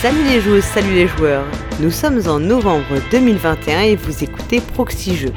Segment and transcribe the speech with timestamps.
[0.00, 1.44] Salut les joueuses, salut les joueurs.
[1.78, 5.34] Nous sommes en novembre 2021 et vous écoutez Proxy Jeux.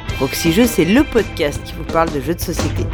[0.64, 2.84] C'est le podcast qui vous parle de jeux de société.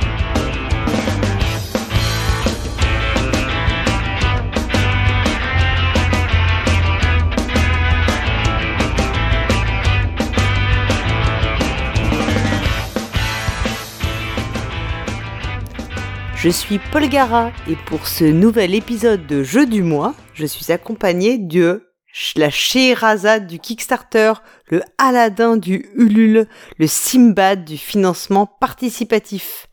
[16.43, 20.73] Je suis Paul Gara et pour ce nouvel épisode de Jeu du mois, je suis
[20.73, 21.91] accompagné de
[22.35, 24.33] la Scheherazade du Kickstarter,
[24.71, 26.47] le Aladdin du Ulule,
[26.79, 29.67] le Simbad du financement participatif.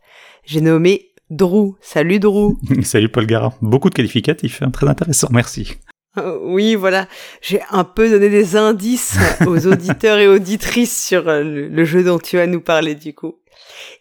[0.43, 1.75] J'ai nommé Drew.
[1.79, 2.57] Salut Drew.
[2.83, 3.53] Salut Paul Gara.
[3.61, 4.69] Beaucoup de qualificatifs, hein.
[4.69, 5.77] très intéressant, merci.
[6.17, 7.07] Euh, oui, voilà,
[7.41, 12.19] j'ai un peu donné des indices aux auditeurs et auditrices sur euh, le jeu dont
[12.19, 13.35] tu vas nous parler du coup.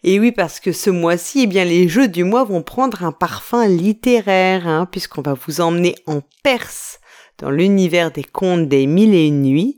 [0.03, 3.11] Et oui, parce que ce mois-ci, eh bien, les jeux du mois vont prendre un
[3.11, 6.99] parfum littéraire, hein, puisqu'on va vous emmener en Perse,
[7.37, 9.77] dans l'univers des contes des mille et une nuits,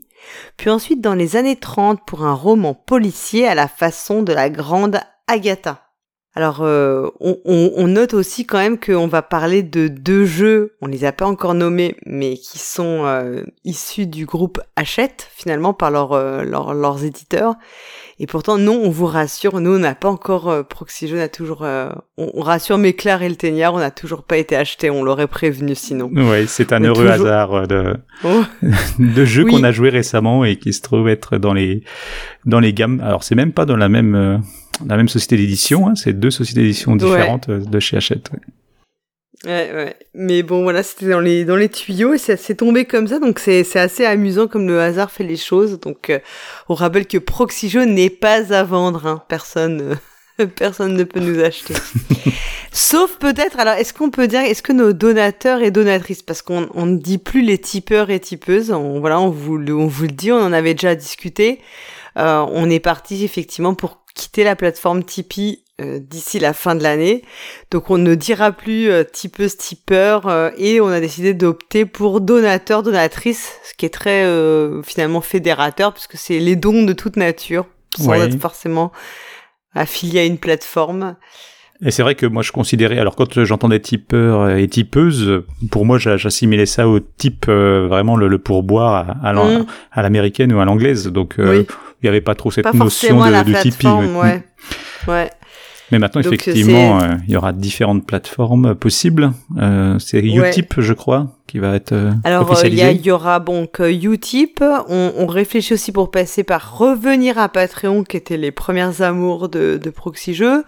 [0.56, 4.50] puis ensuite dans les années 30 pour un roman policier à la façon de la
[4.50, 5.90] grande Agatha.
[6.34, 11.04] Alors, euh, on, note aussi quand même qu'on va parler de deux jeux, on les
[11.04, 16.44] a pas encore nommés, mais qui sont euh, issus du groupe Hachette, finalement, par euh,
[16.44, 17.56] leurs éditeurs,
[18.22, 21.62] et pourtant, non, on vous rassure, nous, on n'a pas encore euh, Proxy n'a toujours,
[21.62, 25.26] euh, on, rassure Méclair et le Teignard, on n'a toujours pas été acheté, on l'aurait
[25.26, 26.10] prévenu sinon.
[26.14, 28.42] Oui, c'est un heureux hasard euh, de, oh.
[28.98, 31.82] de jeux qu'on a joué récemment et qui se trouvent être dans les,
[32.44, 33.00] dans les gammes.
[33.02, 34.36] Alors, c'est même pas dans la même, euh,
[34.86, 38.28] la même société d'édition, hein, c'est deux sociétés d'édition différentes de chez Hachette.
[38.34, 38.40] Ouais,
[39.44, 39.96] ouais.
[40.14, 43.18] Mais bon, voilà, c'était dans les, dans les tuyaux et ça s'est tombé comme ça.
[43.18, 45.80] Donc, c'est, c'est assez amusant comme le hasard fait les choses.
[45.80, 46.18] Donc, euh,
[46.68, 49.06] on rappelle que Proxyjo n'est pas à vendre.
[49.06, 49.22] Hein.
[49.28, 49.96] Personne,
[50.40, 51.74] euh, personne ne peut nous acheter.
[52.72, 56.68] Sauf peut-être, alors, est-ce qu'on peut dire, est-ce que nos donateurs et donatrices, parce qu'on
[56.74, 60.12] on ne dit plus les tipeurs et tipeuses, on, voilà, on vous, on vous le
[60.12, 61.60] dit, on en avait déjà discuté.
[62.16, 65.64] Euh, on est parti effectivement pour quitter la plateforme Tipeee
[65.98, 67.22] d'ici la fin de l'année.
[67.70, 72.20] Donc on ne dira plus euh, tipeuse tipeur euh, et on a décidé d'opter pour
[72.20, 74.26] donateur donatrice, ce qui est très
[74.84, 78.92] finalement fédérateur puisque c'est les dons de toute nature sans être forcément
[79.74, 81.16] affilié à une plateforme.
[81.84, 85.98] Et c'est vrai que moi je considérais, alors quand j'entendais tipeur et tipeuse, pour moi
[85.98, 89.66] j'assimilais ça au type vraiment le, pourboire à, mm.
[89.92, 91.06] à l'américaine ou à l'anglaise.
[91.06, 91.66] Donc il
[92.02, 94.18] n'y avait pas trop cette notion de, de.
[94.18, 94.42] Ouais.
[95.08, 95.30] ouais.
[95.90, 99.32] Mais maintenant, effectivement, euh, il y aura différentes plateformes possibles.
[99.58, 104.62] Euh, c'est Utip, je crois, qui va être euh, Alors, il y, aura donc Utip.
[104.88, 109.48] On, on, réfléchit aussi pour passer par revenir à Patreon, qui étaient les premières amours
[109.48, 110.64] de, de Proxy Jeux.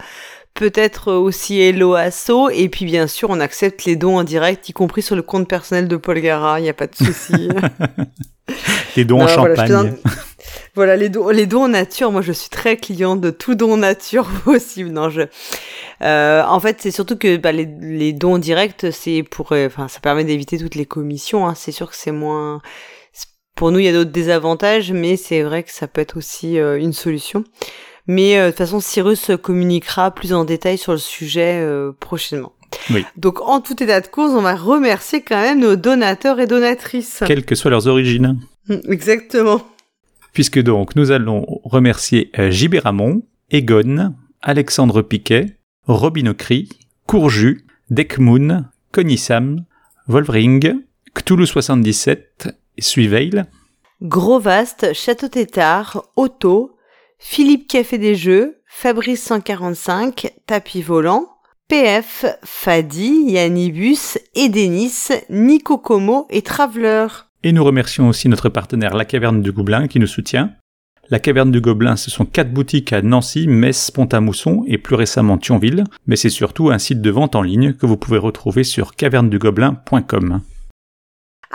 [0.53, 2.49] Peut-être aussi Hello Asso.
[2.51, 5.47] Et puis, bien sûr, on accepte les dons en direct, y compris sur le compte
[5.47, 6.59] personnel de Paul Gara.
[6.59, 7.49] Il n'y a pas de souci.
[8.95, 9.95] les dons en champagne.
[10.75, 13.73] Voilà, les dons, les dons en nature, moi je suis très cliente de tout don
[13.73, 14.89] en nature possible.
[14.89, 15.21] Non, je,
[16.01, 19.87] euh, en fait, c'est surtout que bah, les, les dons directs, c'est pour, euh, enfin,
[19.87, 21.47] ça permet d'éviter toutes les commissions.
[21.47, 21.53] Hein.
[21.55, 22.61] C'est sûr que c'est moins.
[23.55, 26.57] Pour nous, il y a d'autres désavantages, mais c'est vrai que ça peut être aussi
[26.57, 27.43] euh, une solution.
[28.07, 31.65] Mais de toute façon, Cyrus communiquera plus en détail sur le sujet
[31.99, 32.53] prochainement.
[32.89, 33.05] Oui.
[33.15, 37.23] Donc, en tout état de cause, on va remercier quand même nos donateurs et donatrices.
[37.25, 38.39] Quelles que soient leurs origines.
[38.89, 39.61] Exactement
[40.33, 46.69] puisque donc nous allons remercier euh, Gibéramon, Egon, Alexandre Piquet, Robin Ocri,
[47.07, 49.63] Courju, Dekmoon, Cognissam,
[50.07, 50.81] Wolvring,
[51.15, 53.45] Cthulhu77, Suiveil,
[54.01, 56.72] Grovast, Château Tétard, Otto,
[57.25, 61.29] Philippe Café des Jeux, Fabrice 145, Tapis Volant,
[61.69, 67.07] PF, Fadi, Yannibus, Edenis, Nico Como et Traveler.
[67.43, 70.51] Et nous remercions aussi notre partenaire La Caverne du Gobelin qui nous soutient.
[71.09, 75.37] La Caverne du Gobelin, ce sont quatre boutiques à Nancy, Metz, Pont-à-Mousson et plus récemment
[75.37, 78.95] Thionville, mais c'est surtout un site de vente en ligne que vous pouvez retrouver sur
[78.95, 80.41] cavernedugobelin.com.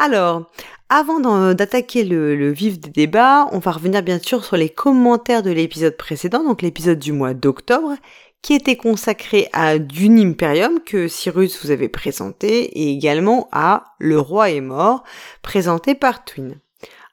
[0.00, 0.44] Alors,
[0.88, 1.18] avant
[1.54, 5.96] d'attaquer le, vif des débats, on va revenir bien sûr sur les commentaires de l'épisode
[5.96, 7.96] précédent, donc l'épisode du mois d'octobre,
[8.40, 14.20] qui était consacré à Dune Imperium que Cyrus vous avait présenté et également à Le
[14.20, 15.02] Roi est mort
[15.42, 16.60] présenté par Twin.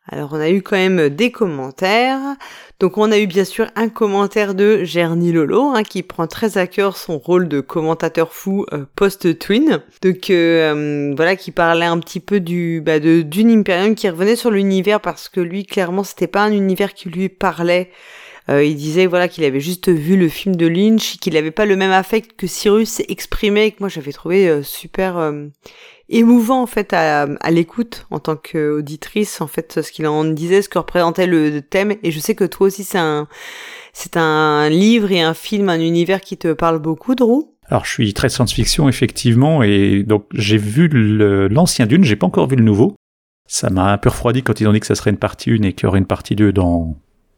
[0.07, 2.19] Alors on a eu quand même des commentaires.
[2.79, 6.57] Donc on a eu bien sûr un commentaire de Gerny Lolo hein, qui prend très
[6.57, 9.81] à cœur son rôle de commentateur fou euh, post-twin.
[10.03, 14.51] Donc euh, voilà qui parlait un petit peu du bah, Dune Imperium qui revenait sur
[14.51, 17.89] l'univers parce que lui clairement c'était pas un univers qui lui parlait
[18.49, 21.65] euh, il disait voilà qu'il avait juste vu le film de Lynch, qu'il n'avait pas
[21.65, 25.47] le même affect que Cyrus exprimé, que moi j'avais trouvé euh, super euh,
[26.09, 30.61] émouvant en fait à, à l'écoute en tant qu'auditrice en fait ce qu'il en disait
[30.61, 31.95] ce que représentait le, thème.
[32.03, 33.27] Et je sais que toi aussi c'est un
[33.93, 37.49] c'est un livre et un film un univers qui te parle beaucoup Drew.
[37.67, 40.87] Alors je suis très science-fiction effectivement et donc j'ai vu
[41.49, 42.95] l'ancien Dune j'ai pas encore vu le nouveau.
[43.47, 45.61] Ça m'a un peu refroidi quand ils ont dit que ça serait une partie 1
[45.63, 46.95] et qu'il y aurait une partie 2 dans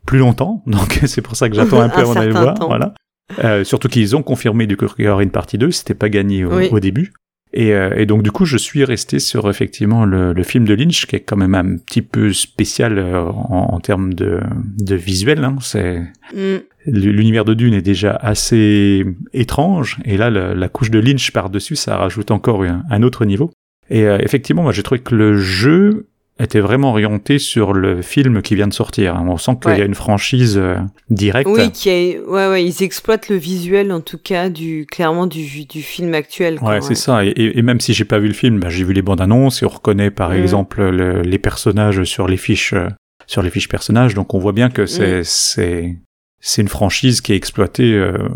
[0.07, 2.95] plus longtemps donc c'est pour ça que j'attends un peu avant d'aller voir voilà
[3.44, 6.09] euh, surtout qu'ils ont confirmé du coup qu'il y aurait une partie 2, c'était pas
[6.09, 7.13] gagné au, début.
[7.54, 10.74] Et, euh, et, donc du coup, je suis resté sur effectivement le, le, film de
[10.74, 14.42] Lynch, qui est quand même un petit peu spécial euh, en, en, termes de,
[14.80, 15.44] de visuel.
[15.44, 15.56] Hein.
[15.62, 16.01] C'est
[16.33, 16.57] mm.
[16.88, 21.50] l'univers de Dune est déjà assez étrange, et là, la, la couche de Lynch par
[21.50, 23.51] dessus, ça rajoute encore un, un autre niveau.
[23.89, 26.07] Et effectivement, moi, j'ai trouvé que le jeu
[26.39, 29.19] était vraiment orienté sur le film qui vient de sortir.
[29.27, 30.75] On sent qu'il y a une franchise euh,
[31.09, 31.49] directe.
[31.49, 35.65] Oui, qui est, ouais, ouais, ils exploitent le visuel en tout cas du clairement du,
[35.65, 36.59] du film actuel.
[36.61, 37.25] ouais, c'est ça.
[37.25, 39.63] Et, et, même si j'ai pas vu le film, bah, j'ai vu les bandes annonces
[39.63, 40.35] et on reconnaît par mm.
[40.35, 42.87] exemple les personnages sur les fiches euh,
[43.25, 44.13] sur les fiches personnages.
[44.13, 45.23] Donc on voit bien que c'est mm.
[45.23, 45.97] c'est
[46.39, 48.29] c'est une franchise qui est exploitée euh,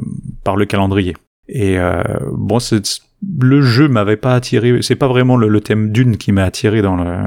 [0.44, 1.16] par le calendrier.
[1.54, 1.78] Et
[2.32, 3.02] bon, c'est
[3.40, 4.82] le jeu m'avait pas attiré.
[4.82, 7.24] C'est pas vraiment le, thème d'une qui m'a attiré dans le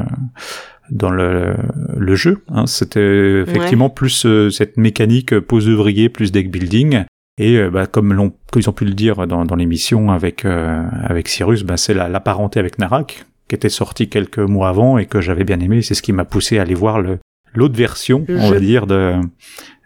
[0.90, 1.54] dans le,
[1.96, 2.42] le jeu.
[2.48, 2.66] Hein.
[2.66, 7.04] C'était effectivement plus euh, cette mécanique euh, pose ouvrier plus deck building.
[7.38, 11.28] Et euh, bah, comme l'ont, ils ont pu le dire dans, dans l'émission avec avec
[11.28, 15.06] Cyrus, bah, c'est la, la, parenté avec Narak qui était sorti quelques mois avant et
[15.06, 15.82] que j'avais bien aimé.
[15.82, 17.18] C'est ce qui m'a poussé à aller voir le
[17.54, 19.14] l'autre version, on va dire, de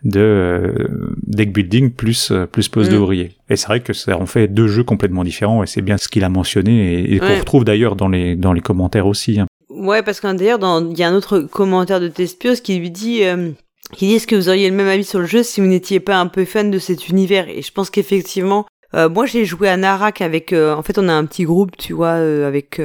[0.04, 2.92] de euh, deck building plus euh, plus pose mm.
[2.92, 3.32] d'ouvrier.
[3.50, 6.08] Et c'est vrai que ça en fait deux jeux complètement différents et c'est bien ce
[6.08, 9.40] qu'il a mentionné et, qu'on retrouve d'ailleurs dans les dans les commentaires aussi.
[9.40, 9.46] Hein.
[9.68, 10.60] Ouais, parce qu'en d'ailleurs
[10.90, 13.50] il y a un autre commentaire de Tespios qui lui dit euh,
[13.92, 16.00] qui dit est-ce que vous auriez le même avis sur le jeu si vous n'étiez
[16.00, 17.48] pas un peu fan de cet univers?
[17.48, 18.66] Et je pense qu'effectivement
[19.10, 22.12] moi j'ai joué à Narak avec en fait on a un petit groupe tu vois
[22.12, 22.80] avec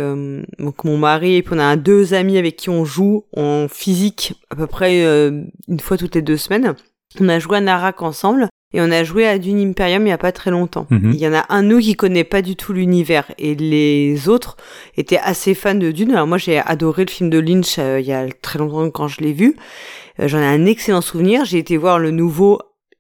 [0.60, 4.33] donc mon mari et puis on a deux amis avec qui on joue en physique
[4.50, 6.75] à peu près une fois toutes les deux semaines
[7.19, 10.13] on a joué à Narak ensemble et on a joué à Dune Imperium il y
[10.13, 10.88] a pas très longtemps.
[10.89, 11.12] Mhm.
[11.13, 14.57] Il y en a un nous qui connaît pas du tout l'univers et les autres
[14.98, 16.12] étaient assez fans de Dune.
[16.12, 19.07] Alors moi j'ai adoré le film de Lynch euh, il y a très longtemps quand
[19.07, 19.56] je l'ai vu.
[20.19, 21.45] Euh, j'en ai un excellent souvenir.
[21.45, 22.60] J'ai été voir le nouveau.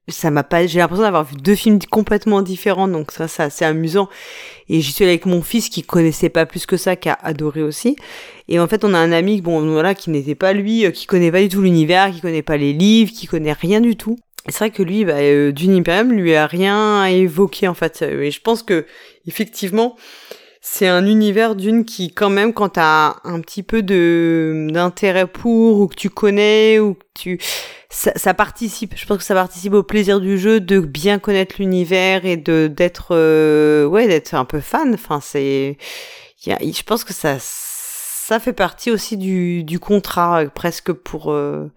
[0.09, 0.67] Ça m'a pas.
[0.67, 4.09] J'ai l'impression d'avoir vu deux films complètement différents, donc ça c'est assez amusant.
[4.69, 7.17] Et j'y suis allée avec mon fils qui connaissait pas plus que ça, qui a
[7.21, 7.95] adoré aussi.
[8.47, 11.05] Et en fait, on a un ami, bon, voilà, qui n'était pas lui, euh, qui
[11.05, 14.17] connaît pas du tout l'univers, qui connaît pas les livres, qui connaît rien du tout.
[14.49, 18.01] C'est vrai que lui, bah, euh, Dune Imperium lui a rien évoqué en fait.
[18.01, 18.85] Et je pense que
[19.25, 19.95] effectivement,
[20.65, 25.81] c'est un univers d'une qui, quand même, quand t'as un petit peu de d'intérêt pour
[25.81, 27.39] ou que tu connais ou que tu,
[27.93, 28.93] ça, ça, participe.
[28.97, 32.67] Je pense que ça participe au plaisir du jeu de bien connaître l'univers et de
[32.67, 34.93] d'être, euh, ouais, d'être un peu fan.
[34.93, 35.77] Enfin, c'est,
[36.45, 41.69] je pense que ça ça fait partie aussi du, du contrat euh, presque pour euh,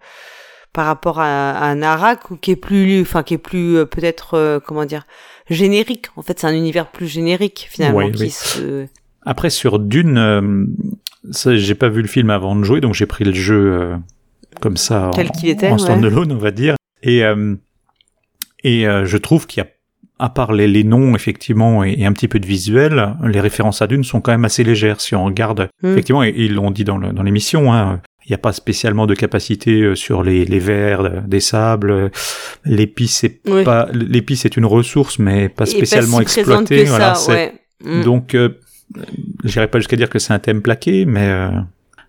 [0.71, 4.61] par rapport à, à Narak ou qui est plus enfin qui est plus euh, peut-être
[4.65, 5.05] comment dire
[5.49, 8.87] générique en fait c'est un univers plus générique finalement qui Se...
[9.23, 10.69] après sur Dune
[11.31, 13.97] j'ai pas vu le film avant de jouer donc j'ai pris le jeu
[14.59, 17.21] comme ça Tel en, était, en standalone on va dire et
[18.63, 19.69] et je trouve qu'il y a
[20.19, 24.03] à part les, noms effectivement et, un petit peu de visuel, les références à Dune
[24.03, 25.69] sont quand même assez légères si on regarde.
[25.83, 25.91] Hmm.
[25.91, 29.81] Effectivement, et, ils l'ont dit dans l'émission, hein, il n'y a pas spécialement de capacité
[29.81, 32.11] euh, sur les, les vers euh, des sables.
[32.65, 36.83] L'épice c'est pas l'épice est une ressource mais pas spécialement exploitée.
[36.83, 37.33] Voilà, ça,
[37.85, 38.03] hmm.
[38.03, 38.49] Donc euh,
[39.45, 41.49] j'irai pas jusqu'à dire que c'est un thème plaqué, mais euh,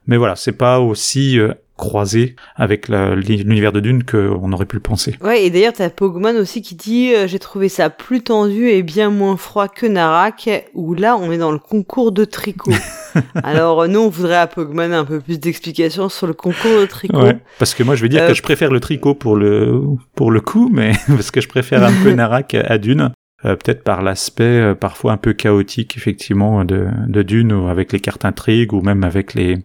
[0.09, 1.39] mais voilà, c'est pas aussi
[1.79, 5.17] croisé avec l'univers de Dune qu'on aurait pu le penser.
[5.23, 8.83] Ouais, et d'ailleurs, t'as Pogman aussi qui dit euh, J'ai trouvé ça plus tendu et
[8.83, 12.73] bien moins froid que Narak, où là, on est dans le concours de tricot.
[13.43, 17.23] Alors, nous, on voudrait à Pogman un peu plus d'explications sur le concours de tricot.
[17.23, 19.81] Ouais, parce que moi, je vais dire que euh, je préfère le tricot pour le,
[20.15, 23.13] pour le coup, mais parce que je préfère un peu Narak à Dune.
[23.45, 27.93] Euh, peut-être par l'aspect euh, parfois un peu chaotique effectivement de, de Dune ou avec
[27.93, 29.59] les cartes intrigues ou même avec les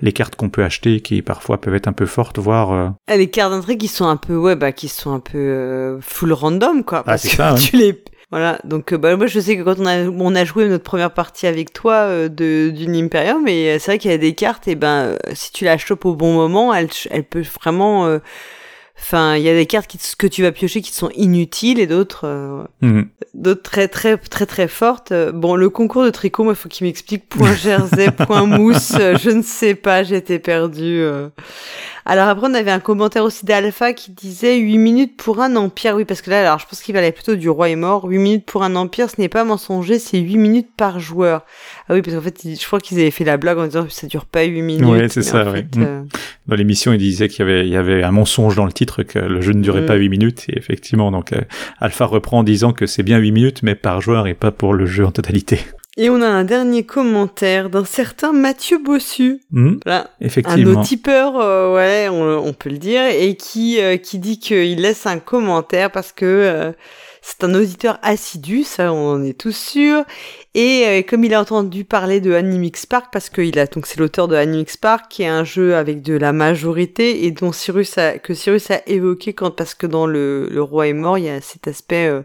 [0.00, 2.88] les cartes qu'on peut acheter qui parfois peuvent être un peu fortes voire euh...
[3.06, 6.00] Ah, les cartes intrigues qui sont un peu ouais bah qui sont un peu euh,
[6.00, 8.58] full random quoi ah, c'est ça, tu les voilà.
[8.64, 11.46] Donc bah moi je sais que quand on a on a joué notre première partie
[11.46, 15.16] avec toi de d'une Imperium et c'est vrai qu'il y a des cartes et ben
[15.34, 18.18] si tu la chopes au bon moment elle elle peut vraiment
[19.00, 21.86] Enfin, il y a des cartes qui, que tu vas piocher qui sont inutiles et
[21.86, 23.08] d'autres, euh, mhm.
[23.34, 25.12] d'autres très très très très fortes.
[25.32, 28.92] Bon, le concours de tricot, moi, il faut qu'il m'explique point jersey, point mousse.
[29.22, 31.00] je ne sais pas, j'étais perdue.
[31.00, 31.28] Euh.
[32.10, 35.94] Alors après, on avait un commentaire aussi d'Alpha qui disait 8 minutes pour un empire.
[35.94, 38.06] Oui, parce que là, alors je pense qu'il valait plutôt du roi est mort.
[38.06, 41.42] 8 minutes pour un empire, ce n'est pas mensonger, c'est 8 minutes par joueur.
[41.88, 43.92] Ah oui, parce qu'en fait, je crois qu'ils avaient fait la blague en disant que
[43.92, 44.86] ça dure pas 8 minutes.
[44.88, 45.62] Oui, c'est ça, oui.
[45.62, 45.82] Mm.
[45.84, 46.02] Euh,
[46.48, 49.04] dans l'émission, il disait qu'il y avait, il y avait un mensonge dans le titre,
[49.04, 50.10] que le jeu ne durait pas 8 mm.
[50.10, 50.46] minutes.
[50.48, 51.42] Et effectivement, donc, euh,
[51.78, 54.74] Alpha reprend en disant que c'est bien 8 minutes, mais par joueur et pas pour
[54.74, 55.60] le jeu en totalité.
[56.02, 59.42] Et on a un dernier commentaire d'un certain Mathieu Bossu.
[59.50, 59.80] Mmh,
[60.22, 60.70] effectivement.
[60.70, 65.04] Un notipeur, euh, ouais, on, peut le dire, et qui, euh, qui dit qu'il laisse
[65.04, 66.72] un commentaire parce que euh,
[67.22, 70.04] c'est un auditeur assidu, ça on en est tous sûrs,
[70.54, 74.00] et euh, comme il a entendu parler de Animix Park, parce qu'il a donc c'est
[74.00, 77.98] l'auteur de Animix Park, qui est un jeu avec de la majorité et dont Cyrus
[77.98, 81.26] a, que Cyrus a évoqué quand parce que dans le, le roi est mort, il
[81.26, 82.22] y a cet aspect euh,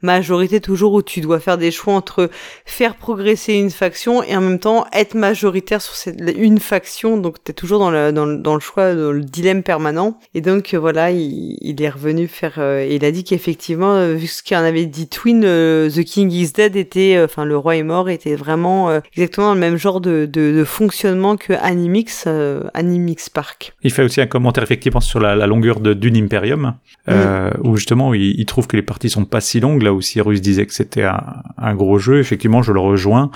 [0.00, 2.30] majorité toujours où tu dois faire des choix entre
[2.64, 7.44] faire progresser une faction et en même temps être majoritaire sur cette, une faction, donc
[7.44, 10.18] t'es toujours dans le, dans, dans le choix, dans le dilemme permanent.
[10.32, 14.26] Et donc euh, voilà, il, il, est revenu faire, et il a dit qu'effectivement, vu
[14.26, 17.82] ce qu'il en avait dit Twin, The King is Dead était, enfin le roi est
[17.82, 23.28] mort était vraiment euh, exactement le même genre de, de, fonctionnement que Animix, euh, Animix
[23.28, 23.74] Park.
[23.82, 26.74] Il fait aussi un commentaire effectivement sur la, longueur de Dune Imperium,
[27.08, 27.66] euh, mm.
[27.66, 30.66] où justement il, trouve que les parties sont pas si longues, là où Cyrus disait
[30.66, 32.20] que c'était un, un, gros jeu.
[32.20, 33.30] Effectivement, je le rejoins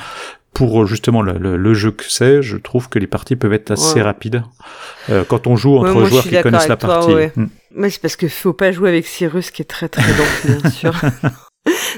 [0.52, 4.02] pour justement le, le, jeu que c'est, je trouve que les parties peuvent être assez
[4.02, 4.42] rapides
[5.08, 7.12] euh, quand on joue entre joueurs qui connaissent la partie.
[7.12, 7.32] Ouais.
[7.74, 7.88] Mm.
[7.88, 10.94] c'est parce que faut pas jouer avec Cyrus qui est très très long, bien sûr.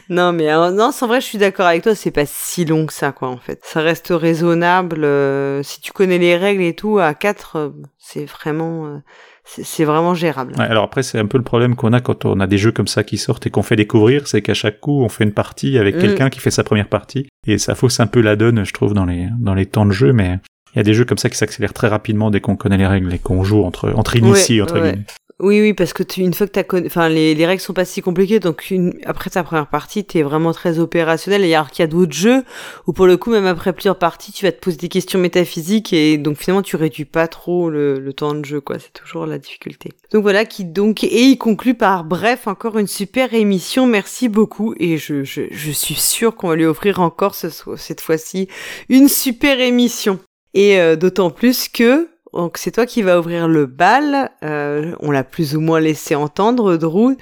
[0.09, 2.87] non, mais euh, non, c'est vrai, je suis d'accord avec toi, c'est pas si long
[2.87, 3.61] que ça, quoi, en fait.
[3.63, 5.05] Ça reste raisonnable.
[5.05, 9.01] Euh, si tu connais les règles et tout, à 4, euh, c'est vraiment,
[9.45, 10.55] c'est vraiment gérable.
[10.59, 12.89] alors après, c'est un peu le problème qu'on a quand on a des jeux comme
[12.89, 15.79] ça qui sortent et qu'on fait découvrir, c'est qu'à chaque coup, on fait une partie
[15.79, 16.01] avec mm.
[16.01, 18.95] quelqu'un qui fait sa première partie, et ça fausse un peu la donne, je trouve,
[18.95, 20.41] dans les dans les temps de jeu, mais
[20.75, 22.87] il y a des jeux comme ça qui s'accélèrent très rapidement dès qu'on connaît les
[22.87, 25.05] règles et qu'on joue entre entre initiés entre guillemets.
[25.43, 27.73] Oui, oui, parce que tu, une fois que t'as connu, enfin, les, les règles sont
[27.73, 31.45] pas si compliquées, donc une, après ta première partie, t'es vraiment très opérationnel.
[31.45, 32.45] Et alors qu'il y a d'autres jeux
[32.87, 35.93] où pour le coup, même après plusieurs parties, tu vas te poser des questions métaphysiques
[35.93, 38.79] et donc finalement, tu réduis pas trop le, le temps de jeu, quoi.
[38.79, 39.91] C'est toujours la difficulté.
[40.13, 44.77] Donc voilà, qui donc, et il conclut par, bref, encore une super émission, merci beaucoup.
[44.79, 48.47] Et je, je, suis sûre qu'on va lui offrir encore ce, cette fois-ci
[48.89, 50.21] une super émission.
[50.55, 54.31] Et euh, d'autant plus que donc c'est toi qui vas ouvrir le bal.
[54.43, 57.17] Euh, on l'a plus ou moins laissé entendre, Drew,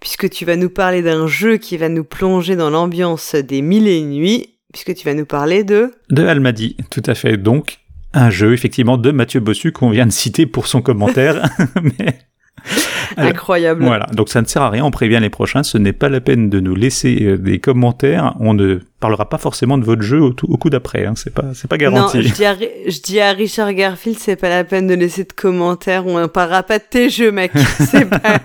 [0.00, 3.88] puisque tu vas nous parler d'un jeu qui va nous plonger dans l'ambiance des mille
[3.88, 5.92] et une nuits, puisque tu vas nous parler de...
[6.10, 7.36] De Almadi, tout à fait.
[7.36, 7.78] Donc,
[8.14, 11.48] un jeu, effectivement, de Mathieu Bossu qu'on vient de citer pour son commentaire.
[11.82, 12.18] Mais
[13.16, 13.84] Incroyable.
[13.84, 16.20] Voilà, donc ça ne sert à rien, on prévient les prochains, ce n'est pas la
[16.20, 20.20] peine de nous laisser euh, des commentaires, on ne parlera pas forcément de votre jeu
[20.20, 21.14] au, coup d'après, hein.
[21.16, 22.18] c'est pas c'est pas garanti.
[22.18, 25.24] Non, je dis, à, je dis à Richard Garfield, c'est pas la peine de laisser
[25.24, 27.52] de commentaires, on ne parlera pas de tes jeux, mec.
[28.10, 28.40] pas...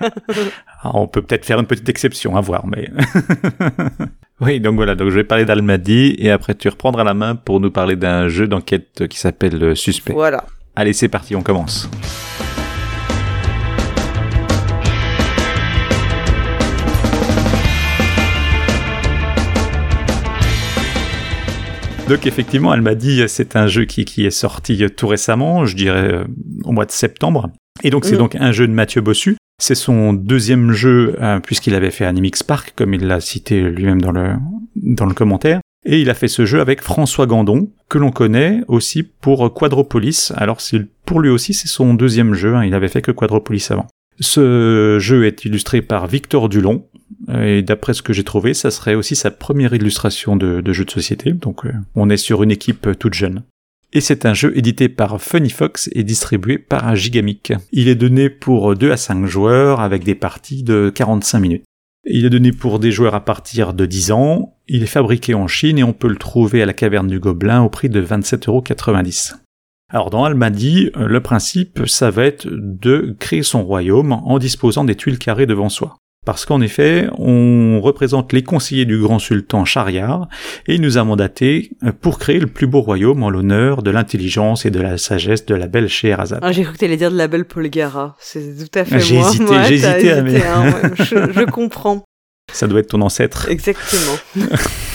[0.81, 2.89] Ah, on peut peut-être faire une petite exception, à voir, mais.
[4.41, 7.59] oui, donc voilà, donc je vais parler d'Almadi et après tu reprendras la main pour
[7.59, 10.13] nous parler d'un jeu d'enquête qui s'appelle euh, Suspect.
[10.13, 10.45] Voilà.
[10.75, 11.89] Allez, c'est parti, on commence.
[22.09, 25.75] Donc effectivement, elle m'a dit c'est un jeu qui, qui est sorti tout récemment, je
[25.75, 26.23] dirais euh,
[26.63, 27.51] au mois de septembre.
[27.83, 28.17] Et donc c'est mm.
[28.17, 29.37] donc un jeu de Mathieu Bossu.
[29.61, 34.01] C'est son deuxième jeu euh, puisqu'il avait fait Animix Park, comme il l'a cité lui-même
[34.01, 34.33] dans le
[34.75, 35.61] dans le commentaire.
[35.85, 40.33] Et il a fait ce jeu avec François Gandon, que l'on connaît aussi pour Quadropolis.
[40.35, 40.57] Alors
[41.05, 42.65] pour lui aussi c'est son deuxième jeu, hein.
[42.65, 43.85] il avait fait que Quadropolis avant.
[44.19, 46.85] Ce jeu est illustré par Victor Dulon,
[47.33, 50.91] et d'après ce que j'ai trouvé, ça serait aussi sa première illustration de, jeu de
[50.91, 53.43] société, donc euh, on est sur une équipe euh, toute jeune.
[53.91, 57.53] Et c'est un jeu édité par Funny Fox et distribué par Gigamic.
[57.71, 61.63] Il est donné pour 2 à 5 joueurs avec des parties de 45 minutes.
[62.05, 65.47] Il est donné pour des joueurs à partir de 10 ans, il est fabriqué en
[65.47, 69.33] Chine et on peut le trouver à la caverne du Gobelin au prix de 27,90€.
[69.91, 74.83] Alors dans Almadi, euh, le principe, ça va être de créer son royaume en disposant
[74.83, 75.97] des tuiles carrées devant soi.
[76.25, 80.27] Parce qu'en effet, on représente les conseillers du grand sultan Shahriar
[80.67, 84.65] et il nous a mandaté pour créer le plus beau royaume en l'honneur de l'intelligence
[84.65, 86.39] et de la sagesse de la belle Scheherazade.
[86.43, 88.15] Ah, j'ai cru que t'allais dire de la belle Polgara.
[88.19, 88.99] C'est tout à fait moi.
[88.99, 90.45] J'ai hésité, j'ai hésité, à mais...
[90.45, 92.03] Hein, je, je comprends.
[92.51, 93.47] Ça doit être ton ancêtre.
[93.49, 94.17] Exactement.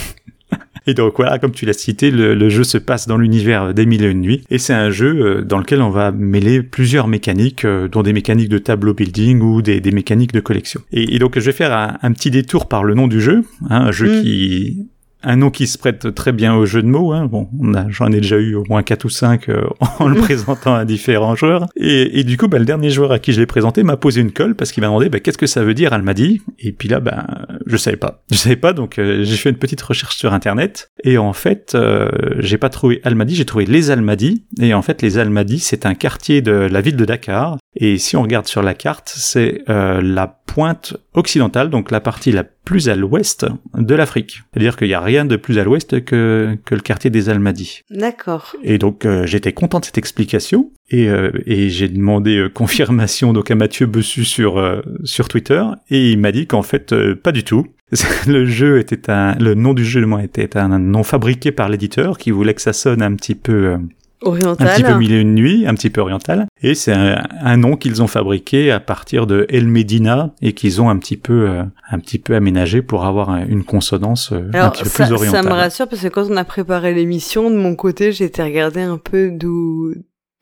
[0.87, 4.05] Et donc voilà, comme tu l'as cité, le, jeu se passe dans l'univers des mille
[4.05, 7.65] et une nuits, et c'est un jeu euh, dans lequel on va mêler plusieurs mécaniques,
[7.65, 10.81] euh, dont des mécaniques de tableau building ou des, mécaniques de collection.
[10.93, 13.93] Et, donc je vais faire un, petit détour par le nom du jeu, hein, un
[13.93, 14.23] jeu mm.
[14.23, 14.87] qui
[15.25, 17.13] un nom qui se prête très bien au jeu de mots.
[17.13, 17.27] Hein.
[17.27, 17.49] Bon,
[17.89, 19.65] j'en ai déjà eu au moins quatre ou cinq euh,
[19.99, 21.67] en le présentant à différents joueurs.
[21.77, 24.21] Et, et du coup, bah, le dernier joueur à qui je l'ai présenté m'a posé
[24.21, 26.43] une colle parce qu'il m'a demandé bah, qu'est-ce que ça veut dire Almadi.
[26.59, 27.27] Et puis là, ben,
[27.67, 28.23] je savais pas.
[28.31, 30.91] Je savais pas, donc euh, j'ai fait une petite recherche sur Internet.
[31.03, 34.45] Et en fait, euh, j'ai pas trouvé Almadi, j'ai trouvé les Almadi.
[34.61, 37.59] Et en fait, les Almadi, c'est un quartier de la ville de Dakar.
[37.77, 42.45] Et si on regarde sur la carte, c'est la pointe occidentale, donc la partie la
[42.45, 44.43] plus à l'ouest de l'Afrique.
[44.53, 47.83] C'est-à-dire qu'il n'y a rien de plus à l'ouest que, que le quartier des Almadies.
[47.91, 48.57] D'accord.
[48.63, 53.33] Et donc euh, j'étais content de cette explication et, euh, et j'ai demandé euh, confirmation
[53.33, 57.45] donc à Mathieu Bessu sur sur Twitter et il m'a dit qu'en fait pas du
[57.45, 57.67] tout.
[58.27, 62.17] le jeu était un le nom du jeu moi était un nom fabriqué par l'éditeur
[62.19, 63.77] qui voulait que ça sonne un petit peu
[64.25, 64.69] Oriental.
[64.69, 66.47] Un petit peu mille et une nuit, un petit peu oriental.
[66.63, 70.89] Et c'est un, nom qu'ils ont fabriqué à partir de El Medina et qu'ils ont
[70.89, 74.85] un petit peu, euh, un petit peu aménagé pour avoir une consonance euh, un petit
[74.85, 75.43] peu plus orientale.
[75.45, 78.43] Ça me rassure parce que quand on a préparé l'émission, de mon côté, j'ai été
[78.43, 79.95] regarder un peu d'où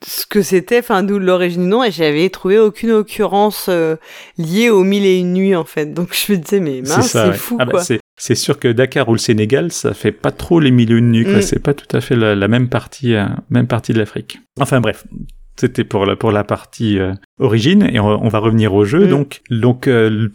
[0.06, 3.96] ce que c'était, enfin d'où l'origine du nom, et j'avais trouvé aucune occurrence euh,
[4.38, 5.92] liée aux mille et une nuits en fait.
[5.92, 7.82] Donc je me disais mais mince, c'est fou ah bah, quoi.
[8.16, 11.10] C'est sûr que Dakar ou le Sénégal, ça fait pas trop les mille et une
[11.10, 11.26] nuits.
[11.26, 11.42] Mm.
[11.42, 14.38] C'est pas tout à fait la, même partie, euh, même partie de l'Afrique.
[14.60, 15.04] Enfin bref,
[15.56, 19.06] c'était pour la, pour la partie euh, origine et on, va revenir au jeu.
[19.06, 19.10] Mm.
[19.10, 19.90] Donc, donc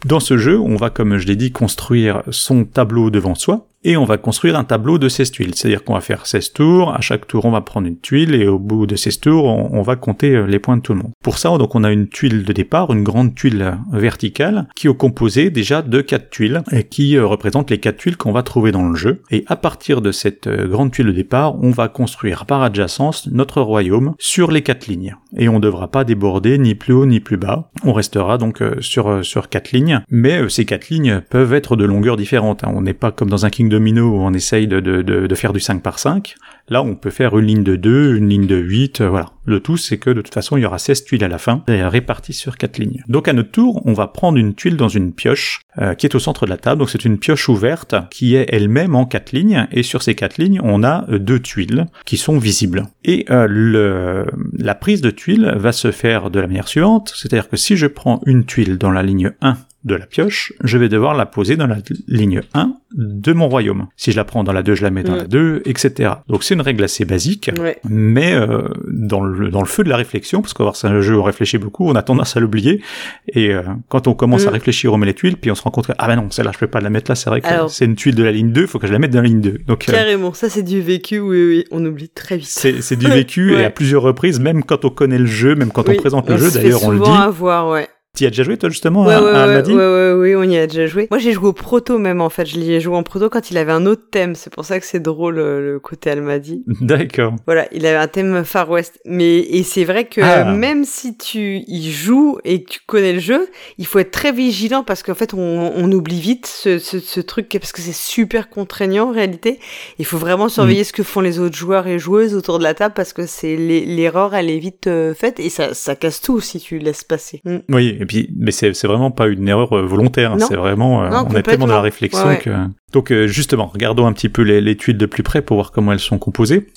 [0.05, 3.95] dans ce jeu, on va, comme je l'ai dit, construire son tableau devant soi et
[3.95, 5.55] on va construire un tableau de 16 tuiles.
[5.55, 8.47] C'est-à-dire qu'on va faire 16 tours, à chaque tour on va prendre une tuile et
[8.47, 11.11] au bout de 16 tours on, va compter euh, les points de tout le monde.
[11.23, 14.97] Pour ça, donc on a une tuile de départ, une grande tuile verticale qui est
[14.97, 18.71] composée déjà de 4 tuiles et qui euh, représente les 4 tuiles qu'on va trouver
[18.71, 19.21] dans le jeu.
[19.31, 23.27] Et à partir de cette euh, grande tuile de départ, on va construire par adjacence
[23.27, 25.15] notre royaume sur les 4 lignes.
[25.37, 27.69] Et on ne devra pas déborder ni plus ni plus bas.
[27.83, 32.17] On restera donc sur, sur 4 lignes, mais ces 4 lignes peuvent être de longueurs
[32.17, 32.63] différentes.
[32.63, 32.71] Hein.
[32.75, 35.59] On n'est pas comme dans un Kingdom où on essaye de, de, de, faire du
[35.59, 36.35] 5 par 5.
[36.69, 39.27] Là, on peut faire une ligne de 2, une ligne de 8, euh, voilà.
[39.45, 41.63] Le tout, c'est que de toute façon, il y aura 16 tuiles à la fin,
[41.67, 43.03] réparties sur 4 lignes.
[43.07, 46.15] Donc à notre tour, on va prendre une tuile dans une pioche euh, qui est
[46.15, 46.79] au centre de la table.
[46.79, 50.37] Donc c'est une pioche ouverte qui est elle-même en 4 lignes, et sur ces 4
[50.37, 52.87] lignes, on a euh, deux tuiles qui sont visibles.
[53.05, 54.25] Et le,
[54.57, 57.87] la prise de tuiles va se faire de la manière suivante, c'est-à-dire que si je
[57.87, 61.55] prends une tuile dans la ligne 1 de la pioche, je vais devoir la poser
[61.55, 63.87] dans la ligne 1 de mon royaume.
[63.95, 65.17] Si je la prends dans la 2, je la mets dans mm.
[65.17, 66.11] la 2, etc.
[66.27, 67.51] Donc c'est une règle assez basique,
[67.87, 71.15] mais euh, dans, le, dans le feu de la réflexion, parce que c'est un jeu
[71.15, 72.81] où on réfléchit beaucoup, on a tendance à l'oublier,
[73.29, 74.53] et euh, quand on commence à mm.
[74.53, 76.51] réfléchir, on met les tuiles, puis on se rend compte que, ah ben non, celle-là,
[76.53, 78.51] je peux pas la mettre là, c'est vrai que c'est une tuile de la ligne
[78.51, 79.59] 2, il faut que je la mette dans la ligne 2.
[79.67, 82.47] Donc, euh, Carrément, ça c'est du vécu, oui, oui, on oublie très vite.
[82.47, 85.87] C'est du vécu, et à plusieurs reprises, même quand on connaît le jeu, même quand
[85.87, 87.09] on présente le jeu, d'ailleurs on le dit.
[87.09, 87.87] Avoir, ouais.
[88.17, 90.65] Tu y as déjà joué toi justement ouais, à, ouais, ouais, ouais, on y a
[90.65, 91.07] déjà joué.
[91.11, 93.51] Moi j'ai joué au proto même en fait, je l'y ai joué en proto quand
[93.51, 96.63] il avait un autre thème, c'est pour ça que c'est drôle euh, le côté Almadi.
[96.81, 97.35] D'accord.
[97.45, 98.99] Voilà, il avait un thème Far West.
[99.05, 100.45] Mais et c'est vrai que ah.
[100.45, 104.31] même si tu y joues et que tu connais le jeu, il faut être très
[104.31, 107.93] vigilant parce qu'en fait on, on, oublie vite ce, ce, ce truc parce que c'est
[107.93, 109.59] super contraignant en réalité.
[109.99, 110.85] Il faut vraiment surveiller mm.
[110.85, 113.55] ce que font les autres joueurs et joueuses autour de la table parce que c'est
[113.55, 117.41] l'erreur elle est vite euh, faite et ça, ça casse tout si tu laisses passer.
[117.45, 117.57] Mm.
[117.69, 117.97] Oui,
[118.35, 120.33] mais c'est vraiment pas une erreur euh, volontaire.
[120.33, 120.39] Hein.
[120.39, 122.51] C'est vraiment, euh, on est tellement dans la réflexion que.
[122.93, 125.91] Donc euh, justement, regardons un petit peu les, tuiles de plus près pour voir comment
[125.91, 126.67] elles sont composées.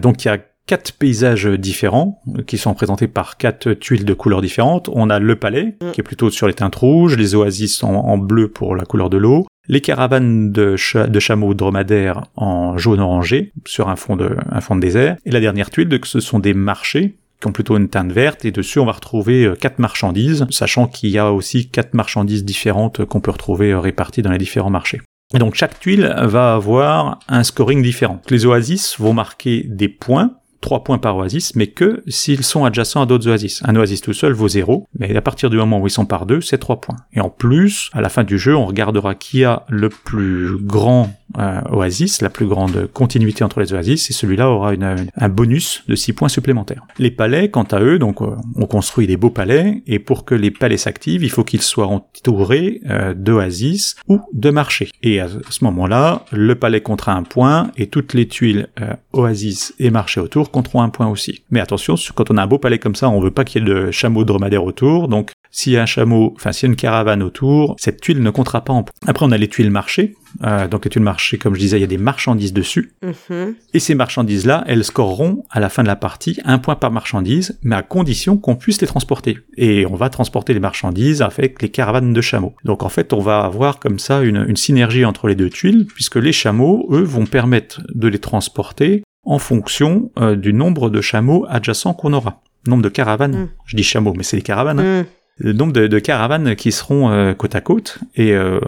[0.00, 4.40] donc il y a quatre paysages différents qui sont présentés par quatre tuiles de couleurs
[4.40, 4.88] différentes.
[4.92, 5.90] On a le palais mm.
[5.92, 9.16] qui est plutôt sur les teintes rouges, les oasis en, bleu pour la couleur de
[9.16, 10.76] l'eau, les caravanes de,
[11.06, 15.30] de chameaux dromadaires en jaune orangé sur un fond de, un fond de désert, et
[15.30, 18.78] la dernière tuile, ce sont des marchés qui ont plutôt une teinte verte, et dessus
[18.78, 23.20] on va retrouver euh, quatre marchandises, sachant qu'il y a aussi quatre marchandises différentes qu'on
[23.20, 25.00] peut retrouver euh, réparties dans les différents marchés.
[25.34, 28.20] Et donc chaque tuile va avoir un scoring différent.
[28.30, 33.02] Les oasis vont marquer des points, 3 points par oasis, mais que s'ils sont adjacents
[33.02, 33.62] à d'autres oasis.
[33.64, 36.26] Un oasis tout seul vaut 0, mais à partir du moment où ils sont par
[36.26, 36.96] deux, c'est 3 points.
[37.12, 41.12] Et en plus, à la fin du jeu, on regardera qui a le plus grand
[41.38, 45.94] euh, oasis, la plus grande continuité entre les oasis, et celui-là aura un bonus de
[45.94, 46.84] 6 points supplémentaires.
[46.98, 50.34] Les palais, quant à eux, donc euh, on construit des beaux palais, et pour que
[50.34, 54.90] les palais s'activent, il faut qu'ils soient entourés euh, d'oasis ou de marchés.
[55.02, 58.68] Et à ce moment-là, le palais comptera un point, et toutes les tuiles
[59.12, 61.42] oasis et marchés autour compteront un point aussi.
[61.50, 63.70] Mais attention, quand on a un beau palais comme ça, on veut pas qu'il y
[63.70, 66.72] ait de chameaux dromadaires autour, donc s'il y a un chameau, enfin s'il y a
[66.72, 68.92] une caravane autour, cette tuile ne comptera pas en point.
[69.06, 70.14] Après on a les tuiles marchés,
[70.44, 72.92] Euh, donc les tuiles marché, comme je disais, il y a des marchandises dessus.
[73.02, 73.54] Mhm.
[73.74, 77.58] Et ces marchandises-là, elles scoreront à la fin de la partie un point par marchandise,
[77.62, 79.38] mais à condition qu'on puisse les transporter.
[79.56, 82.54] Et on va transporter les marchandises avec les caravanes de chameaux.
[82.64, 85.86] Donc en fait, on va avoir comme ça une, une synergie entre les deux tuiles,
[85.86, 91.00] puisque les chameaux, eux, vont permettre de les transporter en fonction euh, du nombre de
[91.00, 92.42] chameaux adjacents qu'on aura.
[92.66, 93.48] Nombre de caravanes, Mm.
[93.66, 94.80] je dis chameaux, mais c'est les caravanes.
[94.80, 95.06] hein Mm.
[95.40, 97.98] Le nombre de, de caravanes qui seront euh, côte à côte.
[98.14, 98.60] Et euh,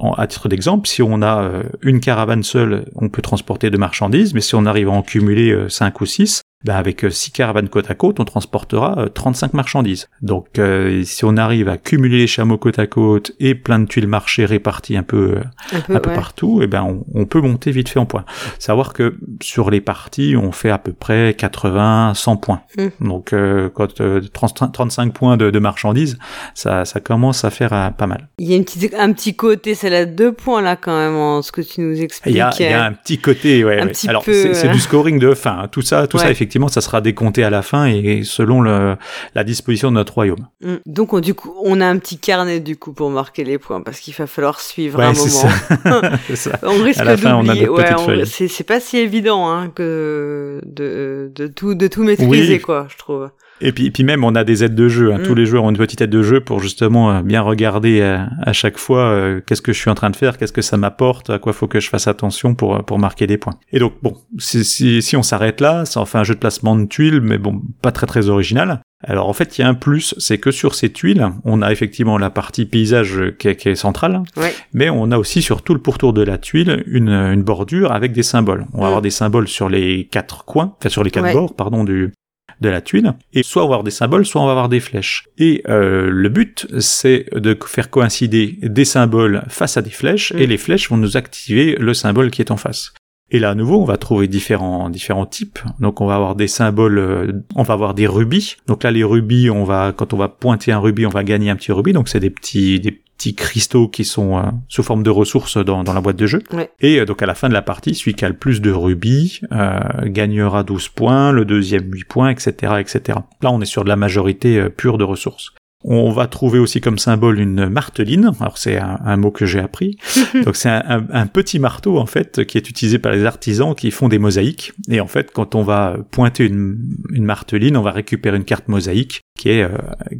[0.00, 3.76] en- à titre d'exemple, si on a euh, une caravane seule, on peut transporter de
[3.76, 7.30] marchandises, mais si on arrive à en cumuler 5 ou 6, ben avec euh, six
[7.30, 10.08] caravanes côte à côte, on transportera euh, 35 marchandises.
[10.22, 13.86] Donc euh, si on arrive à cumuler les chameaux côte à côte et plein de
[13.86, 15.40] tuiles marché réparties un peu euh,
[15.72, 16.16] Un peu, un peu ouais.
[16.16, 18.24] partout, et ben on, on peut monter vite fait en points.
[18.58, 22.62] Savoir que sur les parties, on fait à peu près 80, 100 points.
[22.76, 23.06] Mm.
[23.08, 26.18] Donc euh, quand euh, 30 35 points de, de marchandises,
[26.54, 28.28] ça, ça commence à faire euh, pas mal.
[28.38, 31.14] Il y a une petite, un petit côté, c'est là deux points là quand même,
[31.14, 32.34] en ce que tu nous Il expliques.
[32.34, 33.78] y a, il y a un petit côté, ouais.
[33.80, 33.92] Un ouais.
[33.92, 35.58] petit Alors c'est euh, du scoring de fin.
[35.60, 35.68] hein.
[35.70, 36.34] Tout ça, tout ça Ouais.
[36.48, 38.96] Effectivement, ça sera décompté à la fin et selon le,
[39.34, 40.48] la disposition de notre royaume.
[40.62, 40.76] Mm.
[40.86, 43.82] Donc on, du coup, on a un petit carnet du coup pour marquer les points
[43.82, 45.28] parce qu'il va falloir suivre Ouais, un moment.
[45.28, 45.48] ça.
[46.34, 46.58] Ça.
[46.62, 47.68] On risque d'oublier.
[47.68, 52.60] Ouais, c'est c'est pas si évident hein, que de, de tout de tout maîtriser Oui.
[52.60, 53.28] quoi, je trouve.
[53.60, 55.12] Et puis, puis même, on a des aides de jeu.
[55.12, 55.18] hein.
[55.18, 55.22] Mm.
[55.24, 58.18] Tous les joueurs ont une petite aide de jeu pour justement euh, bien regarder euh,
[58.42, 60.76] à chaque fois euh, qu'est-ce que je suis en train de faire, qu'est-ce que ça
[60.76, 63.54] m'apporte, à quoi faut que je fasse attention pour euh, pour marquer des points.
[63.72, 66.38] Et donc bon, si si, si on s'arrête là, ça en fait un jeu de
[66.40, 68.80] placement de tuiles, mais bon, pas très très original.
[69.06, 71.70] Alors en fait, il y a un plus, c'est que sur ces tuiles, on a
[71.70, 74.52] effectivement la partie paysage qui est, qui est centrale, Ouais.
[74.72, 78.10] mais on a aussi sur tout le pourtour de la tuile une, une bordure avec
[78.12, 78.66] des symboles.
[78.72, 78.86] On va Mm.
[78.86, 81.32] avoir des symboles sur les quatre coins, enfin sur les quatre Ouais.
[81.32, 82.12] bords, pardon, du
[82.60, 83.14] de la tuile.
[83.32, 85.24] Et soit on va avoir des symboles, soit on va avoir des flèches.
[85.38, 90.38] Et euh, le but, c'est de faire coïncider des symboles face à des flèches, Mm.
[90.38, 92.92] et les flèches vont nous activer le symbole qui est en face.
[93.30, 95.58] Et là, à nouveau, on va trouver différents, différents types.
[95.80, 98.56] Donc, on va avoir des symboles, euh, on va avoir des rubis.
[98.66, 101.50] Donc là, les rubis, on va, quand on va pointer un rubis, on va gagner
[101.50, 101.92] un petit rubis.
[101.92, 105.82] Donc, c'est des petits, des petits cristaux qui sont euh, sous forme de ressources dans,
[105.82, 106.42] dans la boîte de jeu.
[106.52, 106.70] Ouais.
[106.80, 108.70] Et euh, donc, à la fin de la partie, celui qui a le plus de
[108.70, 113.18] rubis euh, gagnera 12 points, le deuxième 8 points, etc., etc.
[113.42, 115.52] Là, on est sur de la majorité euh, pure de ressources.
[115.84, 118.32] On va trouver aussi comme symbole une marteline.
[118.40, 119.96] Alors c'est un, un mot que j'ai appris.
[120.44, 123.74] Donc c'est un, un- un petit marteau en fait qui est utilisé par les artisans
[123.76, 124.72] qui font des mosaïques.
[124.90, 126.78] Et en fait, quand on va pointer une,
[127.12, 129.68] une marteline, on va récupérer une carte mosaïque qui est euh,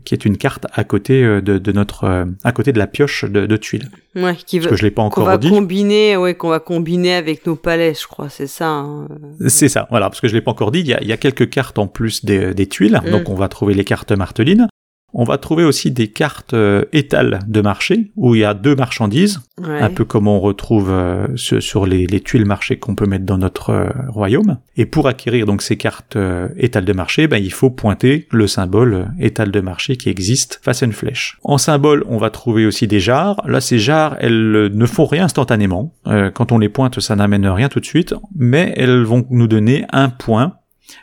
[0.04, 2.86] qui est une carte à côté euh, de, de notre euh, à côté de la
[2.86, 3.90] pioche de, de tuiles.
[4.14, 5.48] Ouais, qui Parce veut que je l'ai pas qu'on encore va dit.
[5.50, 8.68] combiner, ouais, qu'on va combiner avec nos palais, je crois, c'est ça.
[8.68, 9.08] hein.
[9.48, 11.12] C'est ça, voilà, parce que je l'ai pas encore dit, il y a, il y
[11.12, 13.10] a quelques cartes en plus des, des tuiles, Mm.
[13.10, 14.66] donc on va trouver les cartes martelines.
[15.14, 18.74] On va trouver aussi des cartes euh, étales de marché, où il y a deux
[18.76, 19.80] marchandises, Ouais.
[19.80, 23.38] un peu comme on retrouve euh, sur, les, les tuiles marché qu'on peut mettre dans
[23.38, 24.58] notre euh, royaume.
[24.76, 28.46] Et pour acquérir donc ces cartes euh, étales de marché, ben, il faut pointer le
[28.46, 31.38] symbole étale de marché qui existe face à une flèche.
[31.42, 33.40] En symbole, on va trouver aussi des jarres.
[33.48, 35.92] Là, ces jarres, elles ne font rien instantanément.
[36.06, 39.48] Euh, quand on les pointe, ça n'amène rien tout de suite, mais elles vont nous
[39.48, 40.54] donner un point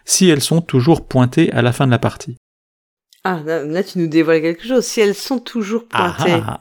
[0.05, 2.37] si elles sont toujours pointées à la fin de la partie.
[3.27, 4.85] Ah, là, là, tu nous dévoiles quelque chose.
[4.85, 6.39] Si elles sont toujours pointées.
[6.45, 6.59] Ah,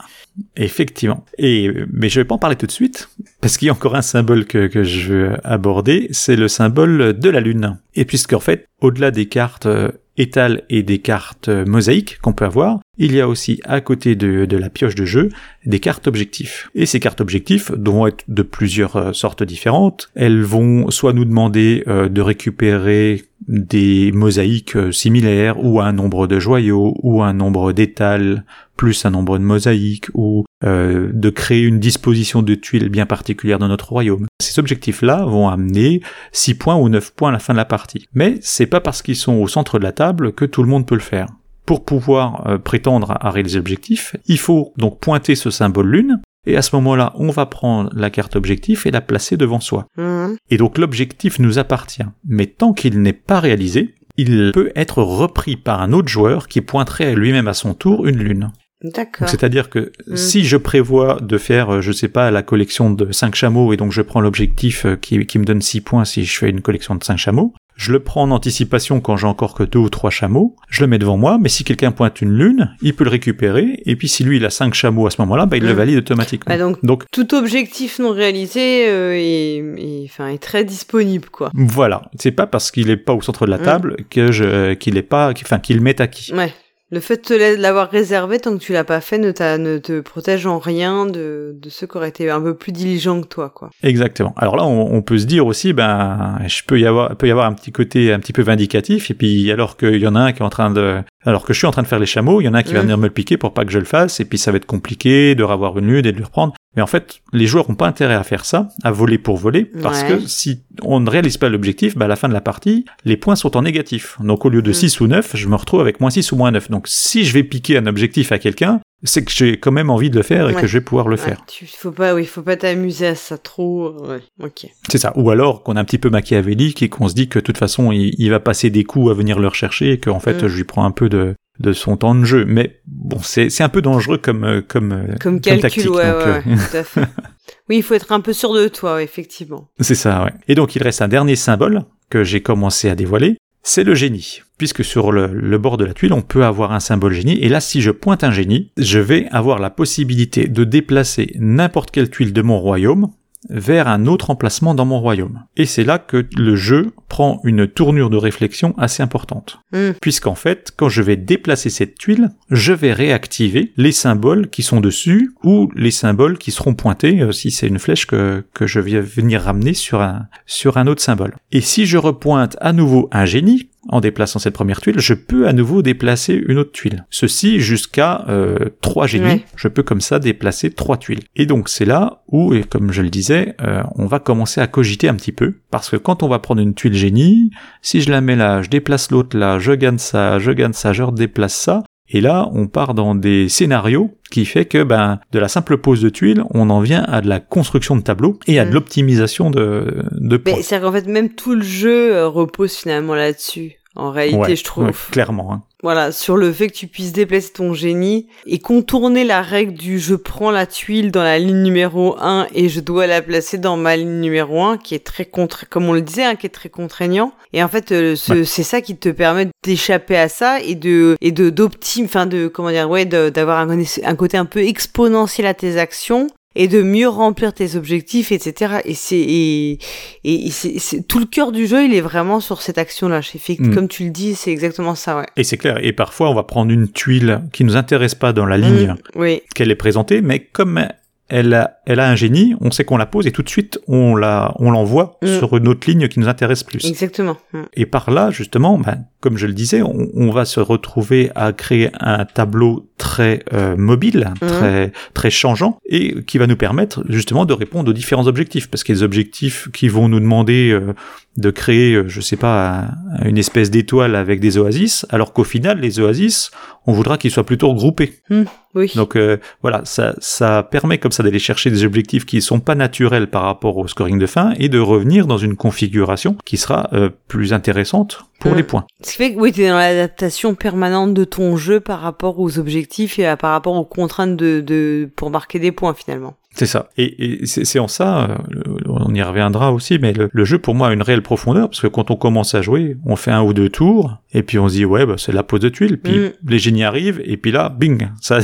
[0.56, 1.22] effectivement.
[1.36, 3.10] Et mais je vais pas en parler tout de suite
[3.42, 7.18] parce qu'il y a encore un symbole que, que je veux aborder, c'est le symbole
[7.18, 7.78] de la lune.
[7.94, 12.46] Et puisqu'en fait, au-delà des cartes euh, étales et des cartes euh, mosaïques qu'on peut
[12.46, 15.28] avoir, il y a aussi à côté de, la pioche de jeu
[15.66, 16.70] des cartes objectifs.
[16.74, 20.10] Et ces cartes objectifs vont être de plusieurs euh, sortes différentes.
[20.14, 26.26] Elles vont soit nous demander euh, de récupérer des mosaïques euh, similaires ou un nombre
[26.26, 28.44] de joyaux ou un nombre d'étals
[28.76, 33.68] plus un nombre de mosaïques ou de créer une disposition de tuiles bien particulière dans
[33.68, 34.26] notre royaume.
[34.40, 36.00] Ces objectifs-là vont amener
[36.32, 38.08] 6 points ou 9 points à la fin de la partie.
[38.14, 40.86] Mais c'est pas parce qu'ils sont au centre de la table que tout le monde
[40.86, 41.28] peut le faire.
[41.66, 46.56] Pour pouvoir euh, prétendre à réaliser l'objectif, il faut donc pointer ce symbole lune, et
[46.56, 49.86] à ce moment-là, on va prendre la carte objectif et la placer devant soi.
[49.96, 50.36] Mhm.
[50.50, 52.04] Et donc l'objectif nous appartient.
[52.28, 56.60] Mais tant qu'il n'est pas réalisé, il peut être repris par un autre joueur qui
[56.60, 58.50] pointerait lui-même à son tour une lune.
[58.82, 59.28] D'accord.
[59.28, 60.16] C'est-à-dire que Mm.
[60.16, 63.78] si je prévois de faire, euh, je sais pas, la collection de 5 chameaux et
[63.78, 66.60] donc je prends l'objectif euh, qui, qui me donne 6 points si je fais une
[66.60, 69.88] collection de 5 chameaux, je le prends en anticipation quand j'ai encore que 2 ou
[69.88, 73.04] 3 chameaux, je le mets devant moi, mais si quelqu'un pointe une lune, il peut
[73.04, 75.64] le récupérer et puis si lui il a 5 chameaux à ce moment-là, bah, il
[75.64, 75.76] le Mm.
[75.76, 76.54] valide automatiquement.
[76.54, 81.50] Ah, donc- donc Tout objectif non réalisé euh, est, est- enfin, est très disponible, quoi.
[81.54, 83.62] voilà, c'est pas parce qu'il est pas au centre de la Mm.
[83.62, 86.32] table que je qu'il est pas, enfin qu'il m'est acquis.
[86.34, 86.52] Ouais.
[86.94, 90.46] Le fait de l'avoir réservé tant que tu l'as pas fait ne, ne te protège
[90.46, 93.70] en rien de, de ceux qui auraient été un peu plus diligents que toi, quoi.
[93.82, 94.32] Exactement.
[94.36, 97.46] Alors là, on, peut se dire aussi, ben, je peux y avoir, peut y avoir
[97.46, 100.32] un petit côté un petit peu vindicatif, et puis alors qu'il y en a un
[100.32, 102.40] qui est en train de, alors que je suis en train de faire les chameaux,
[102.40, 103.80] il y en a un qui va venir me le piquer pour pas que je
[103.80, 106.24] le fasse, et puis ça va être compliqué de revoir une lude et de le
[106.24, 106.54] reprendre.
[106.76, 109.64] Mais en fait, les joueurs n'ont pas intérêt à faire ça, à voler pour voler,
[109.64, 112.84] parce que si on ne réalise pas l'objectif, bah à la fin de la partie,
[113.04, 114.16] les points sont en négatif.
[114.20, 115.04] Donc au lieu de 6 mm.
[115.04, 116.70] ou 9, je me retrouve avec moins 6 ou moins 9.
[116.70, 120.08] Donc si je vais piquer un objectif à quelqu'un, c'est que j'ai quand même envie
[120.10, 121.44] de le faire et que je vais pouvoir le faire.
[121.46, 123.92] Tu faut pas, oui, faut pas t'amuser à ça trop.
[124.06, 124.66] Ouais, ok.
[124.88, 125.12] C'est ça.
[125.16, 127.58] Ou alors qu'on est un petit peu machiavélique et qu'on se dit que de toute
[127.58, 130.48] façon il, va passer des coups à venir le rechercher et qu'en fait mm.
[130.48, 132.44] je lui prends un peu de, de son temps de jeu.
[132.46, 136.10] Mais bon, c'est c'est un peu dangereux comme euh, comme euh, comme, calcul, tactique, ouais,
[136.10, 137.02] ouais, tout à fait.
[137.68, 139.68] oui, il faut être un peu sûr de toi, effectivement.
[139.80, 140.32] C'est ça, ouais.
[140.48, 144.42] Et donc il reste un dernier symbole que j'ai commencé à dévoiler, c'est le génie.
[144.58, 147.38] Puisque sur le, bord de la tuile, on peut avoir un symbole génie.
[147.40, 151.90] Et là, si je pointe un génie, je vais avoir la possibilité de déplacer n'importe
[151.90, 153.10] quelle tuile de mon royaume
[153.48, 155.44] vers un autre emplacement dans mon royaume.
[155.56, 159.60] Et c'est là que le jeu prend une tournure de réflexion assez importante.
[159.72, 159.92] Hmm.
[160.00, 164.80] Puisqu'en fait, quand je vais déplacer cette tuile, je vais réactiver les symboles qui sont
[164.80, 168.80] dessus ou les symboles qui seront pointés euh, si c'est une flèche que, que je
[168.80, 171.34] vais venir ramener sur un, sur un autre symbole.
[171.52, 175.46] Et si je repointe à nouveau un génie, en déplaçant cette première tuile, je peux
[175.46, 177.04] à nouveau déplacer une autre tuile.
[177.10, 179.44] Ceci jusqu'à euh, trois génies.
[179.56, 181.22] Je peux comme ça déplacer trois tuiles.
[181.36, 184.66] Et donc c'est là où, et comme je le disais, euh, on va commencer à
[184.66, 187.50] cogiter un petit peu, parce que quand on va prendre une tuile génie,
[187.82, 190.92] si je la mets là, je déplace l'autre là, je gagne ça, je gagne ça,
[190.92, 191.82] je redéplace ça,
[192.14, 196.00] et là, on part dans des scénarios qui fait que, ben, de la simple pose
[196.00, 198.74] de tuiles, on en vient à de la construction de tableaux et à de mm.
[198.74, 200.62] l'optimisation de, de points.
[200.62, 204.90] C'est-à-dire qu'en fait, même tout le jeu euh, repose finalement là-dessus en réalité, je trouve.
[205.10, 205.52] clairement.
[205.52, 205.62] Hein.
[205.82, 209.98] Voilà, sur le fait que tu puisses déplacer ton génie et contourner la règle du
[209.98, 213.76] je prends la tuile dans la ligne numéro 1 et je dois la placer dans
[213.76, 216.50] ma ligne numéro 1, qui est très contre, comme on le disait, hein, qui est
[216.50, 217.32] très contraignant.
[217.52, 221.32] Et en fait, euh, c'est ça qui te permet d'échapper à ça et de et
[221.32, 225.54] de d'optime, enfin de comment dire, ouais, d'avoir un, un côté un peu exponentiel à
[225.54, 228.76] tes actions et de mieux remplir tes objectifs, etc.
[228.84, 229.78] Et c'est et,
[230.24, 233.20] et c'est tout le cœur du jeu, il est vraiment sur cette action-là.
[233.20, 233.74] Mm.
[233.74, 235.26] Comme tu le dis, c'est exactement ça, ouais.
[235.36, 235.78] Et c'est clair.
[235.82, 239.36] Et parfois, on va prendre une tuile qui nous intéresse pas dans la ligne mm,
[239.54, 240.86] qu'elle est présentée, mais comme
[241.28, 243.80] elle a, elle a un génie, on sait qu'on la pose et tout de suite
[243.88, 245.38] on la, on l'envoie mm.
[245.38, 246.84] sur une autre ligne qui nous intéresse plus.
[246.84, 247.36] Exactement.
[247.72, 251.52] Et par là, justement, ben, comme je le disais, on, on, va se retrouver à
[251.52, 254.48] créer un tableau très euh, mobile, mhm.
[254.48, 258.84] très très changeant, et qui va nous permettre justement de répondre aux différents objectifs, parce
[258.84, 260.92] qu'il y a des objectifs qui vont nous demander euh,
[261.36, 262.88] de créer, euh, je sais pas,
[263.24, 266.50] une espèce d'étoile avec des oasis, alors qu'au final, les oasis,
[266.86, 268.14] on voudra qu'ils soient plutôt regroupés.
[268.30, 268.44] Mhm.
[268.74, 268.92] oui.
[268.94, 269.18] Donc
[269.62, 273.42] voilà, ça ça permet comme ça d'aller chercher des objectifs qui sont pas naturels par
[273.42, 276.90] rapport au scoring de fin et de revenir dans une configuration qui sera
[277.28, 278.56] plus intéressante pour mm.
[278.56, 278.84] les points.
[279.02, 282.38] Ce qui fait que oui, tu es dans l'adaptation permanente de ton jeu par rapport
[282.38, 286.34] aux objectifs et par rapport aux contraintes de, de pour marquer des points finalement.
[286.54, 286.88] C'est ça.
[286.96, 290.88] Et, et c'est en ça, euh, on y reviendra aussi, mais le, jeu pour moi
[290.88, 293.52] a une réelle profondeur, parce que quand on commence à jouer, on fait un ou
[293.52, 296.16] deux tours, et puis on se dit, ouais, bah, c'est la pose de tuiles, puis
[296.16, 296.32] mm.
[296.48, 298.38] les génies arrivent, et puis là, bing, ça,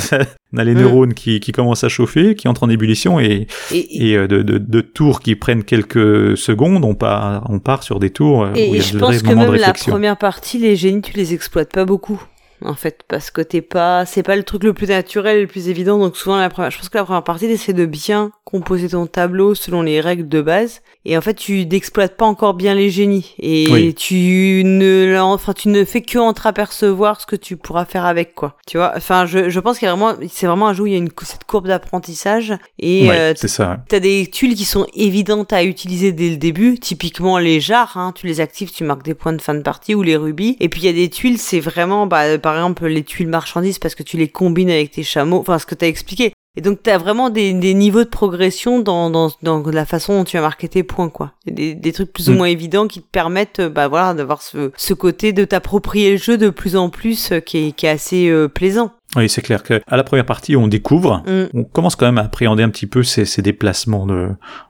[0.52, 0.80] on a les mm.
[0.80, 4.58] neurones qui, qui commencent à chauffer, qui entrent en ébullition, et, et, euh, de, de,
[4.58, 8.56] de, tours qui prennent quelques secondes, on part, on part sur des tours euh, où
[8.56, 9.92] il y a vrais moments de réflexion.
[9.92, 12.20] la première partie, les génies, tu les exploites pas beaucoup
[12.64, 15.68] en fait parce que t'es pas c'est pas le truc le plus naturel le plus
[15.68, 15.98] évident.
[15.98, 19.06] Donc souvent la première je pense que la première partie c'est de bien composer ton
[19.06, 20.82] tableau selon les règles de base.
[21.04, 23.34] Et en fait tu n'exploites pas encore bien les génies.
[23.38, 28.34] Et tu ne enfin tu ne fais que entreapercevoir ce que tu pourras faire avec
[28.34, 28.56] quoi.
[28.66, 28.92] Tu vois?
[28.96, 30.96] Enfin je, je pense qu'il y a vraiment c'est vraiment un jeu où il y
[30.96, 32.54] a une cette courbe d'apprentissage.
[32.78, 36.78] Et euh, c'est ça t'as des tuiles qui sont évidentes à utiliser dès le début.
[36.78, 39.94] Typiquement les jarres hein, tu les actives tu marques des points de fin de partie
[39.94, 40.56] ou les rubis.
[40.60, 43.78] Et puis il y a des tuiles c'est vraiment bah par exemple les tuiles marchandises
[43.78, 46.82] parce que tu les combines avec tes chameaux enfin ce que t'as expliqué et donc,
[46.82, 50.36] tu as vraiment des, des, niveaux de progression dans, dans, dans, la façon dont tu
[50.36, 51.32] as marqué tes points, quoi.
[51.46, 52.36] Des, des trucs plus ou mm.
[52.36, 56.38] moins évidents qui te permettent, bah voilà, d'avoir ce, ce côté de t'approprier le jeu
[56.38, 58.90] de plus en plus euh, qui, est, qui est assez euh, plaisant.
[59.16, 61.48] Oui, c'est clair que à la première partie, on découvre, mm.
[61.54, 64.28] on commence quand même à appréhender un petit peu ces, ces déplacements de,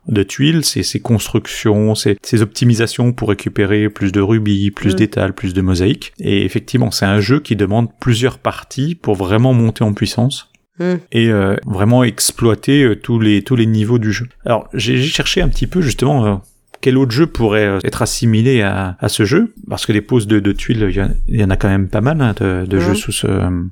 [0.08, 4.96] de tuiles, ces, ces constructions, ces, ces, optimisations pour récupérer plus de rubis, plus mm.
[4.96, 6.12] d'étals, plus de mosaïques.
[6.18, 10.50] Et effectivement, c'est un jeu qui demande plusieurs parties pour vraiment monter en puissance.
[10.80, 10.96] Hmm.
[11.12, 14.26] et euh, vraiment exploiter euh, tous les tous les niveaux du jeu.
[14.46, 16.36] Alors j'ai cherché un petit peu justement euh,
[16.80, 19.52] quel autre jeu pourrait euh, être assimilé à, à ce jeu?
[19.68, 21.68] Parce que les poses de, de tuiles, il y, en- il y en a quand
[21.68, 22.84] même pas mal hein, de, de Ouais.
[22.84, 23.26] jeux sous ce,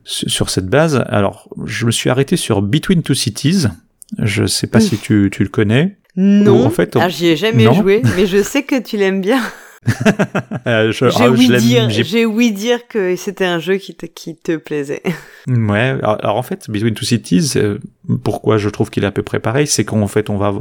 [0.04, 1.02] sur cette base.
[1.08, 3.66] Alors, je me suis arrêté sur Between Two Cities.
[4.18, 5.96] Je sais pas si tu, tu le connais.
[6.16, 6.66] Non.
[6.66, 7.74] en fait, on- Ah, j'y ai jamais Non.
[7.74, 9.40] joué, mais je sais que tu l'aimes bien.
[10.66, 11.34] Euh, J'ai ah, l'aime-
[12.52, 15.02] dire, que c'était un jeu qui te, qui te plaisait.
[15.46, 17.78] Ouais, alors, alors en fait, Between Two Cities, euh,
[18.24, 20.52] pourquoi je trouve qu'il est à peu près pareil, c'est qu'en fait, on va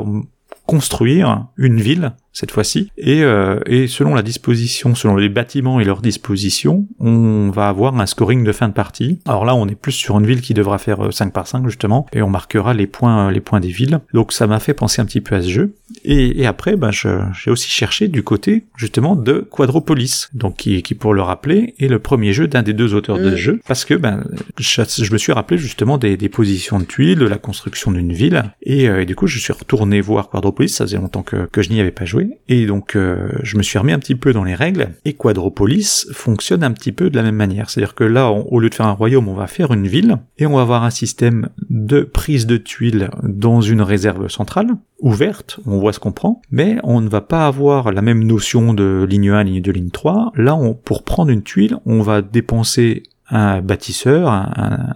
[0.65, 5.83] construire une ville cette fois-ci, et, euh, et selon la disposition, selon les bâtiments et
[5.83, 9.19] leur disposition, on va avoir un scoring de fin de partie.
[9.25, 11.65] Alors là, on est plus sur une ville qui devra faire euh, 5 par 5
[11.67, 13.99] justement, et on marquera les points, euh, les points des villes.
[14.13, 15.73] Donc ça m'a fait penser un petit peu à ce jeu.
[16.03, 20.95] Et, et après, ben, j'ai aussi cherché du côté justement de Quadropolis, donc qui, qui
[20.95, 23.31] pour le rappeler est le premier jeu d'un des deux auteurs de Mm.
[23.31, 24.23] ce jeu, parce que ben,
[24.59, 28.13] je, je me suis rappelé justement des, des positions de tuiles, de la construction d'une
[28.13, 31.47] ville, et, euh, et du coup je suis retourné voir Quadropolis, ça faisait longtemps que,
[31.51, 34.15] que je n'y avais pas joué, et donc euh, je me suis remis un petit
[34.15, 37.95] peu dans les règles, et Quadropolis fonctionne un petit peu de la même manière, c'est-à-dire
[37.95, 40.45] que là, on- au lieu de faire un royaume, on va faire une ville, et
[40.45, 45.77] on va avoir un système de prise de tuiles dans une réserve centrale, ouverte, on
[45.79, 49.29] voit ce qu'on prend, mais on ne va pas avoir la même notion de ligne
[49.31, 50.31] 1, ligne 2, ligne 3.
[50.35, 54.95] Là, on, pour prendre une tuile, on va dépenser un bâtisseur, un, un-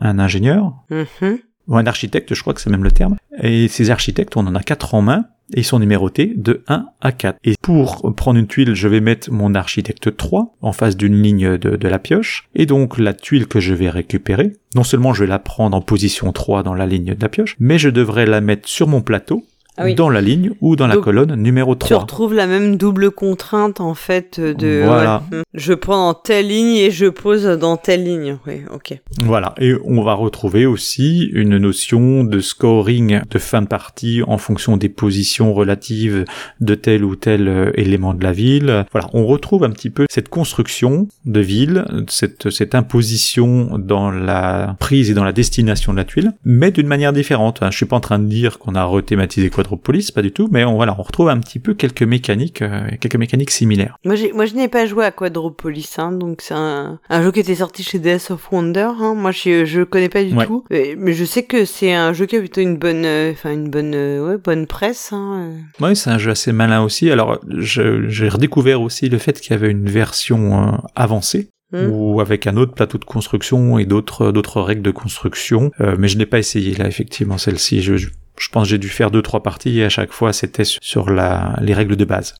[0.00, 1.38] un ingénieur, Mhm.
[1.66, 3.16] ou un architecte, je crois que c'est même le terme.
[3.40, 6.86] Et ces architectes, on en a quatre en main, et ils sont numérotés de 1
[7.00, 7.38] à 4.
[7.44, 11.56] Et pour prendre une tuile, je vais mettre mon architecte 3 en face d'une ligne
[11.56, 12.48] de, de la pioche.
[12.54, 15.80] Et donc la tuile que je vais récupérer, non seulement je vais la prendre en
[15.80, 19.00] position 3 dans la ligne de la pioche, mais je devrais la mettre sur mon
[19.00, 19.44] plateau,
[19.78, 19.94] Ah oui.
[19.94, 21.98] dans la ligne ou dans la Donc, colonne numéro Tu 3.
[21.98, 25.22] retrouves la même double contrainte en fait de Voilà.
[25.32, 25.42] ouais.
[25.54, 28.38] je prends dans telle ligne et je pose dans telle ligne.
[28.46, 28.98] Oui, ok.
[29.22, 34.38] Voilà, et on va retrouver aussi une notion de scoring de fin de partie en
[34.38, 36.24] fonction des positions relatives
[36.60, 38.84] de tel ou tel euh, élément de la ville.
[38.92, 44.76] Voilà, on retrouve un petit peu cette construction de ville, cette, cette imposition dans la
[44.80, 47.58] prise et dans la destination de la tuile, mais d'une manière différente.
[47.62, 47.70] hein.
[47.70, 50.64] Je suis pas en train de dire qu'on a rethématisé Quadropolis, pas du tout, mais
[50.64, 53.96] on, voilà, on retrouve un petit peu quelques mécaniques, euh, quelques mécaniques similaires.
[54.04, 57.40] Moi, moi, je n'ai pas joué à Quadropolis, hein, donc c'est un, un jeu qui
[57.40, 58.88] était sorti chez DS of Wonder.
[59.00, 59.14] Hein.
[59.14, 60.46] Moi, je, je connais pas du Ouais.
[60.46, 63.52] tout, mais, je sais que c'est un jeu qui a plutôt une bonne, euh, enfin
[63.52, 65.10] une bonne, euh, ouais, bonne presse.
[65.12, 65.50] Hein.
[65.80, 67.10] Ouais, c'est un jeu assez malin aussi.
[67.10, 71.50] Alors, j'ai redécouvert aussi le fait qu'il y avait une version avancée.
[71.70, 71.90] Hmm.
[71.90, 76.08] ou avec un autre plateau de construction et d'autres d'autres règles de construction, Euh, mais
[76.08, 77.82] je n'ai pas essayé là effectivement celle-ci.
[77.82, 78.08] Je, je,
[78.40, 81.10] je pense que j'ai dû faire deux trois parties et à chaque fois c'était sur,
[81.10, 82.34] la les règles de base.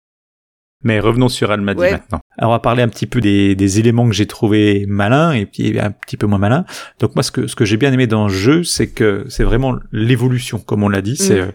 [0.85, 1.91] Mais revenons sur Almadi Ouais.
[1.91, 2.21] maintenant.
[2.37, 5.45] Alors on va parler un petit peu des, des éléments que j'ai trouvé malins et
[5.45, 6.65] puis un petit peu moins malins.
[7.01, 9.43] Donc moi ce que ce que j'ai bien aimé dans le jeu, c'est que c'est
[9.43, 11.17] vraiment l'évolution, comme on l'a dit.
[11.17, 11.45] C'est Mm.
[11.49, 11.53] euh,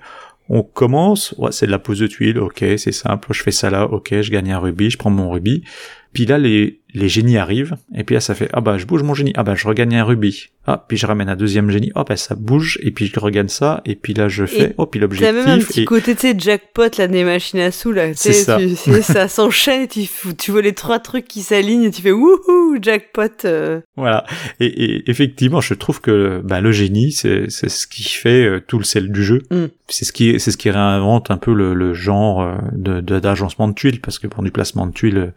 [0.49, 3.69] on commence, ouais, c'est de la pose de tuiles, ok, c'est simple, je fais ça
[3.69, 5.63] là, ok, je gagne un rubis, je prends mon rubis.
[6.11, 9.03] Puis là, les, les génies arrivent, et puis là, ça fait, ah bah, je bouge
[9.03, 10.49] mon génie, ah bah, je regagne un rubis.
[10.65, 13.49] Ah, puis je ramène un deuxième génie, oh bah, ça bouge, et puis je regagne
[13.49, 15.85] ça, et puis là, je fais, Et oh, puis T'as même un l'objectif, petit et
[15.85, 18.13] côté, tu sais, jackpot, là, des machines à sous, là.
[18.15, 18.57] C'est ça.
[18.57, 22.11] Tu, ça s'enchaîne et tu, tu vois les trois trucs qui s'alignent et tu fais
[22.13, 23.23] wouhou, jackpot.
[23.45, 23.81] euh.
[23.97, 24.25] voilà.
[24.61, 28.77] Et, et effectivement, je trouve que, bah, le génie, c'est, ce qui fait euh, tout
[28.77, 29.41] le sel du jeu.
[29.51, 29.65] Mm.
[29.89, 33.19] C'est ce qui, c'est ce qui réinvente un peu le, le genre euh, de, de-
[33.19, 35.33] d'agencement de tuiles, parce que pour du placement de tuiles,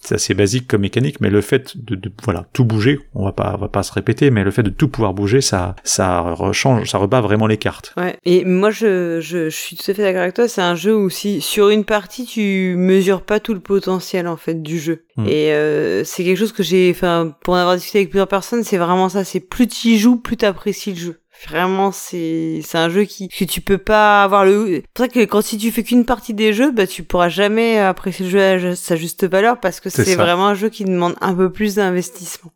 [0.00, 3.32] c'est assez basique comme mécanique, mais le fait de, de voilà tout bouger, on va
[3.32, 6.20] pas on va pas se répéter, mais le fait de tout pouvoir bouger, ça ça
[6.20, 7.92] rechange, ça rebat vraiment les cartes.
[7.96, 8.16] Ouais.
[8.24, 10.48] Et moi, je, je, je suis tout à fait d'accord avec toi.
[10.48, 14.36] C'est un jeu où si sur une partie, tu mesures pas tout le potentiel en
[14.36, 15.04] fait du jeu.
[15.16, 15.26] Mm.
[15.26, 18.64] Et euh, c'est quelque chose que j'ai, enfin, pour en avoir discuté avec plusieurs personnes,
[18.64, 19.24] c'est vraiment ça.
[19.24, 21.20] C'est plus tu y joues, plus t'apprécies le jeu.
[21.46, 24.66] Vraiment, c'est c'est un jeu qui que tu peux pas avoir le.
[24.66, 27.28] C'est pour ça que quand si tu fais qu'une partie des jeux, bah tu pourras
[27.28, 30.84] jamais apprécier le jeu à sa juste valeur parce que C'est vraiment un jeu qui
[30.84, 32.50] demande un peu plus d'investissement.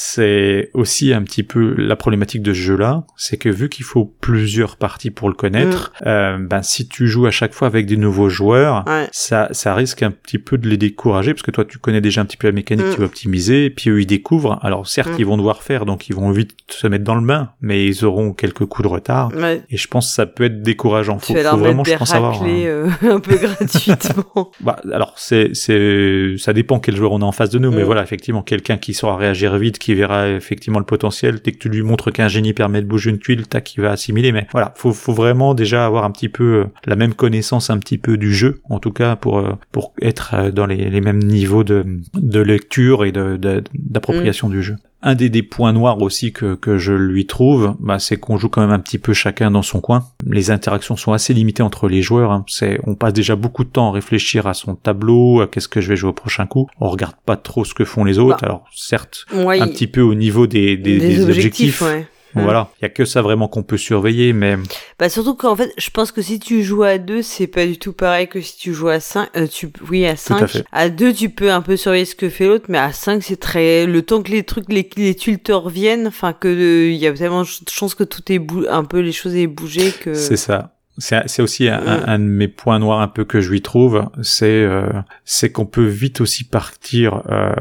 [0.00, 4.04] C'est aussi un petit peu la problématique de ce jeu-là, c'est que vu qu'il faut
[4.20, 7.96] plusieurs parties pour le connaître, euh, ben si tu joues à chaque fois avec des
[7.96, 9.08] nouveaux joueurs, Ouais.
[9.10, 12.20] ça, ça risque un petit peu de les décourager parce que toi tu connais déjà
[12.20, 12.94] un petit peu la mécanique, Mm.
[12.94, 14.60] tu vas optimiser, et puis eux ils découvrent.
[14.62, 15.16] Alors certes Mm.
[15.18, 18.04] ils vont devoir faire, donc ils vont vite se mettre dans le bain, mais ils
[18.04, 19.32] auront quelques coups de retard.
[19.34, 19.62] Ouais.
[19.68, 21.18] Et je pense que ça peut être décourageant.
[21.18, 22.40] Faut, vas faut vraiment, je pense, avoir.
[22.40, 24.52] un- euh, un peu gratuitement.
[24.60, 27.82] Bah, alors c'est, c'est, ça dépend quel joueur on a en face de nous, mais
[27.82, 27.86] Mm.
[27.86, 31.68] voilà, effectivement, quelqu'un qui saura réagir vite, qui verra effectivement le potentiel, dès que tu
[31.68, 34.32] lui montres qu'un génie permet de bouger une tuile, tac, il va assimiler.
[34.32, 37.78] Mais voilà, faut, faut vraiment déjà avoir un petit peu euh, la même connaissance un
[37.78, 41.00] petit peu du jeu, en tout cas pour euh, pour être euh, dans les, les
[41.00, 44.76] mêmes niveaux de, de lecture et de, de- d'appropriation du jeu.
[45.00, 48.48] Un des, des points noirs aussi que, que je lui trouve, bah, c'est qu'on joue
[48.48, 50.04] quand même un petit peu chacun dans son coin.
[50.26, 52.32] Les interactions sont assez limitées entre les joueurs.
[52.32, 52.44] Hein.
[52.48, 55.80] C'est, on passe déjà beaucoup de temps à réfléchir à son tableau, à qu'est-ce que
[55.80, 56.68] je vais jouer au prochain coup.
[56.80, 58.38] On regarde pas trop ce que font les autres.
[58.40, 62.08] Bah, Alors certes, Ouais, un petit peu au niveau des, des, objectifs, ouais.
[62.34, 64.56] Voilà, il y a que ça vraiment qu'on peut surveiller, mais
[64.98, 67.78] Bah surtout qu'en fait, je pense que si tu joues à deux, c'est pas du
[67.78, 69.30] tout pareil que si tu joues à 5.
[69.50, 70.42] tu, oui, à 5.
[70.42, 70.64] à fait.
[70.72, 73.40] À deux, tu peux un peu surveiller ce que fait l'autre, mais à 5, c'est
[73.40, 73.86] très...
[73.86, 77.06] Le temps que les trucs, les, les tuiles te reviennent, enfin que euh, il y
[77.06, 80.14] a tellement de chance que tout est bou un peu, les choses aient bougé que...
[80.14, 80.72] c'est ça.
[80.98, 81.86] C'est aussi un, Mm.
[81.88, 84.88] un- un de mes points noirs un peu que je lui trouve, c'est euh,
[85.24, 87.52] c'est qu'on peut vite aussi partir euh,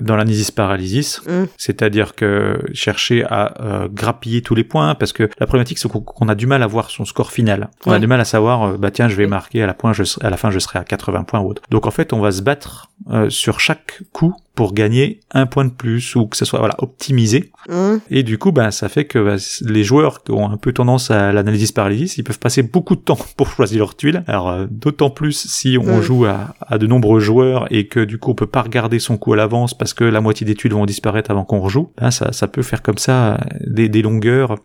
[0.00, 1.44] dans l'analysis paralysis, Mm.
[1.56, 5.88] c'est-à-dire que chercher à euh, grappiller tous les points, hein, parce que la problématique c'est
[5.88, 7.68] qu'on a du mal à voir son score final.
[7.86, 9.30] On a du mal à savoir, euh, bah tiens, je vais Oui.
[9.30, 11.48] marquer à la, point, je serai- à la fin, je serai à 80 points ou
[11.50, 11.62] autre.
[11.70, 15.64] Donc en fait, on va se battre euh, sur chaque coup pour gagner un point
[15.64, 17.50] de plus ou que ce soit voilà optimisé.
[17.68, 20.72] Hum, Et du coup, ben, ça fait que bah, les joueurs qui ont un peu
[20.72, 24.22] tendance à l'analyse paralysis, ils peuvent passer beaucoup de temps pour choisir leurs tuiles.
[24.26, 28.18] Alors, euh, d'autant plus si on joue à, à de nombreux joueurs et que du
[28.18, 30.74] coup, on peut pas regarder son coup à l'avance parce que la moitié des tuiles
[30.74, 31.90] vont disparaître avant qu'on rejoue.
[31.98, 34.58] Ben, ça, ça peut faire comme ça euh, des, des longueurs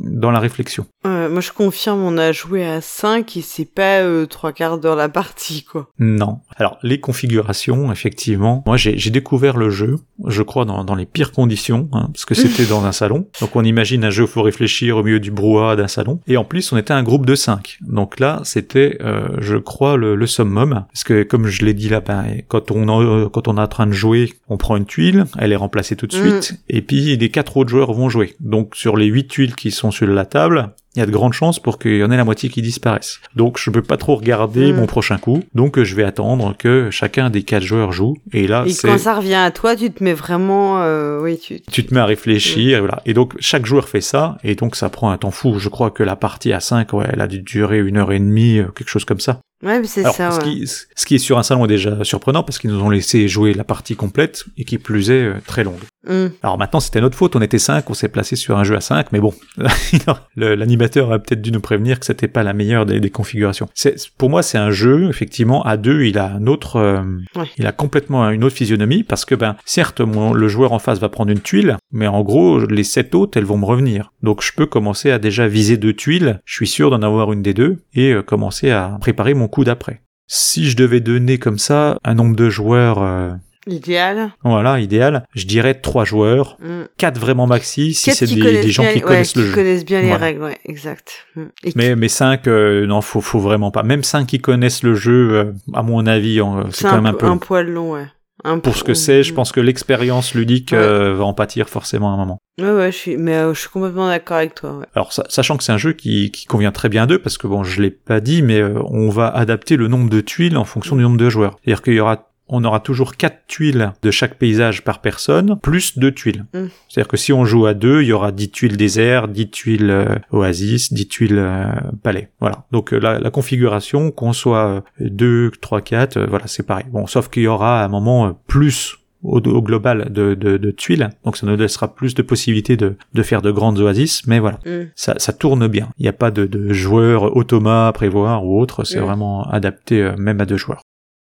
[0.00, 0.86] dans la réflexion.
[1.06, 4.78] euh, moi, je confirme, on a joué à 5 et c'est pas euh, trois quarts
[4.78, 5.88] d'heure la partie, quoi.
[5.98, 6.40] Non.
[6.56, 11.32] Alors, les configurations, effectivement, moi j'ai découvert le jeu, je crois, dans, dans les pires
[11.32, 13.28] conditions, hein, parce que c'était dans un salon.
[13.40, 16.20] Donc on imagine un jeu où il faut réfléchir au milieu du brouhaha d'un salon.
[16.26, 17.78] Et en plus, on était un groupe de 5.
[17.80, 20.84] Donc là, c'était, euh, je crois, le, le summum.
[20.92, 23.66] Parce que, comme je l'ai dit là, ben, quand on, en- quand on est en
[23.68, 26.42] train de jouer, on prend une tuile, elle est remplacée tout de Mm.
[26.42, 28.34] suite, et puis les quatre autres joueurs vont jouer.
[28.40, 31.32] Donc sur les huit tuiles qui sont sur la table, il y a de grandes
[31.32, 33.18] chances pour qu'il y en ait la moitié qui disparaissent.
[33.34, 34.76] Donc je peux pas trop regarder Mm.
[34.76, 35.42] mon prochain coup.
[35.54, 38.14] Donc je vais attendre que chacun des quatre joueurs joue.
[38.32, 40.82] Et là, et quand ça revient à toi, tu te mets vraiment...
[40.82, 41.60] euh, oui, tu...
[41.62, 43.00] tu te mets à réfléchir, et voilà.
[43.06, 45.58] Et donc chaque joueur fait ça, et donc ça prend un temps fou.
[45.58, 48.18] Je crois que la partie à 5, ouais, elle a dû durer une heure et
[48.18, 49.40] demie, euh, quelque chose comme ça.
[49.62, 50.42] Ouais, mais c'est Alors, ça, ce, ouais.
[50.44, 53.28] qui, ce qui est sur un salon est déjà surprenant parce qu'ils nous ont laissé
[53.28, 55.78] jouer la partie complète et qui plus est euh, très longue.
[56.08, 56.32] Hum.
[56.42, 58.80] Alors maintenant c'était notre faute, on était 5, on s'est placé sur un jeu à
[58.80, 59.32] 5, mais bon,
[60.36, 63.68] l'animateur a peut-être dû nous prévenir que c'était pas la meilleure des, des configurations.
[63.74, 67.02] C'est, pour moi c'est un jeu, effectivement, à deux il a un autre, euh,
[67.36, 67.46] Ouais.
[67.56, 70.98] il a complètement une autre physionomie parce que ben certes mon, le joueur en face
[70.98, 74.12] va prendre une tuile, mais en gros les sept autres elles vont me revenir.
[74.22, 77.42] Donc je peux commencer à déjà viser deux tuiles, je suis sûr d'en avoir une
[77.42, 80.02] des deux et euh, commencer à préparer mon coup d'après.
[80.26, 83.30] Si je devais donner comme ça un nombre de joueurs, euh,
[83.68, 84.32] Idéal.
[84.42, 86.88] voilà, idéal, je dirais trois joueurs, Hum.
[86.96, 89.54] quatre vraiment maxi, si c'est des, gens bien- qui ouais, connaissent le qui jeu.
[89.54, 91.26] connaissent bien les règles, ouais, exact.
[91.36, 91.50] Hum.
[91.62, 93.82] Et qui- Mais, mais cinq, euh, non, faut, faut vraiment pas.
[93.84, 96.40] Même cinq qui connaissent le jeu, euh, à mon avis,
[96.72, 97.26] c'est quand même un peu.
[97.26, 98.06] un poil long, ouais.
[98.42, 100.78] Pour po- ce que c'est, je pense que l'expérience ludique Ouais.
[100.78, 102.38] euh, va en pâtir forcément à un moment.
[102.60, 104.86] Ouais, ouais, je suis, mais euh, je suis complètement d'accord avec toi, ouais.
[104.94, 107.46] Alors, sa- sachant que c'est un jeu qui, qui convient très bien d'eux, parce que
[107.46, 110.64] bon, je l'ai pas dit, mais euh, on va adapter le nombre de tuiles en
[110.64, 111.56] fonction du nombre de joueurs.
[111.64, 115.98] C'est-à-dire qu'il y aura on aura toujours quatre tuiles de chaque paysage par personne, plus
[115.98, 116.44] deux tuiles.
[116.52, 116.66] Mm.
[116.88, 119.90] C'est-à-dire que si on joue à deux, il y aura 10 tuiles désert, 10 tuiles
[119.90, 121.64] euh, oasis, 10 tuiles euh,
[122.02, 122.28] palais.
[122.40, 122.64] Voilà.
[122.72, 126.84] Donc euh, la, la configuration, qu'on soit 2, 3, 4, voilà, c'est pareil.
[126.90, 130.70] Bon, sauf qu'il y aura à un moment plus au, au global de, de, de
[130.72, 134.40] tuiles, donc ça nous laissera plus de possibilités de, de faire de grandes oasis, mais
[134.40, 134.88] voilà, Mm.
[134.96, 135.88] ça, ça tourne bien.
[135.98, 139.04] Il n'y a pas de, de joueurs automa à prévoir ou autre, c'est Mm.
[139.04, 140.82] vraiment adapté euh, même à deux joueurs.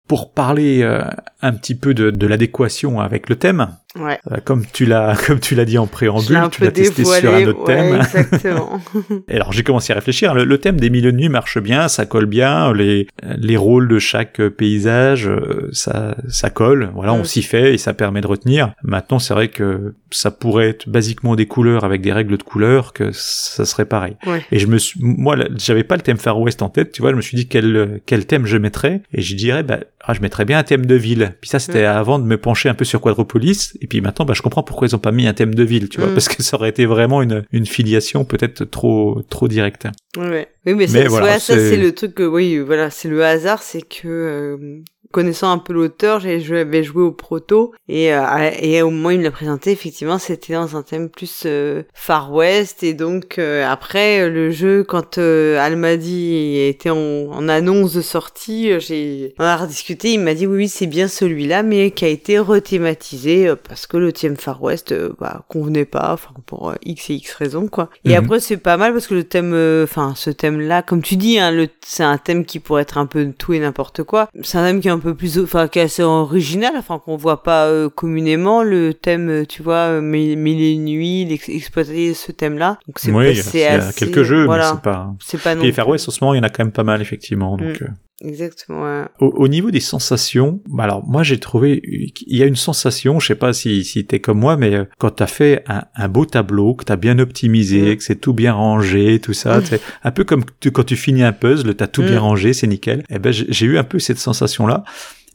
[0.07, 1.03] Pour parler euh,
[1.41, 3.69] un petit peu de, de l'adéquation avec le thème,
[3.99, 4.19] Ouais.
[4.33, 7.21] euh, comme tu l'as comme tu l'as dit en préambule, un tu l'as testé dévoilé,
[7.21, 7.95] sur un autre ouais, thème.
[8.01, 8.81] exactement.
[9.29, 10.35] Et alors j'ai commencé à réfléchir.
[10.35, 12.73] Le, le thème des milieux de nuit marche bien, ça colle bien.
[12.73, 16.91] Les les rôles de chaque euh, paysage, euh, ça ça colle.
[16.95, 17.25] Voilà, on Mm.
[17.25, 18.73] s'y fait et ça permet de retenir.
[18.83, 22.93] Maintenant, c'est vrai que ça pourrait être basiquement des couleurs avec des règles de couleurs
[22.93, 24.17] que ça serait pareil.
[24.27, 24.43] Ouais.
[24.53, 26.93] Et je me suis, moi, j'avais pas le thème Far West en tête.
[26.93, 29.79] Tu vois, je me suis dit quel quel thème je mettrais et je dirais bah
[30.07, 31.35] ah, je mettrais bien un thème de ville.
[31.41, 33.77] Puis ça c'était avant de me pencher un peu sur Quadropolis.
[33.85, 35.91] Et puis maintenant, bah je comprends pourquoi ils ont pas mis un thème de ville.
[35.91, 36.15] Tu vois, Mm.
[36.15, 39.87] parce que ça aurait été vraiment une une filiation peut-être trop trop directe.
[40.17, 40.49] Ouais.
[40.65, 43.23] Oui, mais, Mais ça, voilà, ça c'est- c'est le truc que, oui, voilà, c'est le
[43.23, 44.81] hasard, c'est que, euh,
[45.15, 49.19] connaissant un peu l'auteur, j'avais joué au proto et, euh, et au moment où il
[49.21, 53.65] me l'a présenté, effectivement, c'était dans un thème plus euh, Far West et donc euh,
[53.65, 60.13] après le jeu, quand Almadi était en, en annonce de sortie, j'ai on a rediscuté,
[60.15, 63.97] il m'a dit oui, oui, c'est bien celui-là, mais qui a été rethématisé parce que
[63.97, 67.89] le thème Far West, bah, convenait pas, enfin pour x et x raisons quoi.
[68.05, 68.25] Et Mhm.
[68.25, 69.55] après c'est pas mal parce que le thème,
[69.85, 73.33] enfin ce thème-là, comme tu dis, hein, c'est un thème qui pourrait être un peu
[73.39, 74.29] tout et n'importe quoi.
[74.43, 77.17] C'est un thème qui est un peu plus, enfin, qui est assez original, enfin, qu'on
[77.17, 82.15] voit pas euh, communément le thème, euh, tu vois, euh, mille, mille et nuits, exploiter
[82.15, 82.79] ce thème-là.
[82.87, 84.71] Donc c'est Oui, c'est il y a assez- quelques jeux, voilà.
[84.71, 85.15] mais c'est pas.
[85.25, 85.63] C'est pas non.
[85.63, 87.57] Et Far West, en ce moment, il y en a quand même pas mal, effectivement.
[87.57, 87.85] Donc, Mm.
[87.85, 87.89] euh,
[88.21, 88.83] Exactement.
[88.85, 89.05] ouais.
[89.21, 93.19] Au, au niveau des sensations, bah alors moi j'ai trouvé il y a une sensation,
[93.19, 96.09] je sais pas si si t'es comme moi, mais euh, quand t'as fait un, un
[96.09, 97.97] beau tableau, que t'as bien optimisé, Mm.
[97.97, 99.65] que c'est tout bien rangé, tout ça, Mm.
[99.65, 102.07] c'est un peu comme tu- quand tu finis un puzzle, t'as tout Mm.
[102.07, 103.03] bien rangé, c'est nickel.
[103.11, 104.85] Et ben j'ai eu un peu cette sensation là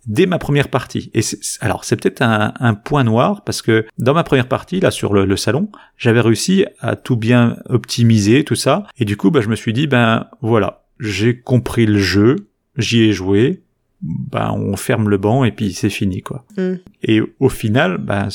[0.07, 1.11] dès ma première partie.
[1.13, 1.19] Et
[1.59, 5.13] alors c'est peut-être un, un point noir parce que dans ma première partie là sur
[5.13, 9.41] le, le salon, j'avais réussi à tout bien optimiser tout ça et du coup bah
[9.41, 12.35] je me suis dit ben voilà j'ai compris le jeu,
[12.79, 13.61] j'y ai joué,
[14.01, 16.45] ben on ferme le banc et puis c'est fini quoi.
[16.57, 16.73] Mm.
[17.03, 18.27] Et au final, ben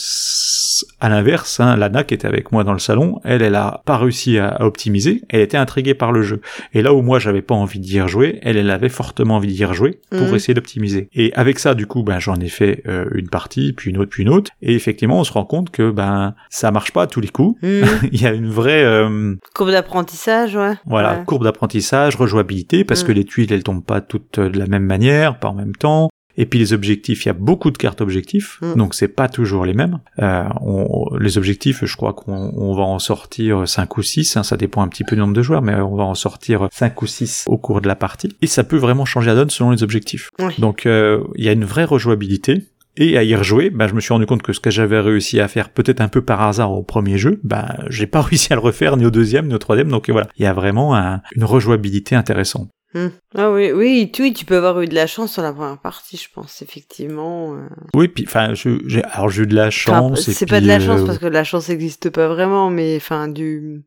[1.01, 3.97] à l'inverse, hein, Lana qui était avec moi dans le salon, elle, elle a pas
[3.99, 6.41] réussi à, à optimiser, elle était intriguée par le jeu.
[6.72, 9.64] Et là où moi j'avais pas envie d'y rejouer, elle, elle avait fortement envie d'y
[9.64, 10.35] rejouer pour Mhm.
[10.35, 11.09] essayer d'optimiser.
[11.14, 14.11] Et avec ça, du coup, ben j'en ai fait euh, une partie, puis une autre,
[14.11, 14.51] puis une autre.
[14.62, 17.61] Et effectivement, on se rend compte que ben ça marche pas à tous les coups.
[17.62, 17.82] Mm.
[18.12, 20.74] Il y a une vraie euh, Courbe d'apprentissage, ouais.
[20.87, 21.24] voilà, Ouais.
[21.26, 23.07] courbe d'apprentissage, rejouabilité, parce Mm.
[23.07, 25.74] que les tuiles, elles tombent pas toutes euh, de la même manière, pas en même
[25.74, 26.09] temps.
[26.37, 28.74] Et puis les objectifs, il y a beaucoup de cartes objectifs, Mm.
[28.76, 30.01] donc c'est pas toujours les mêmes.
[30.20, 34.57] Euh, on- les objectifs, je crois qu'on on va en sortir 5 ou 6, ça
[34.57, 37.07] dépend un petit peu du nombre de joueurs, mais on va en sortir 5 ou
[37.07, 38.35] 6 au cours de la partie.
[38.43, 40.30] Et ça peut vraiment changer la donne selon les objectifs.
[40.59, 42.64] Donc euh, il y a une vraie rejouabilité.
[42.97, 45.41] Et à y rejouer, bah, je me suis rendu compte que ce que j'avais réussi
[45.41, 48.57] à faire peut-être un peu par hasard au premier jeu, bah, j'ai pas réussi à
[48.57, 49.89] le refaire ni au deuxième ni au troisième.
[49.89, 52.68] Donc voilà, il y a vraiment un- une rejouabilité intéressante.
[52.95, 53.09] Mm.
[53.36, 56.28] Ah oui, oui, tu, peux avoir eu de la chance sur la première partie, je
[56.32, 57.55] pense, effectivement.
[57.55, 57.66] euh.
[57.95, 60.30] Oui, puis enfin, j'ai alors j'ai eu de la chance.
[60.30, 63.26] c'est pas de la chance euh, parce que la chance n'existe pas vraiment, mais enfin
[63.26, 63.82] du,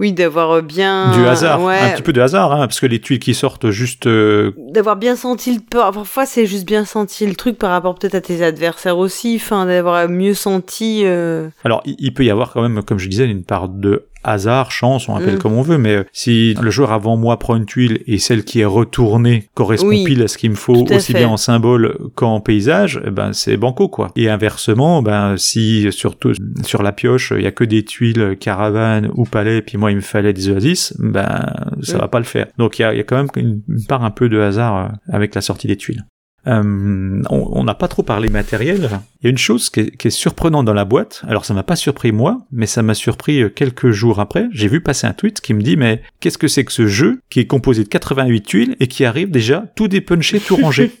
[0.00, 3.00] oui, d'avoir bien du hasard, ouais, un petit peu de hasard, hein, parce que les
[3.00, 7.26] tuiles qui sortent juste euh, d'avoir bien senti le par- parfois c'est juste bien senti
[7.26, 11.02] le truc par rapport peut-être à tes adversaires aussi, enfin d'avoir mieux senti.
[11.04, 14.70] euh, Alors, il peut y avoir quand même, comme je disais, une part de hasard,
[14.70, 15.38] chance, on appelle Mm.
[15.38, 18.44] comme on veut, mais euh, si le joueur avant moi prend une tuile et celle
[18.44, 21.18] qui est retournée correspond Oui, pile à ce qu'il me faut, aussi fait.
[21.18, 24.10] bien en symbole qu'en paysage, eh ben c'est banco quoi.
[24.16, 26.32] Et inversement, ben si surtout
[26.64, 29.96] sur la pioche il y a que des tuiles caravane ou palais, puis moi il
[29.96, 31.46] me fallait des oasis, ben
[31.82, 32.00] ça Mm.
[32.00, 32.46] va pas le faire.
[32.58, 34.38] Donc il y a, il y a quand même une, une part un peu de
[34.40, 36.04] hasard euh, avec la sortie des tuiles.
[36.46, 38.88] Euh, on n'a pas trop parlé matériel.
[39.20, 41.22] Il y a une chose qui est, qui est surprenante dans la boîte.
[41.26, 44.46] Alors ça m'a pas surpris moi, mais ça m'a surpris euh, quelques jours après.
[44.52, 47.20] J'ai vu passer un tweet qui me dit mais qu'est-ce que c'est que ce jeu
[47.30, 50.92] qui est composé de 88 tuiles et qui arrive déjà tout dépunché, tout rangé?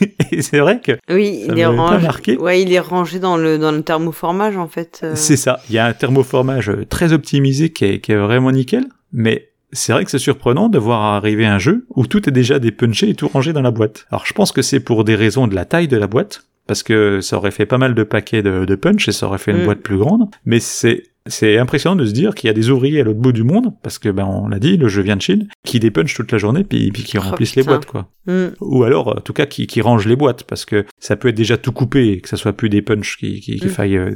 [0.30, 2.02] et c'est vrai que Oui, Ça il est rangé.
[2.06, 2.36] marqué.
[2.36, 5.00] Ouais, il est rangé dans le dans le thermoformage en fait.
[5.02, 5.12] euh.
[5.16, 5.58] c'est ça.
[5.70, 9.48] Il y a un thermoformage euh, très optimisé qui est, qui est vraiment nickel, mais
[9.74, 13.10] c'est vrai que c'est surprenant de voir arriver un jeu où tout est déjà dépunché
[13.10, 14.06] et tout rangé dans la boîte.
[14.10, 16.82] Alors je pense que c'est pour des raisons de la taille de la boîte, parce
[16.82, 19.50] que ça aurait fait pas mal de paquets de, de punch et ça aurait fait
[19.50, 19.64] une Mm.
[19.66, 23.00] boîte plus grande, mais c'est c'est impressionnant de se dire qu'il y a des ouvriers
[23.00, 25.22] à l'autre bout du monde, parce que ben on l'a dit, le jeu vient de
[25.22, 28.10] Chine, qui dépunchent toute la journée puis, puis qui Oh, remplissent les boîtes quoi.
[28.26, 28.48] Mm.
[28.60, 31.34] Ou alors en tout cas qui, qui rangent les boîtes, parce que ça peut être
[31.34, 33.70] déjà tout coupé et que ça soit plus des punch qui, qui, qui Mm.
[33.70, 34.10] faille euh,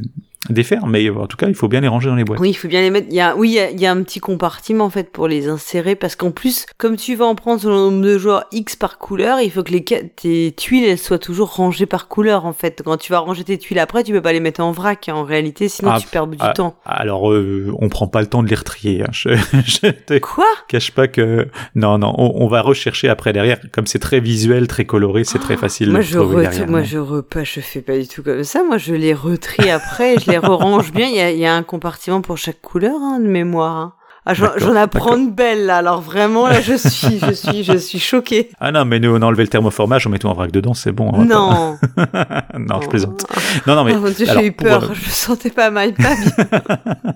[0.50, 2.40] défaire, mais en tout cas il faut bien les ranger dans les boîtes.
[2.40, 3.06] Oui, il faut bien les mettre.
[3.10, 5.10] Il y a, oui, il y a, il y a un petit compartiment en fait
[5.10, 8.18] pour les insérer parce qu'en plus, comme tu vas en prendre selon le nombre de
[8.18, 12.08] joueurs X par couleur, il faut que les tes tuiles elles soient toujours rangées par
[12.08, 12.82] couleur en fait.
[12.84, 15.14] Quand tu vas ranger tes tuiles après, tu peux pas les mettre en vrac hein,
[15.14, 16.76] en réalité, sinon Ah, tu perds du ah, temps.
[16.84, 19.02] Alors, euh, on prend pas le temps de les retrier.
[19.02, 19.08] hein.
[19.12, 19.30] Je,
[19.66, 20.44] je te Quoi?
[20.68, 23.58] cache pas que non, non, on, on va rechercher après derrière.
[23.72, 26.68] Comme c'est très visuel, très coloré, c'est très facile Moi de je trouver re- derrière.
[26.68, 26.84] moi non.
[26.84, 28.62] je repas, je fais pas du tout comme ça.
[28.64, 31.06] Moi je les retrie après, je les range bien.
[31.08, 33.76] Il y a, il y a un compartiment pour chaque couleur hein, de mémoire.
[33.76, 33.92] hein.
[34.30, 35.78] Ah, j'en, apprends une belle là.
[35.78, 38.50] Alors vraiment là, je suis, je suis, je suis choquée.
[38.60, 40.74] Ah non, mais nous on a enlevé le thermoformage, on met tout en vrac dedans,
[40.74, 41.12] c'est bon.
[41.24, 41.78] Non.
[41.96, 43.24] pas- non, je plaisante.
[43.66, 46.14] Non, non, mais Oh j'ai eu pour, peur, euh, je me sentais pas mal, pas
[46.14, 47.14] bien.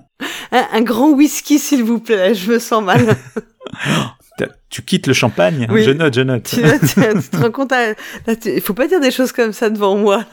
[0.51, 3.05] un, un grand whisky, s'il vous plaît, je me sens mal.
[4.71, 5.67] tu quittes le champagne?
[5.69, 5.83] Oui.
[5.83, 6.43] Je note, je note.
[6.45, 7.93] tu, tu- tu te rends compte, à-
[8.35, 10.23] tu- il faut pas dire des choses comme ça devant moi.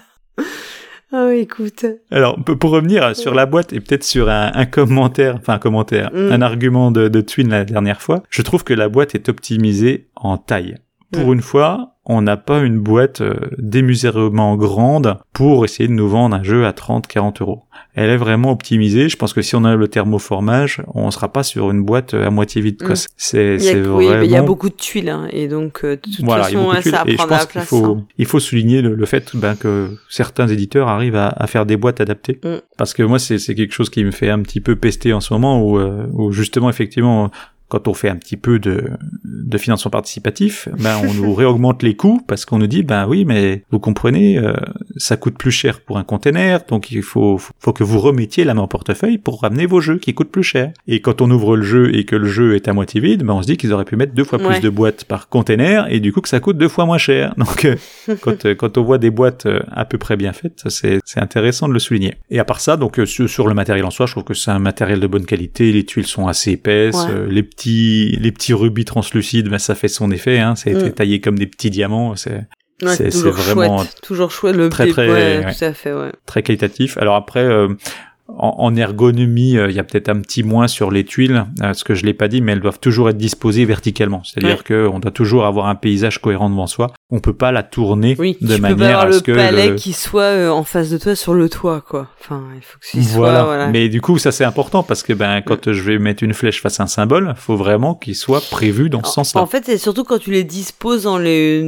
[1.13, 1.85] Oh, écoute.
[2.11, 6.11] Alors, pour revenir sur la boîte et peut-être sur un, un commentaire, enfin un commentaire,
[6.13, 6.33] Mm.
[6.33, 10.09] un argument de, de Twin la dernière fois, je trouve que la boîte est optimisée
[10.17, 10.77] en taille.
[11.13, 11.33] Pour Mm.
[11.35, 16.35] une fois, on n'a pas une boîte euh, démesurément grande pour essayer de nous vendre
[16.35, 17.63] un jeu à 30-40 euros.
[17.95, 19.09] Elle est vraiment optimisée.
[19.09, 22.27] Je pense que si on a le thermoformage, on sera pas sur une boîte euh,
[22.27, 22.79] à moitié vide.
[22.83, 22.95] quoi.
[22.95, 23.07] Mm.
[23.17, 24.23] C'est Il c'est oui, vraiment...
[24.23, 26.71] il y a beaucoup de tuiles, hein, et donc, euh, de toute Voilà, il façon,
[26.81, 26.91] tuiles.
[26.93, 27.69] ça va prendre la place.
[27.69, 28.07] faut, hein.
[28.19, 31.77] il faut souligner le, le fait ben, que certains éditeurs arrivent à, à faire des
[31.77, 32.41] boîtes adaptées.
[32.43, 32.57] Mm.
[32.77, 35.21] Parce que moi, c'est c'est quelque chose qui me fait un petit peu pester en
[35.21, 37.31] ce moment, où, euh, où justement, effectivement,
[37.71, 38.91] quand on fait un petit peu de,
[39.25, 43.25] de financement participatif, ben on nous réaugmente les coûts parce qu'on nous dit ben oui
[43.25, 44.55] mais vous comprenez euh,
[44.97, 48.55] ça coûte plus cher pour un container donc il faut faut que vous remettiez la
[48.55, 50.73] main au portefeuille pour ramener vos jeux qui coûtent plus cher.
[50.89, 53.35] Et quand on ouvre le jeu et que le jeu est à moitié vide, ben
[53.35, 56.01] on se dit qu'ils auraient pu mettre deux fois plus de boîtes par container et
[56.01, 57.35] du coup que ça coûte deux fois moins cher.
[57.39, 57.77] Donc euh,
[58.21, 61.69] quand euh, quand on voit des boîtes à peu près bien faites, c'est c'est intéressant
[61.69, 62.15] de le souligner.
[62.31, 64.59] Et à part ça donc sur, le matériel en soi, je trouve que c'est un
[64.59, 69.59] matériel de bonne qualité, les tuiles sont assez épaisses, les les petits rubis translucides, ben,
[69.59, 70.39] ça fait son effet.
[70.39, 70.93] Hein, ça a été mm.
[70.93, 72.17] taillé comme des petits diamants.
[72.17, 72.47] C'est
[72.83, 76.13] c'est vraiment chouette, toujours chouette le très très ouais, tout à fait, ouais.
[76.27, 76.97] très qualitatif.
[76.99, 77.45] Alors après.
[77.45, 77.69] Euh,
[78.39, 81.83] en, ergonomie, euh, il y a peut-être un petit moins sur les tuiles, euh, ce
[81.83, 84.23] que je l'ai pas dit, mais elles doivent toujours être disposées verticalement.
[84.23, 87.63] C'est-à-dire que on doit toujours avoir un paysage cohérent devant soi on peut pas la
[87.63, 91.17] tourner de manière à ce que le palais qui soit euh, en face de toi
[91.17, 92.09] sur le toit quoi.
[92.21, 93.69] Enfin, il faut que ce soit voilà.
[93.69, 96.63] Mais du coup, ça c'est important parce que ben quand je vais mettre une flèche
[96.63, 99.41] face à un symbole, faut vraiment qu'il soit prévu dans ce sens-là.
[99.41, 101.63] En fait, c'est surtout quand tu les disposes dans les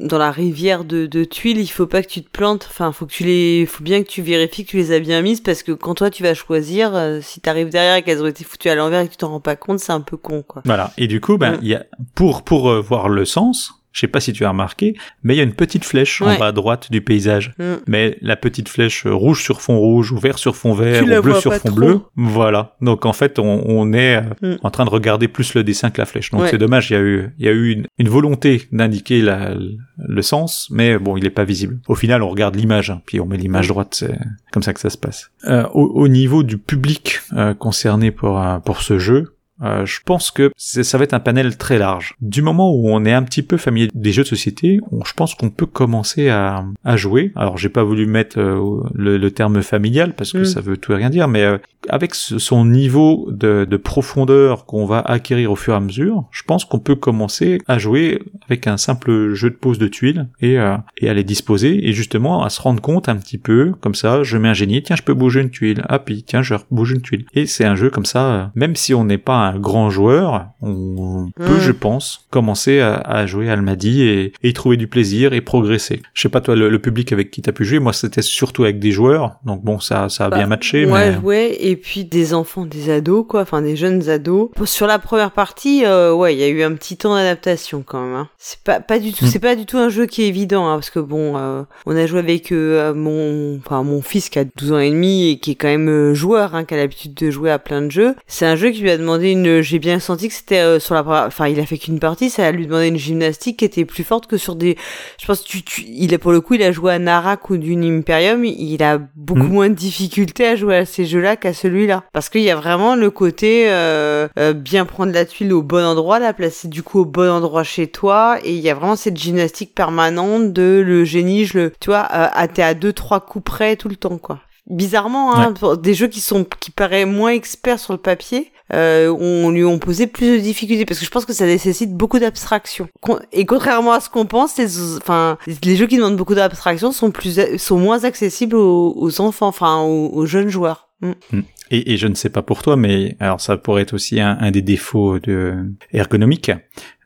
[0.00, 2.66] dans la rivière de, de tuiles, il faut pas que tu te plantes.
[2.70, 5.20] Enfin, faut que tu les faut bien que tu vérifies que tu les as bien
[5.22, 8.22] mises parce que quand toi tu vas choisir euh, si tu arrives derrière et qu'elles
[8.22, 10.16] ont été foutues à l'envers et que tu t'en rends pas compte, c'est un peu
[10.16, 10.62] con quoi.
[10.64, 10.92] Voilà.
[10.96, 11.84] Et du coup, ben il y a
[12.14, 15.38] pour pour euh, voir le sens je sais pas si tu as remarqué, mais il
[15.38, 17.54] y a une petite flèche en bas à droite du paysage.
[17.58, 17.64] Mm.
[17.86, 21.34] Mais la petite flèche rouge sur fond rouge ou vert sur fond vert ou bleu
[21.40, 22.76] sur fond bleu, voilà.
[22.82, 24.56] Donc en fait, on, est euh, mm.
[24.62, 26.30] en train de regarder plus le dessin que la flèche.
[26.30, 30.22] Donc c'est dommage, il y a eu, il y a eu une, volonté d'indiquer le
[30.22, 31.78] sens, mais bon, il est pas visible.
[31.88, 34.18] Au final, on regarde l'image, hein, puis on met l'image droite, c'est
[34.52, 35.30] comme ça que ça se passe.
[35.46, 40.52] Euh, au, niveau du public euh, concerné pour, pour ce jeu, euh, je pense que
[40.56, 42.14] ça va être un panel très large.
[42.20, 45.34] Du moment où on est un petit peu familier des jeux de société, je pense
[45.34, 47.32] qu'on peut commencer à, à jouer.
[47.36, 50.44] Alors j'ai pas voulu mettre euh, le, terme familial parce que mm.
[50.44, 54.86] ça veut tout et rien dire, mais euh, avec son niveau de, de profondeur qu'on
[54.86, 58.66] va acquérir au fur et à mesure, je pense qu'on peut commencer à jouer avec
[58.66, 60.54] un simple jeu de pose de tuiles et,
[60.98, 64.22] et à les disposer et justement à se rendre compte un petit peu comme ça.
[64.22, 66.92] Je mets un génie, tiens je peux bouger une tuile, ah puis tiens je bouge
[66.92, 67.26] une tuile.
[67.34, 71.30] Et c'est un jeu comme ça, même si on n'est pas un grand joueur, on
[71.36, 76.02] peut, je pense, commencer à, jouer à Almadi et, y trouver du plaisir et progresser.
[76.14, 78.78] Je sais pas toi, le, public avec qui t'as pu jouer, moi c'était surtout avec
[78.78, 80.86] des joueurs, donc bon, ça, ça a bien bah, matché.
[80.86, 81.18] Ouais, mais...
[81.18, 84.50] ouais, et puis des enfants, des ados, quoi, enfin des jeunes ados.
[84.64, 88.02] Sur la première partie, euh, ouais, il y a eu un petit temps d'adaptation quand
[88.02, 88.14] même.
[88.14, 88.28] Hein.
[88.38, 89.28] C'est pas, pas du tout, mm.
[89.28, 91.96] c'est pas du tout un jeu qui est évident, hein, parce que bon, euh, on
[91.96, 95.38] a joué avec euh, mon, enfin mon fils qui a 12 ans et demi et
[95.38, 98.14] qui est quand même joueur, hein, qui a l'habitude de jouer à plein de jeux.
[98.26, 100.94] C'est un jeu qui lui a demandé une j'ai bien senti que c'était euh, sur
[100.94, 103.84] la enfin il a fait qu'une partie ça a lui demandé une gymnastique qui était
[103.84, 104.76] plus forte que sur des
[105.20, 107.56] je pense tu, tu il est pour le coup il a joué à Narak ou
[107.56, 109.52] d'une Imperium il a beaucoup mm.
[109.52, 112.04] moins de difficultés à jouer à ces jeux-là qu'à celui-là.
[112.12, 115.84] Parce qu'il y a vraiment le côté euh, euh, bien prendre la tuile au bon
[115.84, 118.96] endroit la placer du coup au bon endroit chez toi et il y a vraiment
[118.96, 123.20] cette gymnastique permanente de le génie je le tu vois à t'es à deux trois
[123.20, 124.40] coups près tout le temps quoi.
[124.66, 129.50] Bizarrement hein, des jeux qui sont qui paraissent moins experts sur le papier euh, on
[129.50, 132.88] lui ont posé plus de difficultés parce que je pense que ça nécessite beaucoup d'abstraction.
[133.32, 137.10] Et contrairement à ce qu'on pense, les, enfin, les jeux qui demandent beaucoup d'abstraction sont
[137.10, 140.88] plus, sont moins accessibles aux, enfants, enfin, aux, jeunes joueurs.
[141.00, 141.12] Mm.
[141.32, 141.40] Mm.
[141.70, 144.62] Et, je ne sais pas pour toi, mais alors ça pourrait être aussi un, des
[144.62, 145.54] défauts de
[145.92, 146.52] ergonomique.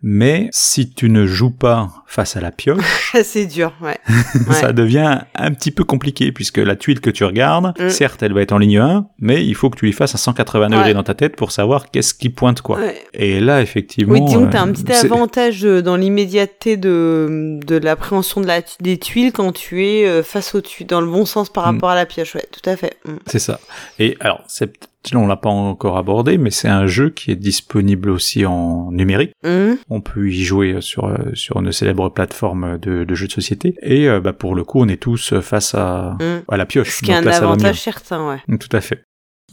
[0.03, 3.99] Mais si tu ne joues pas face à la pioche, c'est dur, ouais.
[4.53, 7.91] ça devient un petit peu compliqué puisque la tuile que tu regardes, mm.
[7.91, 10.19] certes, elle va être en ligne 1, mais il faut que tu lui fasses à
[10.19, 12.79] 180 degrés dans ta tête pour savoir qu'est-ce qui pointe quoi.
[13.13, 17.59] Et là, effectivement, oui, disons que t'as un petit euh, avantage euh, dans l'immédiateté de
[17.67, 21.07] de l'appréhension de la des tuiles quand tu es euh, face au tuiles dans le
[21.07, 21.75] bon sens par mm.
[21.75, 22.97] rapport à la pioche, ouais, tout à fait.
[23.05, 23.17] Mm.
[23.27, 23.61] C'est ça.
[23.99, 28.11] Et alors, c'est on l'a pas encore abordé, mais c'est un jeu qui est disponible
[28.11, 29.33] aussi en numérique.
[29.45, 29.73] Mmh.
[29.89, 33.75] On peut y jouer sur sur une célèbre plateforme de, de jeux de société.
[33.83, 36.53] Et euh, bah, pour le coup, on est tous face à, mmh.
[36.53, 36.97] à la pioche.
[36.97, 38.59] Ce qui est un avantage certain, ouais.
[38.59, 39.05] Tout à fait.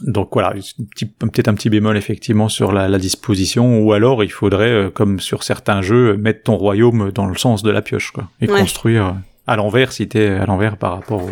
[0.06, 0.54] Donc voilà,
[1.18, 5.18] peut-être un petit bémol effectivement sur la, la, disposition, ou alors il faudrait, euh, comme
[5.18, 9.16] sur certains jeux, mettre ton royaume dans le sens de la pioche, quoi, et construire
[9.48, 11.30] à l'envers si t'es à l'envers par rapport au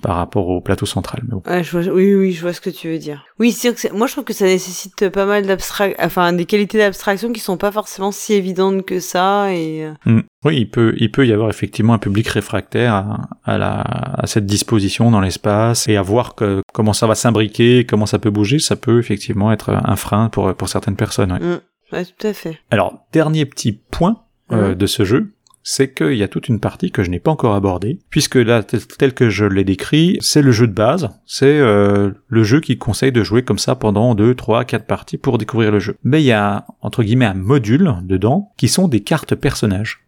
[0.00, 1.22] par rapport au plateau central.
[1.46, 3.24] Mais je vois, oui oui je vois ce que tu veux dire.
[3.38, 6.78] Oui c'est que moi je trouve que ça nécessite pas mal d'abstraction, enfin des qualités
[6.78, 9.84] d'abstraction qui sont pas forcément si évidentes que ça et.
[9.84, 9.92] Euh.
[10.06, 10.20] Mm.
[10.44, 14.26] Oui il peut il peut y avoir effectivement un public réfractaire à, à la à
[14.26, 18.30] cette disposition dans l'espace et à voir que comment ça va s'imbriquer comment ça peut
[18.30, 21.32] bouger ça peut effectivement être un frein pour pour certaines personnes.
[21.32, 21.40] Ouais.
[21.40, 21.60] Mm.
[21.92, 22.58] Ouais, tout à fait.
[22.70, 25.34] Alors dernier petit point euh, de ce jeu
[25.70, 28.62] c'est qu'il y a toute une partie que je n'ai pas encore abordée, puisque là,
[28.62, 32.78] tel que je l'ai décrit, c'est le jeu de base, c'est euh, le jeu qui
[32.78, 35.96] conseille de jouer comme ça pendant 2, 3, 4 parties pour découvrir le jeu.
[36.04, 40.00] Mais il y a, entre guillemets, un module dedans qui sont des cartes personnages.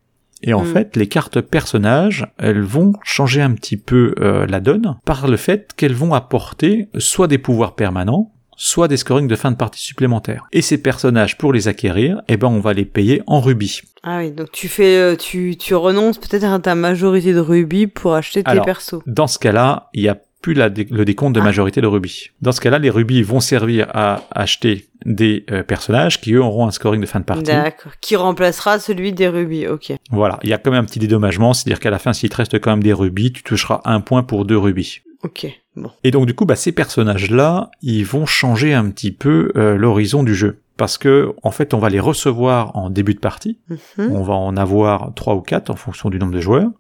[0.43, 0.73] Et en Mm.
[0.73, 5.37] fait, les cartes personnages, elles vont changer un petit peu euh, la donne par le
[5.37, 8.33] fait qu'elles vont apporter soit des pouvoirs permanents,
[8.63, 10.45] soit des scorings de fin de partie supplémentaires.
[10.53, 13.81] Et ces personnages, pour les acquérir, eh ben, on va les payer en rubis.
[14.03, 17.87] Ah oui, donc tu fais, euh, tu, tu renonces peut-être à ta majorité de rubis
[17.87, 18.97] pour acheter tes Alors, persos.
[19.07, 21.45] Dans ce cas-là, il y a plus la dé- le décompte de Ah.
[21.45, 22.31] majorité de rubis.
[22.43, 26.67] Dans ce cas-là, les rubis vont servir à acheter des euh, personnages qui eux auront
[26.67, 27.45] un scoring de fin de partie.
[27.45, 27.93] D'accord.
[28.03, 29.93] Qui remplacera celui des rubis, ok.
[30.11, 32.37] Voilà, il y a quand même un petit dédommagement, c'est-à-dire qu'à la fin, s'il te
[32.37, 35.01] reste quand même des rubis, tu toucheras un point pour deux rubis.
[35.23, 35.47] Ok,
[35.77, 35.91] bon.
[36.05, 40.23] Et donc du coup, bah, ces personnages-là, ils vont changer un petit peu euh, l'horizon
[40.23, 40.61] du jeu.
[40.77, 43.59] Parce que, en fait, on va les recevoir en début de partie.
[43.99, 44.13] Mhm.
[44.13, 46.71] On va en avoir trois ou quatre en fonction du nombre de joueurs.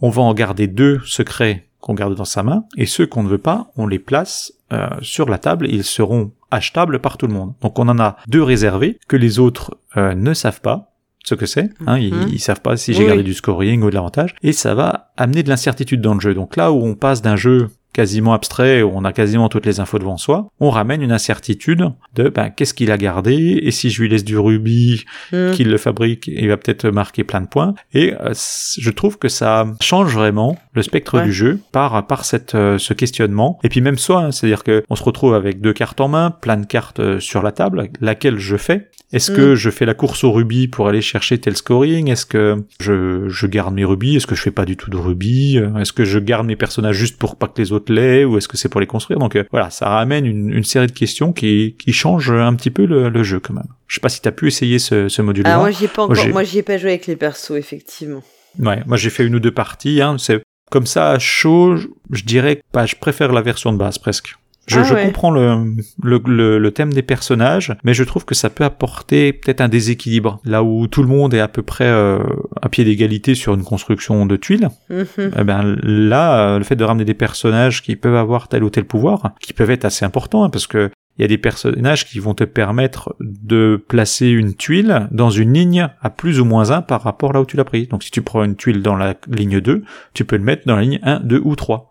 [0.00, 2.64] On va en garder deux secrets qu'on garde dans sa main.
[2.76, 5.84] Et ceux qu'on ne veut pas, on les place euh, sur la table et ils
[5.84, 7.52] seront achetables par tout le monde.
[7.60, 10.90] Donc on en a deux réservés que les autres euh, ne savent pas
[11.24, 11.70] ce que c'est.
[11.86, 12.28] Hein, ils, Mhm.
[12.32, 13.06] ils savent pas si j'ai Oui.
[13.06, 14.34] gardé du scoring ou de l'avantage.
[14.42, 16.34] Et ça va amener de l'incertitude dans le jeu.
[16.34, 19.80] Donc là où on passe d'un jeu quasiment abstrait, où on a quasiment toutes les
[19.80, 23.88] infos devant soi, on ramène une incertitude de ben, qu'est-ce qu'il a gardé, et si
[23.88, 25.52] je lui laisse du rubis, Mhm.
[25.52, 27.74] qu'il le fabrique, il va peut-être marquer plein de points.
[27.94, 28.34] Et euh,
[28.78, 31.24] je trouve que ça change vraiment le spectre Ouais.
[31.24, 33.58] du jeu par par cette euh, ce questionnement.
[33.62, 36.30] Et puis même soi, hein, c'est-à-dire que on se retrouve avec deux cartes en main,
[36.32, 38.90] plein de cartes euh, sur la table, laquelle je fais?
[39.12, 42.10] Est-ce que je fais la course au rubis pour aller chercher tel scoring?
[42.10, 44.16] Est-ce que je, je garde mes rubis?
[44.16, 45.56] Est-ce que je fais pas du tout de rubis?
[45.78, 48.56] Est-ce que je garde mes personnages juste pour pas que les autres Ou est-ce que
[48.56, 51.76] c'est pour les construire Donc euh, voilà, ça ramène une, une série de questions qui,
[51.78, 53.66] qui changent un petit peu le, le jeu quand même.
[53.88, 55.54] Je sais pas si t'as pu essayer ce, ce module-là.
[55.56, 57.52] Ah, moi, j'y ai pas encore, j'ai- moi, j'y ai pas joué avec les persos,
[57.56, 58.22] effectivement.
[58.60, 60.00] Ouais, moi j'ai fait une ou deux parties.
[60.00, 61.76] Hein, c'est comme ça chaud.
[61.76, 64.36] je- Je dirais que bah, je préfère la version de base presque.
[64.66, 65.04] Je, Ah je ouais.
[65.04, 69.32] comprends le, le, le, le thème des personnages, mais je trouve que ça peut apporter
[69.32, 70.40] peut-être un déséquilibre.
[70.44, 72.18] Là où tout le monde est à peu près euh,
[72.62, 75.30] à pied d'égalité sur une construction de tuiles, Mhm.
[75.38, 78.70] eh ben là, euh, le fait de ramener des personnages qui peuvent avoir tel ou
[78.70, 82.06] tel pouvoir, qui peuvent être assez importants, hein, parce que il y a des personnages
[82.06, 86.72] qui vont te permettre de placer une tuile dans une ligne à plus ou moins
[86.72, 87.86] 1 par rapport là où tu l'as pris.
[87.86, 90.74] Donc si tu prends une tuile dans la ligne 2, tu peux le mettre dans
[90.74, 91.88] la ligne 1, 2 ou 3.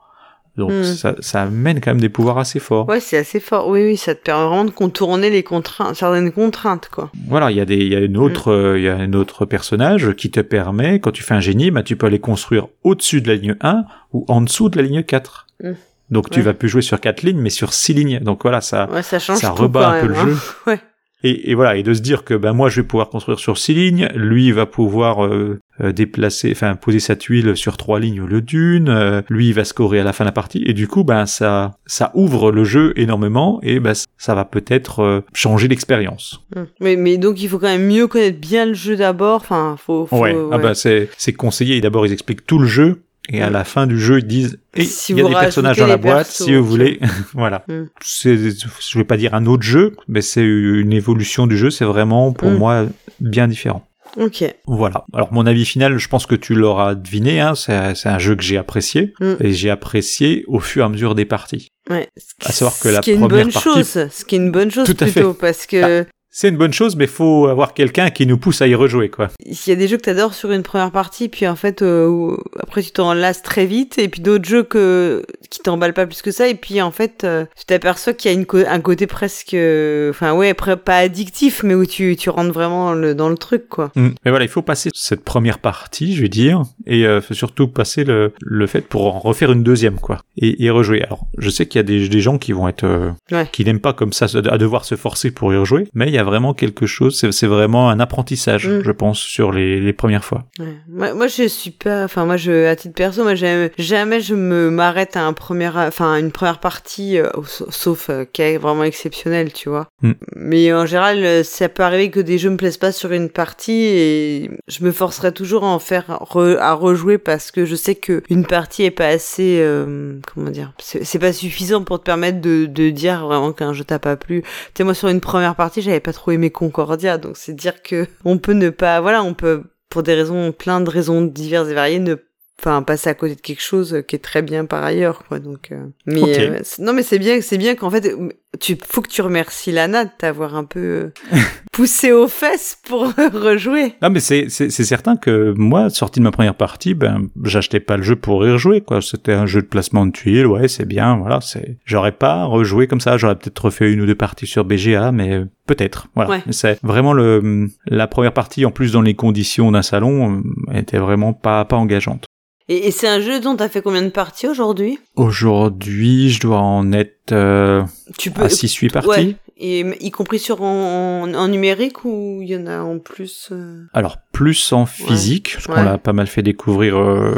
[0.56, 0.84] Donc Hmm.
[0.84, 2.88] ça, ça amène quand même des pouvoirs assez forts.
[2.88, 3.68] Ouais, c'est assez fort.
[3.70, 7.12] Oui, oui, ça te permet vraiment de contourner les contraintes, certaines contraintes, quoi.
[7.28, 9.14] Voilà, il y a des, il y a une autre, euh, il y a un
[9.14, 12.68] autre personnage qui te permet, quand tu fais un génie, bah, tu peux aller construire
[12.84, 13.84] au-dessus de la ligne 1
[14.14, 15.48] ou en dessous de la ligne 4.
[15.64, 15.72] Mm.
[16.12, 16.46] Donc tu Ouais.
[16.46, 18.20] vas plus jouer sur quatre lignes, mais sur six lignes.
[18.20, 20.26] Donc voilà, ça, Ouais, ça change ça tout rebat un peu même, le hein.
[20.28, 20.38] jeu.
[20.68, 20.80] Ouais.
[21.24, 23.58] Et, et voilà, et de se dire que ben moi je vais pouvoir construire sur
[23.58, 28.00] six lignes, lui il va pouvoir euh, euh, déplacer, enfin poser sa tuile sur trois
[28.00, 30.64] lignes au lieu d'une, euh, lui il va scorer à la fin de la partie,
[30.66, 35.00] et du coup ben ça ça ouvre le jeu énormément et ben ça va peut-être
[35.02, 36.42] euh, changer l'expérience.
[36.56, 36.62] Mm.
[36.80, 39.36] Mais, mais donc, il faut quand même mieux connaître bien le jeu d'abord.
[39.36, 40.64] Enfin, faut, faut Ouais, ah ouais.
[40.64, 41.80] bah c'est c'est conseillé.
[41.82, 43.02] D'abord ils expliquent tout le jeu.
[43.30, 43.54] Et à Mm.
[43.54, 46.28] la fin du jeu, ils disent, Si il y a des personnages dans la boîte,
[46.28, 47.00] persos, si vous voulez.
[47.34, 47.64] voilà.
[47.70, 47.84] Mm.
[48.02, 51.70] C'est, je vais pas dire un autre jeu, mais c'est une évolution du jeu.
[51.70, 52.58] C'est vraiment, pour Mm.
[52.58, 52.86] moi,
[53.22, 53.86] bien différent.
[54.18, 54.44] Ok.
[54.68, 55.06] Voilà.
[55.14, 57.56] Alors, mon avis final, je pense que tu l'auras deviné, hein.
[57.56, 59.14] C'est, c'est un jeu que j'ai apprécié.
[59.20, 59.34] Mm.
[59.40, 61.70] Et j'ai apprécié au fur et à mesure des parties.
[61.90, 62.10] Ouais.
[62.46, 64.08] À savoir que ce la qui est une première bonne partie- chose.
[64.12, 66.06] Ce qui est une bonne chose Tout à plutôt, parce que
[66.36, 69.30] C'est une bonne chose, mais faut avoir quelqu'un qui nous pousse à y rejouer, quoi.
[69.46, 72.36] il y a des jeux que t'adores sur une première partie, puis en fait, euh,
[72.60, 76.24] après tu t'en lasses très vite, et puis d'autres jeux que qui t'emballent pas plus
[76.24, 79.06] que ça, et puis en fait, euh, tu t'aperçois qu'il y a une un côté
[79.06, 83.30] presque, euh, enfin ouais, pas addictif, mais où tu tu rentres vraiment dans le, dans
[83.30, 83.92] le truc, quoi.
[83.96, 84.08] Mm.
[84.26, 88.04] Mais voilà, il faut passer cette première partie, je vais dire, et euh, surtout passer
[88.06, 91.04] le, le fait pour en refaire une deuxième, quoi, et, et rejouer.
[91.04, 93.48] Alors, je sais qu'il y a des, des gens qui vont être, Ouais.
[93.52, 96.18] qui n'aiment pas comme ça à devoir se forcer pour y rejouer, mais il y
[96.18, 98.82] a vraiment quelque chose, c'est, vraiment un apprentissage, Mm.
[98.84, 100.46] je pense, sur les, les premières fois.
[100.60, 100.66] Ouais.
[100.88, 104.36] Moi, moi, je suis pas, enfin, moi, je, à titre perso, moi, j'aime, jamais je
[104.36, 108.58] me m'arrête à un premier, enfin, une première partie, euh, sa- sauf euh, qui est
[108.58, 109.88] vraiment exceptionnel, tu vois.
[110.02, 110.12] Mm.
[110.36, 113.30] Mais en général, euh, ça peut arriver que des jeux me plaisent pas sur une
[113.30, 117.76] partie et je me forcerai toujours à en faire, re- à rejouer parce que je
[117.76, 122.00] sais que une partie est pas assez, euh, comment dire, c'est c'est pas suffisant pour
[122.00, 124.42] te permettre de, de dire vraiment qu'un jeu t'a pas plu.
[124.44, 127.82] Tu sais, moi, sur une première partie, j'avais pas trop aimé Concordia, donc c'est dire
[127.82, 131.70] que on peut ne pas, voilà, on peut, pour des raisons, plein de raisons diverses
[131.70, 132.16] et variées, ne
[132.60, 135.40] enfin passer à côté de quelque chose qui est très bien par ailleurs quoi.
[135.40, 138.16] Donc euh, mais euh, non mais c'est bien c'est bien qu'en fait
[138.60, 141.12] tu faut que tu remercies Lana de t'avoir un peu euh,
[141.72, 143.96] poussé aux fesses pour rejouer.
[144.02, 147.98] Non mais c'est c'est certain que moi sorti de ma première partie ben j'achetais pas
[147.98, 150.86] le jeu pour y rejouer quoi, c'était un jeu de placement de tuiles, ouais, c'est
[150.86, 154.48] bien, voilà, c'est j'aurais pas rejoué comme ça, j'aurais peut-être refait une ou deux parties
[154.48, 156.42] sur BGA mais peut-être voilà.
[156.52, 160.44] C'est vraiment le la première partie en plus dans les conditions d'un salon
[160.74, 162.26] était vraiment pas pas engageante.
[162.70, 164.98] Et, c'est un jeu dont t'as fait combien de parties aujourd'hui?
[165.16, 167.84] Aujourd'hui, je dois en être euh,
[168.18, 168.44] tu peux...
[168.44, 169.36] à 6-8 parties.
[169.58, 173.84] Et y compris sur en, en, numérique ou il y en a en plus euh?
[173.94, 177.36] Alors plus en physique, parce qu'on l'a pas mal fait découvrir euh,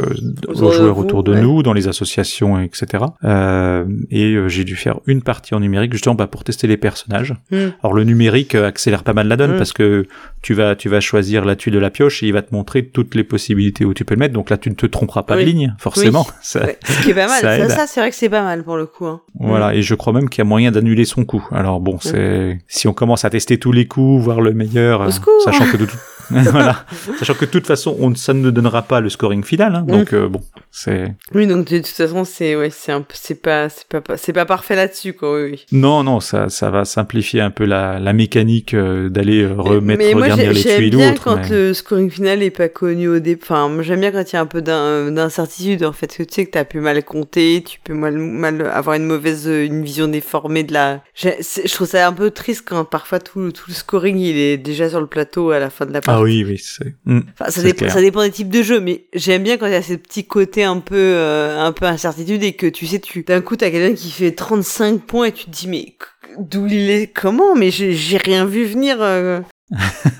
[0.48, 3.04] aux, joueurs autour de nous, dans les associations, etc.
[3.22, 6.78] Euh, et euh, j'ai dû faire une partie en numérique justement bah, pour tester les
[6.78, 7.34] personnages.
[7.50, 7.68] Hmm.
[7.82, 9.58] Alors le numérique accélère pas mal la donne hmm.
[9.58, 10.06] parce que
[10.40, 12.86] tu vas tu vas choisir la tuile de la pioche et il va te montrer
[12.86, 14.32] toutes les possibilités où tu peux le mettre.
[14.32, 16.26] Donc là tu ne te tromperas pas de ligne forcément.
[16.40, 17.40] Ça, Ce qui est pas mal.
[17.42, 19.04] Ça, ça, c'est vrai que c'est pas mal pour le coup.
[19.04, 19.20] Hein.
[19.38, 21.46] Voilà et je crois même qu'il y a moyen d'annuler son coup.
[21.52, 25.12] Alors bon c'est si on commence à tester tous les coups, voir le meilleur,
[25.44, 25.98] sachant que de tout
[26.30, 26.84] voilà.
[27.18, 29.74] Sachant que de toute façon, on, ça ne donnera pas le scoring final.
[29.76, 30.16] Hein, donc mm.
[30.16, 31.14] euh, bon, c'est.
[31.34, 34.44] Oui, donc de toute façon, c'est ouais, c'est un c'est pas c'est pas c'est pas
[34.44, 35.42] parfait là-dessus quoi.
[35.42, 39.54] Oui, Non, non, ça ça va simplifier un peu la, la mécanique euh, d'aller euh,
[39.56, 43.40] remettre mais moi, les tuiles bien quand le scoring final est pas connu au début.
[43.42, 46.16] Enfin, j'aime bien quand il y a un peu d'incertitude en fait.
[46.16, 49.46] Que tu sais que t'as pu mal compter, tu peux mal mal avoir une mauvaise
[49.46, 51.02] une vision déformée de la.
[51.14, 54.88] Je trouve ça un peu triste quand parfois tout tout le scoring il est déjà
[54.88, 56.15] sur le plateau à la fin de la partie.
[56.15, 56.94] Ah oui, oui, c'est.
[57.04, 59.76] Hmm, ça, dépend, ça dépend des types de jeux, mais j'aime bien quand il y
[59.76, 63.22] a ce petit côté un peu, euh, un peu incertitude et que tu sais, tu
[63.22, 65.96] d'un coup t'as quelqu'un qui fait 35 points et tu te dis mais
[66.38, 67.54] d'où il est, comment?
[67.54, 68.98] Mais j'ai rien vu venir.
[69.00, 69.40] Euh.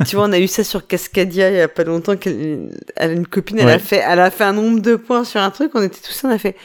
[0.09, 2.17] tu vois, on a eu ça sur Cascadia il y a pas longtemps.
[2.17, 2.71] qu'elle
[3.01, 5.71] une copine, elle a fait, elle a fait un nombre de points sur un truc.
[5.75, 6.57] On était tous, on a fait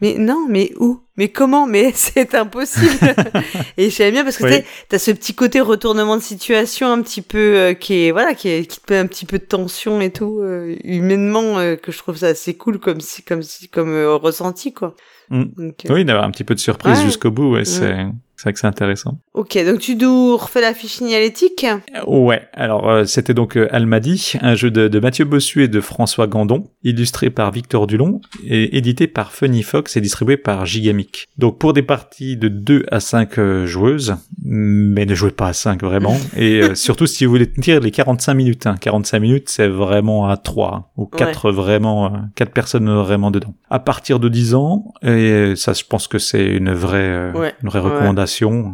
[0.00, 1.00] mais non, mais où?
[1.20, 3.14] Mais comment Mais c'est impossible.
[3.76, 4.44] et j'aime bien parce que
[4.88, 8.32] tu as ce petit côté retournement de situation un petit peu euh, qui est voilà
[8.32, 11.76] qui, est, qui te met un petit peu de tension et tout euh, humainement euh,
[11.76, 14.96] que je trouve ça assez cool comme si comme si comme ressenti quoi.
[15.28, 15.44] Mm.
[15.90, 18.06] oui, d'avoir un petit peu de surprise jusqu'au bout, ouais, c'est
[18.40, 19.18] c'est vrai que c'est intéressant.
[19.34, 21.66] Ok, donc tu nous refais la fiche signalétique?
[22.06, 25.78] Ouais, alors euh, c'était donc euh, Almadi, un jeu de, de, Mathieu Bossu et de
[25.82, 31.28] François Gandon, illustré par Victor Dulon et édité par Funny Fox et distribué par Gigamic.
[31.36, 35.52] Donc pour des parties de 2 à 5 euh, joueuses, mais ne jouez pas à
[35.52, 38.66] 5 vraiment, et surtout si vous voulez tenir les 45 minutes.
[38.66, 38.76] Hein.
[38.80, 43.52] 45 minutes, c'est vraiment à 3 hein, ou 4 vraiment, 4 personnes vraiment dedans.
[43.68, 47.32] À partir de 10 ans, et ça je pense que c'est une vraie,
[47.62, 48.29] une vraie recommandation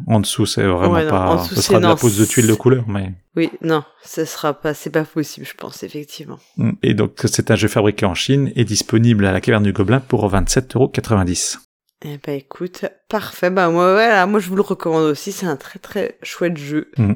[0.07, 1.45] en dessous, c'est vraiment pas.
[1.45, 3.13] ce sera de la pose de tuiles de couleur, mais.
[3.37, 6.39] Oui, non, ce sera pas, c'est pas possible, je pense, effectivement.
[6.57, 6.71] Mm.
[6.83, 10.01] Et donc, c'est un jeu fabriqué en Chine et disponible à la caverne du Gobelin
[10.01, 11.59] pour 27,90€.
[12.05, 13.51] Eh ben, écoute, parfait.
[13.51, 15.33] Bah, moi, voilà, moi, je vous le recommande aussi.
[15.33, 16.91] C'est un très, très chouette jeu.
[16.99, 17.15] Mm.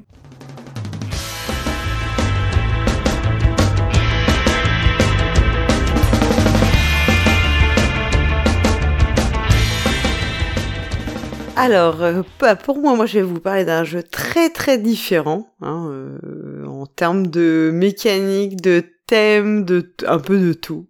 [11.61, 12.23] Alors, euh,
[12.65, 16.87] pour moi, moi, je vais vous parler d'un jeu très très différent hein, euh, en
[16.87, 20.89] termes de mécanique, de thème, de un peu de tout.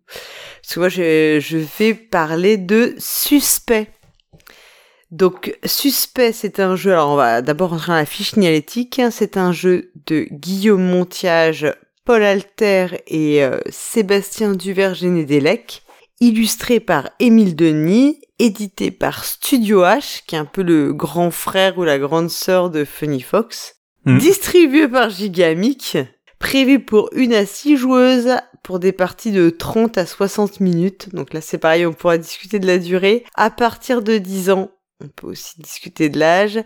[0.62, 3.89] Parce que moi, je, vais parler de Suspect.
[5.11, 6.93] Donc, Suspect, c'est un jeu.
[6.93, 9.03] Alors, on va d'abord rentrer dans la fiche signalétique.
[9.11, 11.66] C'est un jeu de Guillaume Montiage,
[12.05, 15.83] Paul Alter et euh, Sébastien Duverger-Nédélec,
[16.21, 21.78] illustré par Émile Denis édité par Studio H, qui est un peu le grand frère
[21.78, 23.76] ou la grande sœur de Funny Fox,
[24.07, 24.18] hmm.
[24.18, 25.99] distribué par Gigamic,
[26.38, 31.14] prévu pour une à six joueuses pour des parties de 30 à 60 minutes.
[31.14, 33.24] Donc là c'est pareil, on pourra discuter de la durée.
[33.34, 34.70] À partir de 10 ans,
[35.05, 36.61] on peut aussi discuter de l'âge.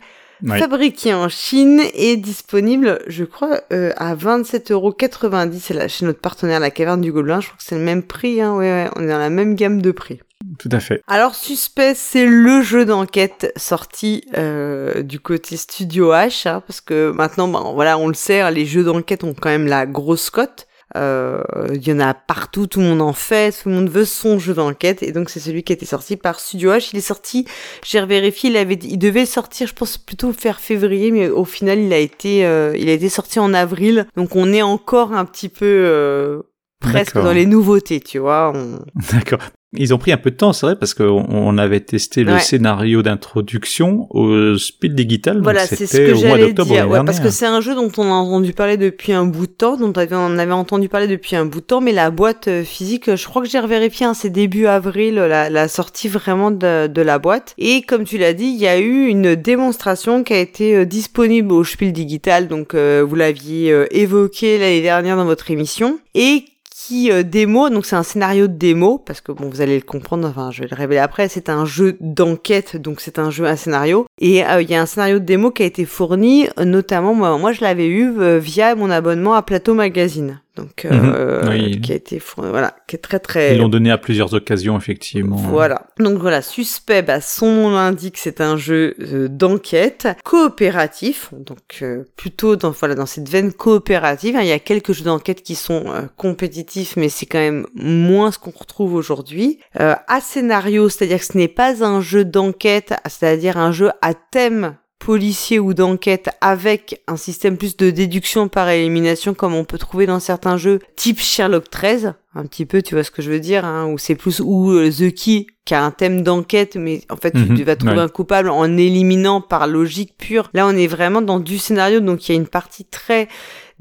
[0.46, 5.58] Fabriqué en Chine et disponible, je crois, euh, à 27,90€.
[5.58, 7.40] C'est chez notre partenaire, la Caverne du Gobelin.
[7.40, 8.42] Je crois que c'est le même prix.
[8.42, 8.54] Hein.
[8.54, 10.20] Ouais, ouais, on est dans la même gamme de prix.
[10.58, 11.02] Tout à fait.
[11.06, 17.10] Alors Suspect, c'est le jeu d'enquête sorti euh, du côté Studio H, hein, parce que
[17.10, 20.30] maintenant, ben, voilà, on le sait, hein, les jeux d'enquête ont quand même la grosse
[20.30, 20.66] cote.
[20.96, 21.42] Euh,
[21.72, 24.38] il y en a partout, tout le monde en fait, tout le monde veut son
[24.38, 26.90] jeu d'enquête, et donc c'est celui qui a été sorti par Studio H.
[26.92, 27.46] Il est sorti,
[27.84, 31.80] j'ai vérifié, il avait, il devait sortir, je pense plutôt faire février, mais au final
[31.80, 35.24] il a été, euh, il a été sorti en avril, donc on est encore un
[35.24, 36.44] petit peu
[36.78, 38.52] presque dans les nouveautés, tu vois.
[39.12, 39.40] D'accord.
[39.76, 43.02] Ils ont pris un peu de temps, c'est vrai, parce qu'on avait testé le scénario
[43.02, 45.40] d'introduction au Speed Digital.
[45.42, 46.88] Voilà, c'est ce que j'allais dire.
[46.88, 49.52] Ouais, parce que c'est un jeu dont on a entendu parler depuis un bout de
[49.52, 52.64] temps, dont on avait entendu parler depuis un bout de temps, mais la boîte euh,
[52.64, 56.86] physique, je crois que j'ai revérifié, hein, c'est début avril, la, la, sortie vraiment de,
[56.86, 57.54] de, la boîte.
[57.58, 60.84] Et comme tu l'as dit, il y a eu une démonstration qui a été euh,
[60.84, 66.44] disponible au Spiel Digital, donc euh, vous l'aviez évoqué l'année dernière dans votre émission, et
[66.86, 69.82] qui euh, démo, donc c'est un scénario de démo, parce que bon, vous allez le
[69.82, 73.46] comprendre, enfin je vais le révéler après, c'est un jeu d'enquête, donc c'est un jeu
[73.46, 74.06] à scénario.
[74.20, 77.38] Et euh, il y a un scénario de démo qui a été fourni, notamment moi,
[77.38, 81.80] moi je l'avais eu euh, via mon abonnement à Plateau Magazine donc euh, mhm.
[81.80, 85.36] qui a été voilà qui est très très ils l'ont donné à plusieurs occasions effectivement.
[85.36, 85.88] Voilà.
[85.98, 91.30] Donc voilà suspect bah, son nom l'indique c'est un jeu euh, d'enquête coopératif.
[91.34, 95.04] Donc euh, plutôt dans voilà dans cette veine coopérative hein, il y a quelques jeux
[95.04, 95.84] d'enquête qui sont
[96.16, 99.58] compétitifs mais c'est quand même moins ce qu'on retrouve aujourd'hui.
[99.74, 104.76] À scénario c'est-à-dire que ce n'est pas un jeu d'enquête c'est-à-dire un jeu à thème
[105.04, 110.06] policier ou d'enquête avec un système plus de déduction par élimination comme on peut trouver
[110.06, 113.38] dans certains jeux type Sherlock 13 un petit peu tu vois ce que je veux
[113.38, 117.02] dire hein, où c'est plus ou euh, The Key qui a un thème d'enquête mais
[117.10, 117.62] en fait tu mhm.
[117.64, 121.58] vas trouver un coupable en éliminant par logique pure là on est vraiment dans du
[121.58, 123.28] scénario donc il y a une partie très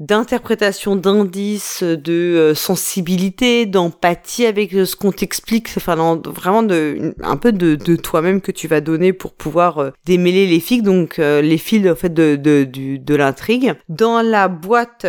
[0.00, 7.36] d'interprétation d'indices, de euh, sensibilité, d'empathie avec euh, ce qu'on t'explique, enfin vraiment de un
[7.36, 11.18] peu de, de toi-même que tu vas donner pour pouvoir euh, démêler les fils, donc
[11.18, 13.74] les fils en fait de de, de l'intrigue.
[13.88, 15.06] Dans la boîte,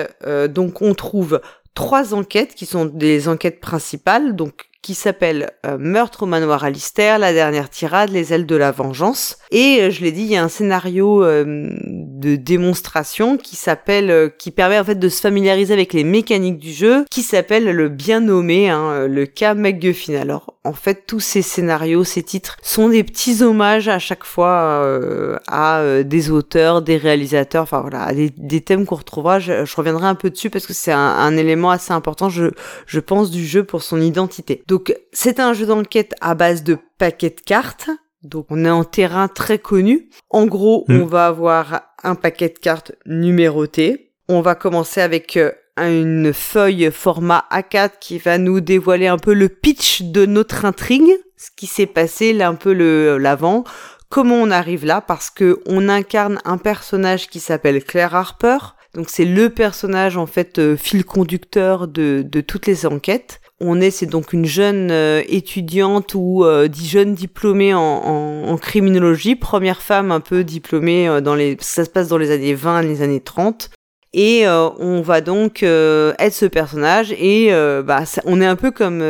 [0.49, 1.41] donc on trouve
[1.73, 7.17] trois enquêtes qui sont des enquêtes principales, donc qui s'appelle euh, Meurtre au manoir Alistair,
[7.17, 9.39] La dernière tirade, Les ailes de la vengeance.
[9.49, 11.43] Et euh, je l'ai dit, il y a un scénario euh,
[11.81, 16.71] de démonstration qui s'appelle, qui permet en fait de se familiariser avec les mécaniques du
[16.71, 20.17] jeu, qui s'appelle le bien nommé, hein, le cas McGuffin.
[20.17, 24.99] Alors en fait, tous ces scénarios, ces titres sont des petits hommages à chaque fois
[25.47, 29.39] à des auteurs, des réalisateurs, enfin voilà, des, des thèmes qu'on retrouvera.
[29.39, 32.51] Je, reviendrai un peu dessus parce que c'est un, un, élément assez important, je,
[32.87, 34.63] je pense, du jeu pour son identité.
[35.11, 37.89] C'est un jeu d'enquête à base de paquets de cartes.
[38.23, 40.09] Donc on est en terrain très connu.
[40.29, 41.01] En gros, hmm.
[41.01, 44.13] on va avoir un paquet de cartes numéroté.
[44.27, 49.33] On va commencer avec euh, une feuille format A4 qui va nous dévoiler un peu
[49.33, 53.63] le pitch de notre intrigue, ce qui s'est passé là un peu le l'avant,
[54.09, 55.01] comment on arrive là?
[55.01, 58.57] Parce que on incarne un personnage qui s'appelle Claire Harper.
[58.93, 63.41] Donc c'est le personnage en fait euh, fil conducteur de, de toutes les enquêtes.
[63.61, 69.37] On est, c'est donc une jeune euh, étudiante ou euh, jeune diplômée en, en, criminologie,
[69.37, 72.81] première femme un peu diplômée euh, dans les, ça se passe dans les années 20,
[72.81, 73.69] les années 30.
[74.11, 77.51] Et euh, on va donc être ce personnage et
[77.83, 79.03] bah on est un peu comme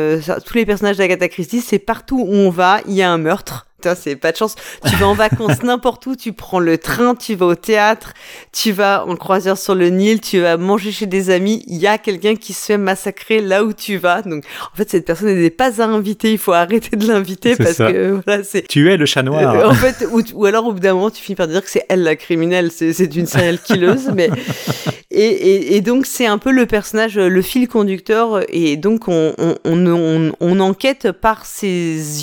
[0.44, 3.68] tous les personnages d'Agatha Christie, c'est partout où on va, il y a un meurtre
[3.94, 4.54] c'est pas de chance.
[4.88, 8.12] Tu vas en vacances n'importe où, tu prends le train, tu vas au théâtre,
[8.52, 11.86] tu vas en croisière sur le Nil, tu vas manger chez des amis, il y
[11.86, 14.22] a quelqu'un qui se fait massacrer là où tu vas.
[14.22, 17.76] Donc, en fait, cette personne n'est pas à inviter, il faut arrêter de l'inviter parce
[17.76, 18.66] que voilà, c'est.
[18.66, 19.54] Tu es le chat noir.
[19.54, 21.84] Euh, en fait, ou, alors au bout d'un moment, tu finis par dire que c'est
[21.88, 24.30] elle la criminelle, c'est une serial killeuse, mais
[25.10, 29.56] et, et, donc c'est un peu le personnage, le fil conducteur, et donc on, on,
[29.64, 31.68] on, on enquête par ses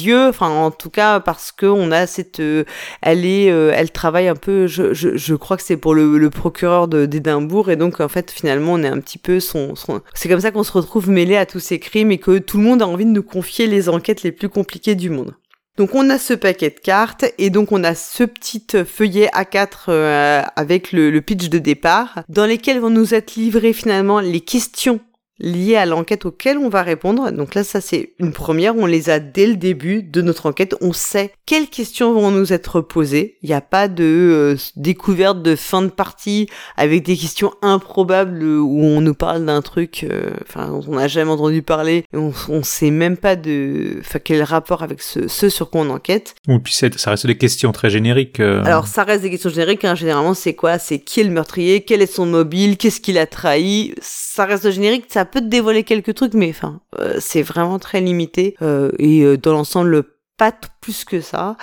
[0.05, 2.63] yeux, enfin en tout cas parce que on a cette, euh,
[3.01, 6.17] elle est, euh, elle travaille un peu, je, je, je crois que c'est pour le,
[6.17, 9.99] le procureur d'Édimbourg et donc en fait finalement on est un petit peu son, son...
[10.13, 12.63] c'est comme ça qu'on se retrouve mêlé à tous ces crimes et que tout le
[12.63, 15.35] monde a envie de nous confier les enquêtes les plus compliquées du monde.
[15.75, 19.67] Donc on a ce paquet de cartes et donc on a ce petit feuillet A4
[19.89, 24.39] euh, avec le, le, pitch de départ dans lesquels vont nous être livrées finalement les
[24.39, 25.01] questions
[25.43, 27.29] liées à l'enquête auquel on va répondre.
[27.31, 30.75] Donc là, ça c'est une première, on les a dès le début de notre enquête,
[30.81, 33.37] on sait quelles questions vont nous être posées.
[33.43, 38.43] Il n'y a pas de euh, découverte de fin de partie avec des questions improbables
[38.43, 42.17] où on nous parle d'un truc, euh, enfin dont on n'a jamais entendu parler et
[42.17, 45.89] on, on sait même pas de, enfin quel rapport avec ce, ce sur quoi on
[45.89, 46.35] enquête.
[46.47, 48.39] Ou puis ça reste des questions très génériques.
[48.39, 48.63] Euh.
[48.63, 49.83] Alors ça reste des questions génériques.
[49.83, 49.95] Hein.
[49.95, 50.79] Généralement, c'est quoi?
[50.79, 51.81] C'est qui est le meurtrier?
[51.81, 52.77] Quel est son mobile?
[52.77, 53.93] Qu'est-ce qu'il a trahi?
[54.01, 55.05] Ça reste générique.
[55.09, 59.23] Ça peut te dévoiler quelques trucs, mais enfin, euh, c'est vraiment très limité euh, et
[59.23, 60.03] euh, dans l'ensemble
[60.37, 61.57] pas plus que ça.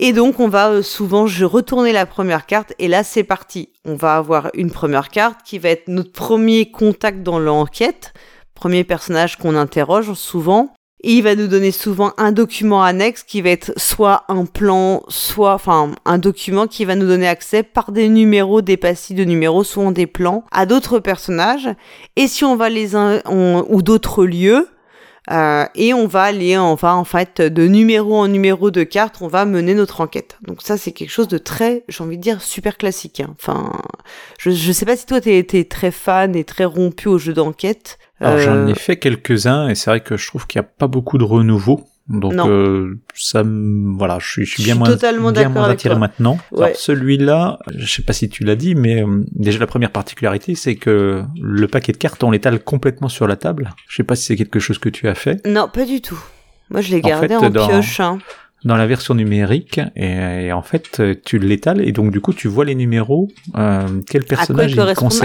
[0.00, 3.70] Et donc on va souvent je retourner la première carte et là c'est parti.
[3.84, 8.12] On va avoir une première carte qui va être notre premier contact dans l'enquête,
[8.54, 10.74] premier personnage qu'on interroge souvent
[11.04, 15.02] et il va nous donner souvent un document annexe qui va être soit un plan,
[15.08, 19.24] soit enfin un document qui va nous donner accès par des numéros, des pastilles de
[19.24, 21.68] numéros, souvent des plans, à d'autres personnages.
[22.16, 24.66] Et si on va les ou d'autres lieux,
[25.30, 29.16] Euh, et on va aller, on va en fait de numéro en numéro de carte,
[29.22, 30.36] on va mener notre enquête.
[30.42, 33.20] Donc ça c'est quelque chose de très, j'ai envie de dire, super classique.
[33.20, 33.34] hein.
[33.40, 33.72] Enfin,
[34.38, 37.32] je, je sais pas si toi t'es t'es très fan et très rompu aux jeux
[37.32, 37.98] d'enquête.
[38.20, 40.68] Alors j'en Euh, ai fait quelques-uns et c'est vrai que je trouve qu'il n'y a
[40.78, 41.84] pas beaucoup de renouveau.
[42.08, 45.48] Donc euh, ça, me- voilà, je suis, je suis Je bien suis moins, totalement bien
[45.48, 46.38] moins attiré maintenant.
[46.52, 46.64] Ouais.
[46.64, 50.54] Alors celui-là, je sais pas si tu l'as dit, mais euh, déjà la première particularité,
[50.54, 53.70] c'est que le paquet de cartes, on l'étale complètement sur la table.
[53.88, 55.46] Je sais pas si c'est quelque chose que tu as fait.
[55.46, 56.22] Non, pas du tout.
[56.70, 58.00] Moi je l'ai En gardé fait, en dans- pioche.
[58.00, 58.18] hein.
[58.64, 62.48] Dans la version numérique, et, et en fait, tu l'étales et donc du coup, tu
[62.48, 64.76] vois les numéros, euh, quel À quoi personnage ils.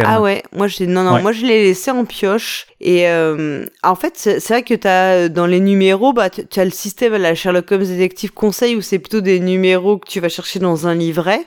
[0.05, 1.21] Ah ouais, moi j'ai non non, Ouais.
[1.21, 5.45] moi je l'ai laissé en pioche et euh, en fait c'est vrai que t'as dans
[5.45, 8.81] les numéros bah tu tu as le système à la Sherlock Holmes détective conseil où
[8.81, 11.39] c'est plutôt des numéros que tu vas chercher dans un livret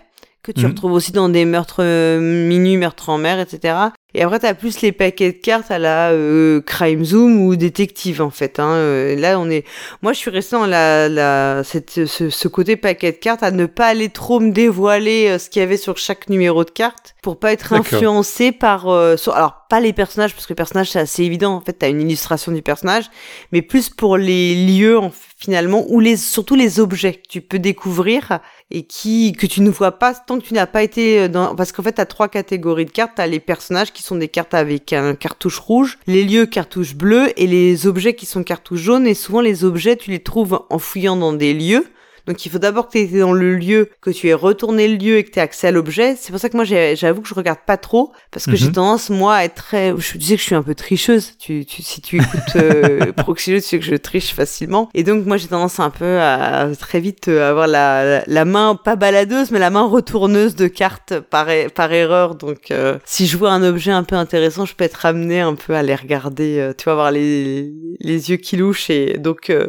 [0.43, 0.71] que tu Mhm.
[0.73, 3.75] retrouves aussi dans des meurtres euh, minuit, meurtres en mer, etc.
[4.15, 8.21] Et après t'as plus les paquets de cartes à la euh, Crime Zoom ou détective
[8.21, 8.59] en fait.
[8.59, 8.73] Hein.
[8.75, 9.65] Euh, Là on est,
[10.03, 13.51] moi je suis restée dans la, la cette, ce, ce côté paquet de cartes à
[13.53, 16.71] ne pas aller trop me dévoiler euh, ce qu'il y avait sur chaque numéro de
[16.71, 20.57] carte pour pas être influencé par euh, sur- alors pas les personnages parce que le
[20.57, 23.07] personnage c'est assez évident en fait t'as une illustration du personnage
[23.53, 27.59] mais plus pour les lieux en- finalement ou les surtout les objets que tu peux
[27.59, 28.41] découvrir
[28.73, 31.71] et qui que tu ne vois pas tant que tu n'as pas été dans parce
[31.73, 33.13] qu'en fait t'as trois catégories de cartes.
[33.17, 37.29] T'as les personnages qui sont des cartes avec un cartouche rouge les lieux cartouche bleu
[37.37, 40.79] et les objets qui sont cartouche jaune et souvent les objets tu les trouves en
[40.79, 41.87] fouillant dans des lieux
[42.27, 44.97] donc il faut d'abord que tu été dans le lieu, que tu aies retourné le
[44.97, 46.17] lieu et que tu aies accès à l'objet.
[46.19, 48.57] C'est pour ça que moi j'avoue que je regarde pas trop parce que Mhm.
[48.57, 51.33] j'ai tendance moi à être très je disais que je suis un peu tricheuse.
[51.39, 55.27] Tu, tu si tu écoutes euh, Proxilo, tu sais que je triche facilement et donc
[55.27, 58.97] moi j'ai tendance un peu à très vite euh, avoir la, la, la main pas
[58.97, 62.35] baladeuse mais la main retourneuse de cartes par er- par erreur.
[62.35, 65.55] Donc euh, si je vois un objet un peu intéressant, je peux être amenée un
[65.55, 69.51] peu à les regarder, euh, tu vas avoir les les yeux qui louchent et donc
[69.51, 69.69] euh,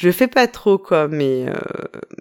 [0.00, 1.54] je fais pas trop quoi mais euh,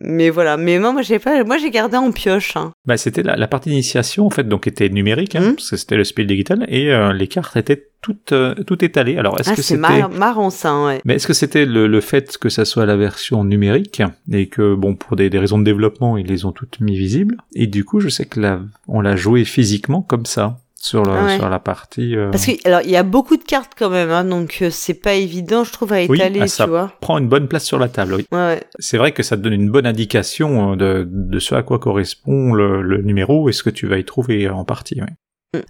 [0.02, 2.72] mais voilà mais non moi j'ai pas moi j'ai gardé en pioche hein.
[2.86, 5.56] Bah, c'était la, la partie d'initiation en fait, donc était numérique, hein, Mhm.
[5.56, 9.18] parce que c'était le Spiel Digital, et euh, les cartes étaient toutes euh, toutes étalées.
[9.18, 11.88] Alors est-ce ah que c'est mar- marrant ça hein, ouais mais est-ce que c'était le,
[11.88, 14.02] le fait que ça soit la version numérique
[14.32, 17.38] et que bon pour des, des raisons de développement ils les ont toutes mis visibles
[17.54, 21.12] et du coup je sais que la, on l'a joué physiquement comme ça sur le,
[21.12, 21.38] ouais.
[21.38, 24.12] sur la partie euh, parce que alors il y a beaucoup de cartes quand même
[24.12, 26.94] hein, donc euh, c'est pas évident je trouve à Oui, étaler ah, ça- tu vois
[27.02, 28.14] prend une bonne place sur la table.
[28.16, 28.26] Oui.
[28.32, 28.64] ouais, ouais.
[28.80, 31.80] C'est vrai que ça te donne une bonne indication euh, de, de ce à quoi
[31.80, 35.00] correspond le, le numéro et ce que tu vas y trouver en partie.
[35.02, 35.08] oui.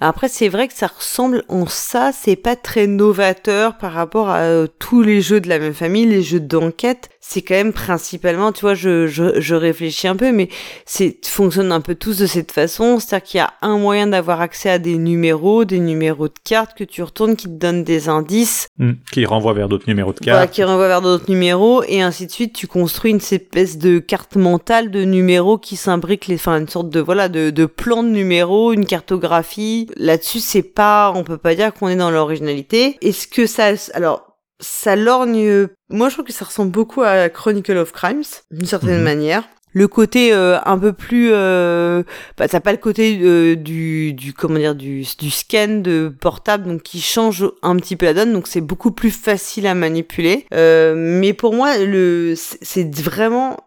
[0.02, 4.40] Après, c'est vrai que ça ressemble en ça, c'est pas très novateur par rapport à
[4.40, 7.10] euh, tous les jeux de la même famille, les jeux d'enquête.
[7.30, 10.48] C'est quand même principalement, tu vois, je, je, je réfléchis un peu, mais
[10.86, 13.00] c'est fonctionne un peu tous de cette façon.
[13.00, 16.78] C'est-à-dire qu'il y a un moyen d'avoir accès à des numéros, des numéros de cartes
[16.78, 18.92] que tu retournes qui te donnent des indices, Hmm.
[19.12, 20.54] Qui renvoie vers d'autres numéros de voilà, cartes.
[20.54, 22.54] qui renvoient vers d'autres numéros, et ainsi de suite.
[22.54, 26.90] Tu construis une espèce de carte mentale de numéros qui s'imbriquent, les, enfin, une sorte
[26.90, 29.88] de, voilà, de, de plan de numéros, une cartographie.
[29.98, 32.98] Là-dessus, c'est pas, on peut pas dire qu'on est dans l'originalité.
[33.02, 34.27] Est-ce que ça, alors,
[34.60, 38.98] ça lorgne, moi je trouve que ça ressemble beaucoup à Chronicle of Crimes, d'une certaine
[38.98, 39.04] Mhm.
[39.04, 39.44] manière.
[39.74, 42.02] Le côté euh, un peu plus, euh,
[42.38, 46.64] bah, t'as pas le côté euh, du, du comment dire du, du scan de portable
[46.68, 50.48] donc qui change un petit peu la donne donc c'est beaucoup plus facile à manipuler.
[50.54, 53.58] Euh, mais pour moi le c'est c'est vraiment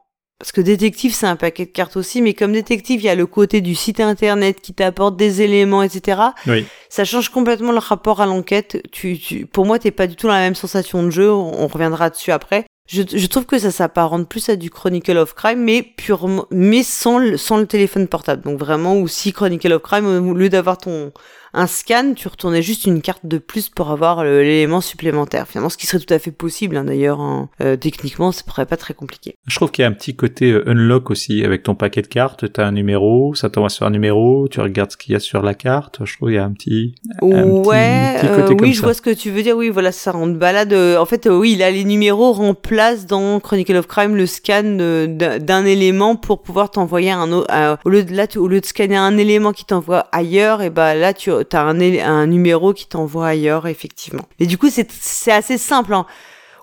[0.40, 3.14] parce que détective c'est un paquet de cartes aussi mais comme détective il y a
[3.14, 6.66] le côté du site internet qui t'apporte des éléments etc Oui.
[6.88, 8.82] ça change complètement le rapport à l'enquête.
[8.90, 11.30] Tu, tu, pour moi, t'es pas du tout dans la même sensation de jeu.
[11.30, 12.64] On, on reviendra dessus après.
[12.88, 16.82] Je, je trouve que ça s'apparente plus à du Chronicle of Crime, mais purement, mais
[16.82, 18.42] sans le, sans le téléphone portable.
[18.42, 21.12] Donc vraiment, ou si Chronicle of Crime, au lieu d'avoir ton
[21.52, 25.46] un scan, tu retournais juste une carte de plus pour avoir le- l'élément supplémentaire.
[25.48, 27.20] Finalement, ce qui serait tout à fait possible, hein, d'ailleurs.
[27.20, 27.48] hein.
[27.62, 29.34] Euh, techniquement, ce serait pas très compliqué.
[29.46, 32.06] Je trouve qu'il y a un petit côté euh, unlock aussi avec ton paquet de
[32.06, 32.52] cartes.
[32.52, 35.42] T'as un numéro, ça t'envoie sur un numéro, tu regardes ce qu'il y a sur
[35.42, 36.00] la carte.
[36.04, 36.94] Je trouve qu'il y a un petit.
[37.22, 38.86] Un Ouais, petit- petit euh, côté comme oui, je ça.
[38.86, 39.56] vois ce que tu veux dire.
[39.56, 40.72] Oui, voilà, ça te balade.
[40.72, 44.62] euh, En fait, euh, oui, là, les numéros remplacent dans Chronicle of Crime le scan
[44.80, 45.06] euh,
[45.38, 47.48] d'un élément pour pouvoir t'envoyer un autre.
[47.52, 50.62] euh, au lieu de là, tu- au lieu de scanner un élément qui t'envoie ailleurs,
[50.62, 54.24] et ben là, tu as un, un numéro qui t'envoie ailleurs, effectivement.
[54.38, 55.94] Et du coup, c'est assez simple.
[55.94, 56.06] Hein.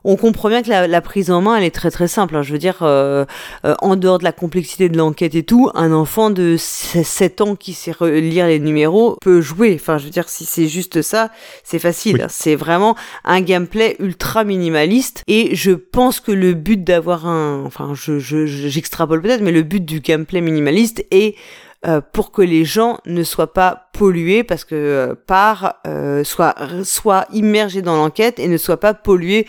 [0.03, 2.35] On comprend bien que la, la prise en main, elle est très très simple.
[2.37, 2.41] hein.
[2.41, 3.25] Je veux dire, euh,
[3.65, 7.55] euh, en dehors de la complexité de l'enquête et tout, un enfant de 7 ans
[7.55, 9.75] qui sait re- lire les numéros peut jouer.
[9.77, 11.29] Enfin, je veux dire, si c'est juste ça,
[11.63, 12.17] c'est facile.
[12.21, 12.25] Oui.
[12.29, 15.23] C'est vraiment un gameplay ultra minimaliste.
[15.27, 17.63] Et je pense que le but d'avoir un...
[17.65, 21.35] Enfin, je, je, je- j'extrapole peut-être, mais le but du gameplay minimaliste est
[21.85, 26.55] euh, pour que les gens ne soient pas pollués parce que euh, par euh, soit
[26.83, 29.45] soit immergés dans l'enquête et ne soient pas pollués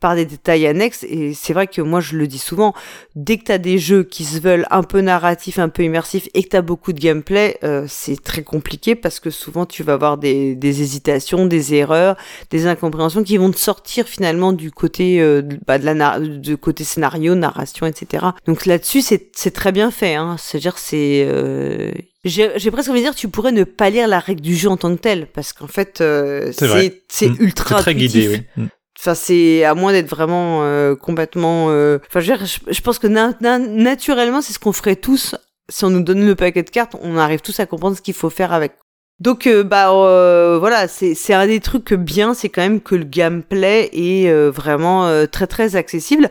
[0.00, 1.04] par des détails annexes.
[1.08, 2.74] Et c'est vrai que moi, je le dis souvent,
[3.14, 6.44] dès que t'as des jeux qui se veulent un peu narratifs, un peu immersifs, et
[6.44, 10.18] que t'as beaucoup de gameplay, euh, c'est très compliqué parce que souvent tu vas avoir
[10.18, 12.16] des, des, hésitations, des erreurs,
[12.50, 16.84] des incompréhensions qui vont te sortir finalement du côté euh, bah, de la du côté
[16.84, 18.26] scénario, narration, etc.
[18.46, 20.14] Donc là-dessus, c'est très bien fait.
[20.14, 20.36] Hein.
[20.38, 21.92] C'est-à-dire, c'est euh,
[22.24, 24.76] j'ai presque envie de dire, tu pourrais ne pas lire la règle du jeu en
[24.76, 27.36] tant que telle, parce qu'en fait, euh, c'est mmh.
[27.40, 28.44] ultra très guidé.
[28.56, 28.64] Oui.
[28.98, 31.66] Enfin, c'est à moins d'être vraiment euh, complètement.
[31.68, 31.98] Euh...
[32.08, 32.32] Enfin, je,
[32.68, 35.36] je, pense que naturellement, c'est ce qu'on ferait tous
[35.68, 36.96] si on nous donne le paquet de cartes.
[37.00, 38.72] On arrive tous à comprendre ce qu'il faut faire avec.
[39.20, 43.04] Donc, euh, bah euh, voilà, c'est un des trucs bien, c'est quand même que le
[43.04, 46.28] gameplay est vraiment très très accessible.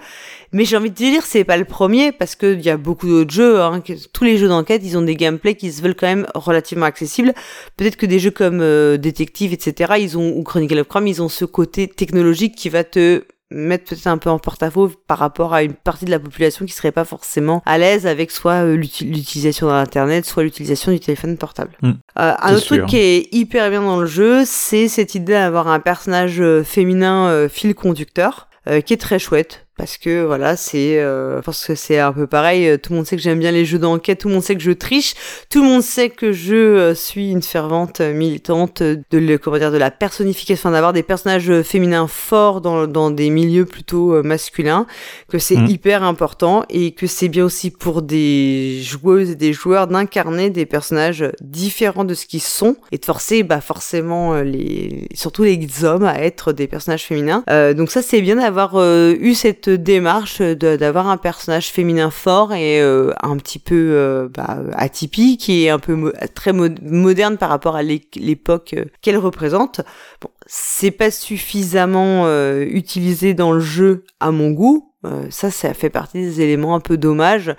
[0.57, 3.07] Mais j'ai envie de te dire, c'est pas le premier parce qu'il y a beaucoup
[3.07, 3.61] d'autres jeux.
[3.61, 6.87] Hein, tous les jeux d'enquête, ils ont des gameplays qui se veulent quand même relativement
[6.87, 7.35] accessibles.
[7.77, 11.21] Peut-être que des jeux comme euh, Détective, etc., ils ont ou Chronicle of Crime, ils
[11.21, 15.53] ont ce côté technologique qui va te mettre peut-être un peu en porte-à-faux par rapport
[15.53, 18.75] à une partie de la population qui serait pas forcément à l'aise avec soit euh,
[18.75, 21.77] l'utilisation d'internet soit l'utilisation du téléphone portable.
[21.83, 21.91] Mm.
[21.91, 25.67] euh, un autre truc qui est hyper bien dans le jeu, c'est cette idée d'avoir
[25.67, 28.49] un personnage euh, féminin euh, fil conducteur
[28.85, 32.67] qui est très chouette parce que voilà, c'est euh, parce que c'est un peu pareil.
[32.67, 34.19] Euh, tout le monde sait que j'aime bien les jeux d'enquête.
[34.19, 35.13] Tout le monde sait que je triche.
[35.51, 39.71] Tout le monde sait que je euh, suis une fervente militante de le, comment dire,
[39.71, 44.87] de la personnification, d'avoir des personnages féminins forts dans, dans des milieux plutôt masculins.
[45.29, 45.67] Que c'est mmh.
[45.67, 50.65] hyper important et que c'est bien aussi pour des joueuses et des joueurs d'incarner des
[50.65, 56.05] personnages différents de ce qu'ils sont et de forcer, bah forcément les, surtout les hommes
[56.05, 57.43] à être des personnages féminins.
[57.75, 63.13] donc ça c'est bien d'avoir eu cette démarche d'avoir un personnage féminin fort et euh,
[63.21, 68.75] un petit peu euh, bah, atypique et un peu très moderne par rapport à l'époque
[68.77, 69.81] euh, qu'elle représente.
[70.21, 72.27] Bon, c'est pas suffisamment
[72.61, 74.93] utilisé dans le jeu à mon goût.
[75.29, 77.55] Ça, ça fait partie des éléments un peu dommages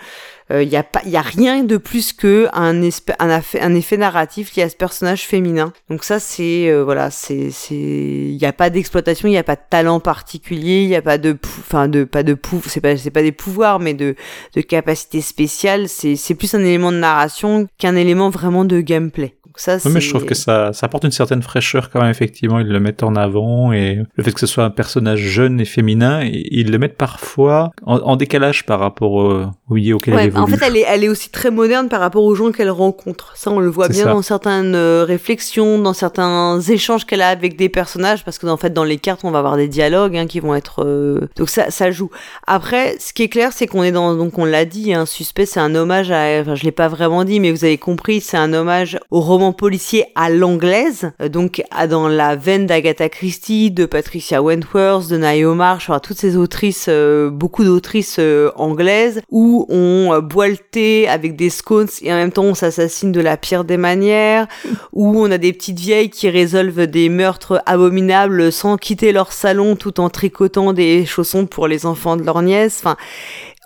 [0.50, 2.80] il euh, y a pas, y a rien de plus que un,
[3.18, 5.72] un, effet, narratif lié à ce personnage féminin.
[5.90, 9.42] Donc ça, c'est euh, voilà, c'est c'est, il y a pas d'exploitation, il y a
[9.42, 12.80] pas de talent particulier, il y a pas de, enfin de pas de pouf, c'est
[12.80, 14.14] pas c'est pas des pouvoirs, mais de
[14.54, 15.88] de capacité spéciale.
[15.88, 20.08] C'est c'est plus un élément de narration qu'un élément vraiment de gameplay ça, mais je
[20.08, 22.60] trouve que ça, ça apporte une certaine fraîcheur quand même, effectivement.
[22.60, 25.64] Ils le mettent en avant et le fait que ce soit un personnage jeune et
[25.64, 30.42] féminin, ils le mettent parfois en, décalage par rapport au, oui, auquel ouais, elle évolue.
[30.42, 33.32] En fait, elle est, elle est aussi très moderne par rapport aux gens qu'elle rencontre.
[33.36, 37.56] Ça, on le voit bien dans certaines euh, réflexions, dans certains échanges qu'elle a avec
[37.56, 40.26] des personnages, parce que en fait, dans les cartes, on va avoir des dialogues hein,
[40.26, 40.84] qui vont être.
[40.84, 42.10] Euh, donc ça, ça joue.
[42.46, 45.06] Après, ce qui est clair, c'est qu'on est dans, donc on l'a dit, un hein,
[45.06, 46.40] suspect, c'est un hommage à.
[46.40, 49.52] Enfin, je l'ai pas vraiment dit, mais vous avez compris, c'est un hommage au roman
[49.52, 55.56] policier à l'anglaise, euh, donc dans la veine d'Agatha Christie, de Patricia Wentworth, de Naomi
[55.56, 61.36] Marsh, toutes ces autrices, euh, beaucoup d'autrices euh, anglaises, où on boit le thé avec
[61.36, 64.46] des scones et en même temps on s'assassine de la pire des manières,
[64.92, 69.76] où on a des petites vieilles qui résolvent des meurtres abominables sans quitter leur salon
[69.76, 72.78] tout en tricotant des chaussons pour les enfants de leur nièce.
[72.80, 72.96] Enfin,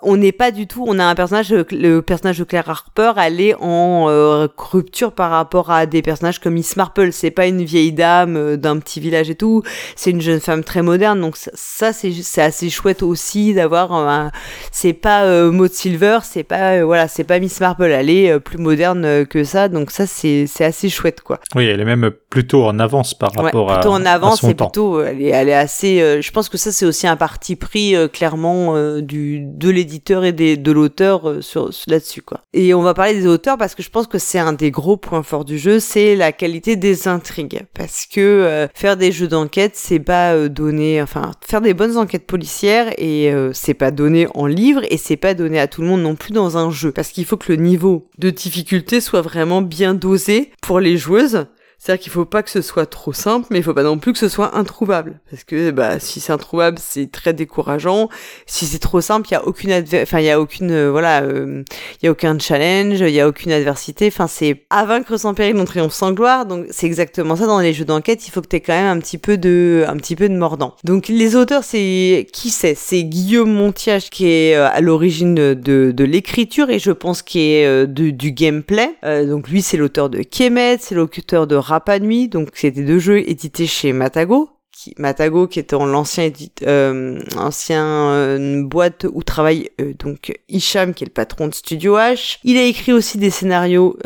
[0.03, 3.39] on n'est pas du tout, on a un personnage, le personnage de Claire Harper, elle
[3.39, 7.11] est en euh, rupture par rapport à des personnages comme Miss Marple.
[7.11, 9.63] C'est pas une vieille dame euh, d'un petit village et tout,
[9.95, 11.21] c'est une jeune femme très moderne.
[11.21, 13.93] Donc ça, c'est assez chouette aussi d'avoir.
[13.93, 14.31] Un...
[14.71, 17.85] C'est pas euh, Maud Silver, c'est pas voilà, c'est pas Miss Marple.
[17.85, 21.39] Elle est plus moderne que ça, donc ça c'est assez chouette quoi.
[21.55, 23.75] Oui, elle est même plutôt en avance par rapport à.
[23.75, 26.21] Plutôt en avance, et plutôt elle est elle est assez.
[26.21, 30.71] je pense que ça c'est aussi un parti pris clairement du de l'édition et de
[30.71, 31.41] l'auteur euh,
[31.87, 32.41] là-dessus quoi.
[32.53, 34.97] Et on va parler des auteurs parce que je pense que c'est un des gros
[34.97, 37.61] points forts du jeu, c'est la qualité des intrigues.
[37.73, 41.97] Parce que euh, faire des jeux d'enquête, c'est pas euh, donner, enfin faire des bonnes
[41.97, 45.87] enquêtes policières et c'est pas donné en livre et c'est pas donné à tout le
[45.87, 46.91] monde non plus dans un jeu.
[46.91, 51.45] Parce qu'il faut que le niveau de difficulté soit vraiment bien dosé pour les joueuses
[51.79, 54.13] c'est-à-dire qu'il faut pas que ce soit trop simple, mais il faut pas non plus
[54.13, 55.19] que ce soit introuvable.
[55.29, 58.07] Parce que, bah, si c'est introuvable, c'est très décourageant.
[58.45, 61.23] Si c'est trop simple, il y a aucune enfin, il y a aucune, euh, voilà,
[61.23, 61.63] euh,
[62.01, 64.07] il y a aucun challenge, il y a aucune adversité.
[64.07, 66.45] Enfin, c'est à vaincre sans péril, non triomphe sans gloire.
[66.45, 68.27] Donc, c'est exactement ça dans les jeux d'enquête.
[68.27, 70.35] Il faut que tu aies quand même un petit peu de, un petit peu de
[70.35, 70.75] mordant.
[70.85, 72.75] Donc, les auteurs, c'est, qui c'est?
[72.75, 77.39] C'est Guillaume Montiage qui est euh, à l'origine de, de, l'écriture et je pense qui
[77.39, 78.95] est du gameplay.
[79.03, 83.27] donc, lui, c'est l'auteur de Kemet, c'est l'auteur de pas Nuit, donc c'était deux jeux
[83.29, 84.49] édités chez Matago.
[84.97, 86.31] Matago qui était en l'ancien
[86.63, 91.97] euh, ancien euh, boîte où travaille euh, donc Hicham qui est le patron de Studio
[91.97, 92.37] H.
[92.43, 93.97] Il a écrit aussi des scénarios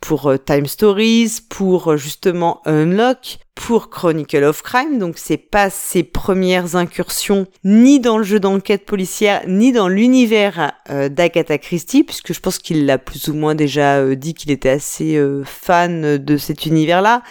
[0.00, 6.74] pour Time Stories, pour justement Unlock, pour Chronicle of Crime, donc c'est pas ses premières
[6.74, 12.40] incursions ni dans le jeu d'enquête policière ni dans l'univers euh, d'Agatha Christie, puisque je
[12.40, 16.36] pense qu'il l'a plus ou moins déjà euh, dit qu'il était assez euh, fan de
[16.36, 17.22] cet univers-là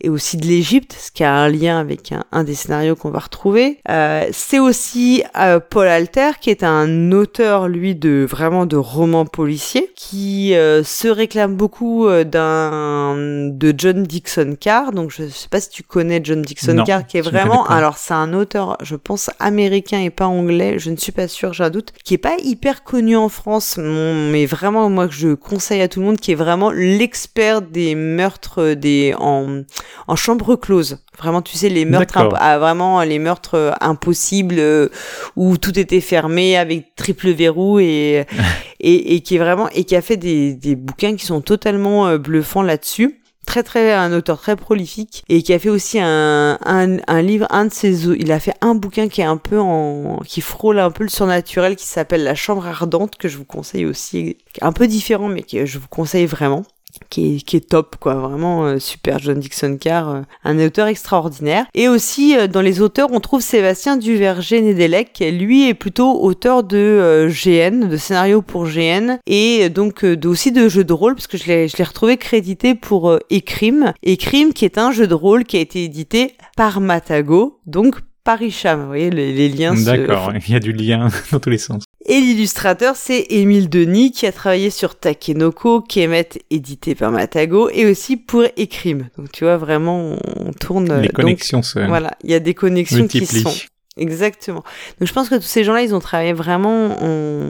[0.00, 3.18] et aussi de l'Égypte, ce qui a un lien avec un, des scénarios qu'on va
[3.18, 3.80] retrouver.
[3.88, 9.26] Euh, c'est aussi euh, Paul Alter, qui est un auteur, lui, de vraiment de romans
[9.26, 14.92] policiers, qui euh, se réclame beaucoup euh, d'un de John Dixon Carr.
[14.92, 18.14] Donc, je sais pas si tu connais John Dixon Carr, qui est vraiment, alors c'est
[18.14, 20.78] un auteur, je pense américain et pas anglais.
[20.78, 23.78] Je ne suis pas sûre, j'ai un doute, qui est pas hyper connu en France,
[23.78, 27.96] mais vraiment moi que je conseille à tout le monde, qui est vraiment l'expert des
[27.96, 29.62] meurtres des en
[30.06, 30.98] en chambre close.
[31.18, 34.88] Vraiment, tu sais, les meurtres, ah, vraiment les meurtres euh, impossibles euh,
[35.36, 38.24] où tout était fermé avec triple verrou et,
[38.80, 42.06] et, et, qui est vraiment et qui a fait des, des bouquins qui sont totalement
[42.06, 43.20] euh, bluffants là-dessus.
[43.46, 47.46] Très très un auteur très prolifique et qui a fait aussi un, un, un, livre
[47.48, 50.78] un de ses il a fait un bouquin qui est un peu en qui frôle
[50.78, 54.72] un peu le surnaturel qui s'appelle La chambre ardente que je vous conseille aussi un
[54.72, 56.62] peu différent mais que je vous conseille vraiment
[57.10, 60.86] qui est, qui est top quoi vraiment euh, super John Dixon Carr euh, un auteur
[60.86, 65.74] extraordinaire et aussi euh, dans les auteurs on trouve Sébastien Duverger Nedelec qui lui est
[65.74, 70.92] plutôt auteur de GN de scénario pour GN et donc de, aussi de jeux de
[70.92, 74.92] rôle parce que je l'ai je l'ai retrouvé crédité pour Ecrime Ecrime qui est un
[74.92, 77.96] jeu de rôle qui a été édité par Matago donc
[78.28, 79.72] Paricham, vous voyez, les, liens.
[79.72, 81.84] D'accord, il y a du lien dans tous les sens.
[82.10, 87.84] Et l'illustrateur, c'est Émile Denis, qui a travaillé sur Takenoko, Kemet, édité par Matago, et
[87.84, 89.10] aussi pour Ecrime.
[89.18, 91.02] Donc tu vois, vraiment, on tourne...
[91.02, 91.86] Les connexions, c'est...
[91.86, 93.52] Voilà, il y a des connexions qui sont...
[93.98, 94.62] Exactement.
[95.00, 96.96] Donc je pense que tous ces gens-là, ils ont travaillé vraiment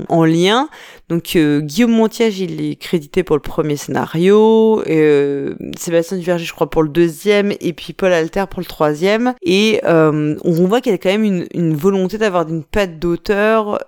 [0.08, 0.68] en, lien.
[1.08, 6.52] Donc euh, Guillaume Montiage, il est crédité pour le premier scénario, euh, Sébastien Duverger, je
[6.52, 9.34] crois, pour le deuxième, et puis Paul Alter pour le troisième.
[9.42, 12.98] Et euh, on voit qu'il y a quand même une, une volonté d'avoir une patte
[12.98, 13.78] d'auteur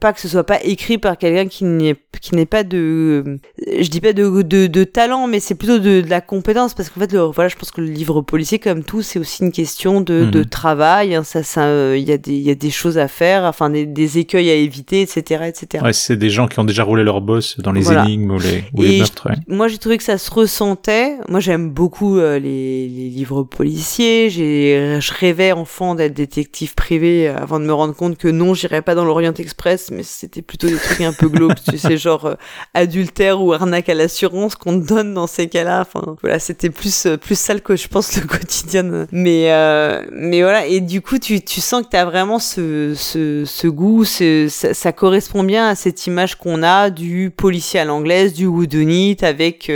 [0.00, 3.88] pas que ce soit pas écrit par quelqu'un qui n'est qui n'est pas de je
[3.88, 7.00] dis pas de de, de talent mais c'est plutôt de, de, la compétence parce qu'en
[7.00, 10.00] fait le, voilà je pense que le livre policier comme tout c'est aussi une question
[10.00, 10.46] de, de mhm.
[10.46, 13.44] travail hein, ça ça il y a des il y a des choses à faire
[13.44, 16.84] enfin des, des écueils à éviter etc etc ouais c'est des gens qui ont déjà
[16.84, 20.04] roulé leur boss dans les énigmes ou les, ou les meurtres moi j'ai trouvé que
[20.04, 21.16] ça se ressentait.
[21.28, 24.30] Moi j'aime beaucoup euh, les, les livres policiers.
[24.30, 28.82] J'ai je rêvais enfant d'être détective privé avant de me rendre compte que non j'irais
[28.82, 32.26] pas dans l'Orient Express mais c'était plutôt des trucs un peu glauques, tu sais, genre
[32.26, 32.34] euh,
[32.74, 35.80] adultère ou arnaque à l'assurance qu'on te donne dans ces cas-là.
[35.82, 39.06] Enfin, voilà, c'était plus euh, plus sale que je pense le quotidien.
[39.12, 42.94] Mais euh, mais voilà, et du coup, tu, tu sens que tu as vraiment ce,
[42.96, 48.46] ce, goût, ça, correspond bien à cette image qu'on a du policier à l'anglaise, du
[48.46, 49.70] whodunit, avec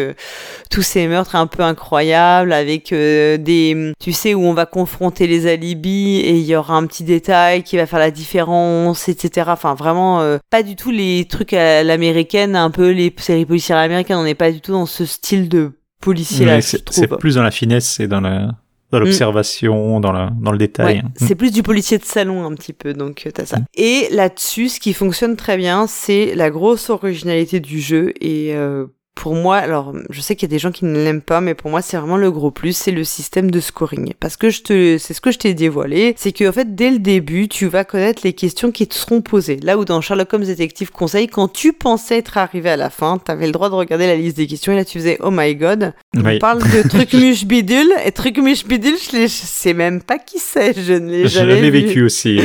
[0.70, 5.46] tous ces meurtres un peu incroyables, avec des, tu sais, où on va confronter les
[5.46, 9.50] alibis et il y aura un petit détail qui va faire la différence, etc.
[9.52, 13.78] Enfin, vraiment euh, pas du tout les trucs à l'américaine, un peu les séries policières
[13.78, 14.16] américaines.
[14.16, 16.60] On n'est pas du tout dans ce style de policier là.
[16.60, 18.54] C'est plus dans la finesse et dans la
[18.92, 19.04] dans mm.
[19.04, 20.98] l'observation, dans, la, dans le détail.
[20.98, 21.10] Mm.
[21.16, 23.58] C'est plus du policier de salon un petit peu, donc euh, t'as ça.
[23.58, 23.64] Mm.
[23.74, 28.86] Et là-dessus, ce qui fonctionne très bien, c'est la grosse originalité du jeu et euh,
[29.14, 31.54] pour moi, alors je sais qu'il y a des gens qui ne l'aiment pas, mais
[31.54, 34.14] pour moi c'est vraiment le gros plus, c'est le système de scoring.
[34.18, 36.90] Parce que je te, c'est ce que je t'ai dévoilé, c'est que en fait dès
[36.90, 39.56] le début tu vas connaître les questions qui te seront posées.
[39.56, 43.18] Là où dans Sherlock Holmes Détective Conseil, quand tu pensais être arrivé à la fin,
[43.18, 45.54] t'avais le droit de regarder la liste des questions et là tu faisais oh my
[45.54, 50.02] god, on parle de truc muche bidule et truc muche bidule, je, je sais même
[50.02, 51.56] pas qui c'est, je ne l'ai jamais.
[51.56, 52.40] Je l'ai vécu aussi.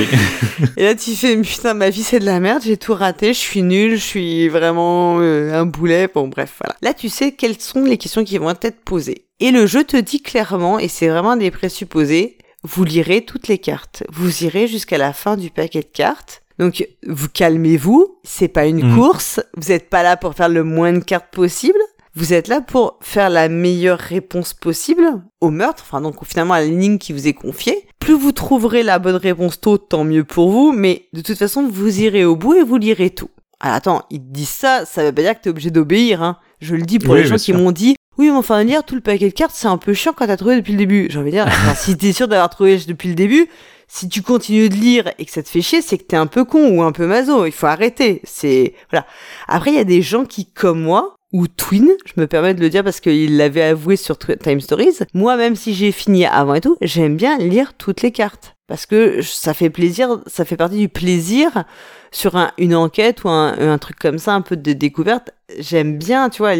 [0.77, 3.39] et là tu fais putain ma vie c'est de la merde, j'ai tout raté, je
[3.39, 6.61] suis nul, je suis vraiment euh, un boulet, bon bref.
[6.81, 9.25] Là, tu sais quelles sont les questions qui vont être posées.
[9.39, 13.59] Et le jeu te dit clairement, et c'est vraiment des présupposés, vous lirez toutes les
[13.59, 14.03] cartes.
[14.11, 16.43] Vous irez jusqu'à la fin du paquet de cartes.
[16.59, 18.19] Donc, vous calmez-vous.
[18.23, 18.95] C'est pas une mm.
[18.95, 19.39] course.
[19.55, 21.77] Vous n'êtes pas là pour faire le moins de cartes possible.
[22.17, 26.61] Vous êtes là pour faire la meilleure réponse possible au meurtre, enfin donc finalement à
[26.61, 27.87] l'énigme qui vous est confiée.
[27.99, 31.67] Plus vous trouverez la bonne réponse tôt, tant mieux pour vous, mais de toute façon
[31.71, 33.29] vous irez au bout et vous lirez tout.
[33.59, 36.39] Alors attends, ils te disent ça, ça veut pas dire que t'es obligé d'obéir, hein.
[36.59, 39.01] Je le dis pour les gens qui m'ont dit, oui, mais enfin, lire tout le
[39.01, 41.05] paquet de cartes, c'est un peu chiant quand t'as trouvé depuis le début.
[41.11, 43.47] J'ai envie de dire, si t'es sûr d'avoir trouvé depuis le début,
[43.87, 46.25] si tu continues de lire et que ça te fait chier, c'est que t'es un
[46.25, 47.45] peu con ou un peu maso.
[47.45, 48.21] Il faut arrêter.
[48.23, 49.05] C'est, voilà.
[49.47, 52.61] Après, il y a des gens qui, comme moi, ou Twin, je me permets de
[52.61, 54.99] le dire parce qu'il l'avait avoué sur Time Stories.
[55.13, 58.55] Moi, même si j'ai fini avant et tout, j'aime bien lire toutes les cartes.
[58.67, 61.63] Parce que ça fait plaisir, ça fait partie du plaisir
[62.11, 65.31] sur une enquête ou un, un, truc comme ça, un peu de découverte.
[65.57, 66.53] J'aime bien, tu vois,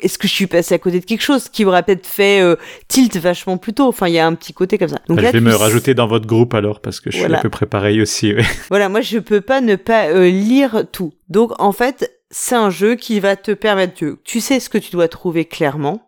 [0.00, 2.56] est-ce que je suis passé à côté de quelque chose qui m'aurait peut-être fait euh,
[2.88, 3.86] tilt vachement plus tôt?
[3.86, 4.98] Enfin, il y a un petit côté comme ça.
[5.08, 7.32] Donc bah, là, je vais me rajouter dans votre groupe alors parce que je suis
[7.32, 8.34] à peu près pareil aussi.
[8.68, 11.12] Voilà, moi je peux pas ne pas euh, lire tout.
[11.28, 14.76] Donc en fait, c'est un jeu qui va te permettre de, tu sais ce que
[14.76, 16.02] tu dois trouver clairement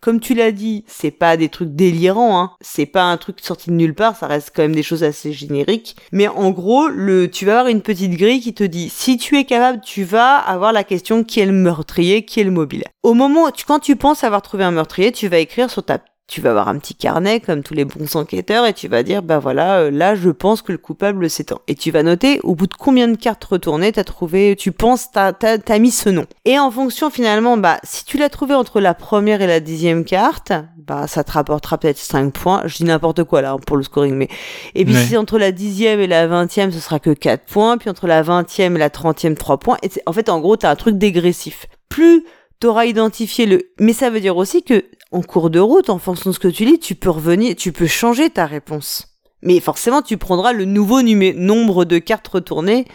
[0.00, 2.50] comme tu l'as dit, c'est pas des trucs délirants, hein.
[2.60, 5.32] C'est pas un truc sorti de nulle part, ça reste quand même des choses assez
[5.32, 5.96] génériques.
[6.12, 9.38] Mais en gros, le, tu vas avoir une petite grille qui te dit, si tu
[9.38, 12.84] es capable, tu vas avoir la question qui est le meurtrier, qui est le mobile.
[13.02, 15.98] Au moment, tu, quand tu penses avoir trouvé un meurtrier, tu vas écrire sur ta
[16.26, 19.22] tu vas avoir un petit carnet comme tous les bons enquêteurs et tu vas dire
[19.22, 21.60] bah voilà euh, là je pense que le coupable s'étend.
[21.68, 25.10] Et tu vas noter au bout de combien de cartes retournées t'as trouvé tu penses
[25.12, 26.24] t'as t'as mis ce nom.
[26.46, 30.04] Et en fonction finalement bah si tu l'as trouvé entre la première et la dixième
[30.04, 32.62] carte bah ça te rapportera peut-être 5 points.
[32.64, 34.28] Je dis n'importe quoi là pour le scoring mais
[34.74, 37.90] et puis si entre la dixième et la vingtième ce sera que 4 points puis
[37.90, 40.76] entre la vingtième et la trentième 3 points et en fait en gros t'as un
[40.76, 41.66] truc dégressif.
[41.90, 42.24] Plus
[42.60, 46.30] t'auras identifié le mais ça veut dire aussi que en cours de route, en fonction
[46.30, 49.14] de ce que tu lis, tu peux revenir, tu peux changer ta réponse.
[49.42, 52.86] Mais forcément, tu prendras le nouveau nombre de cartes retournées,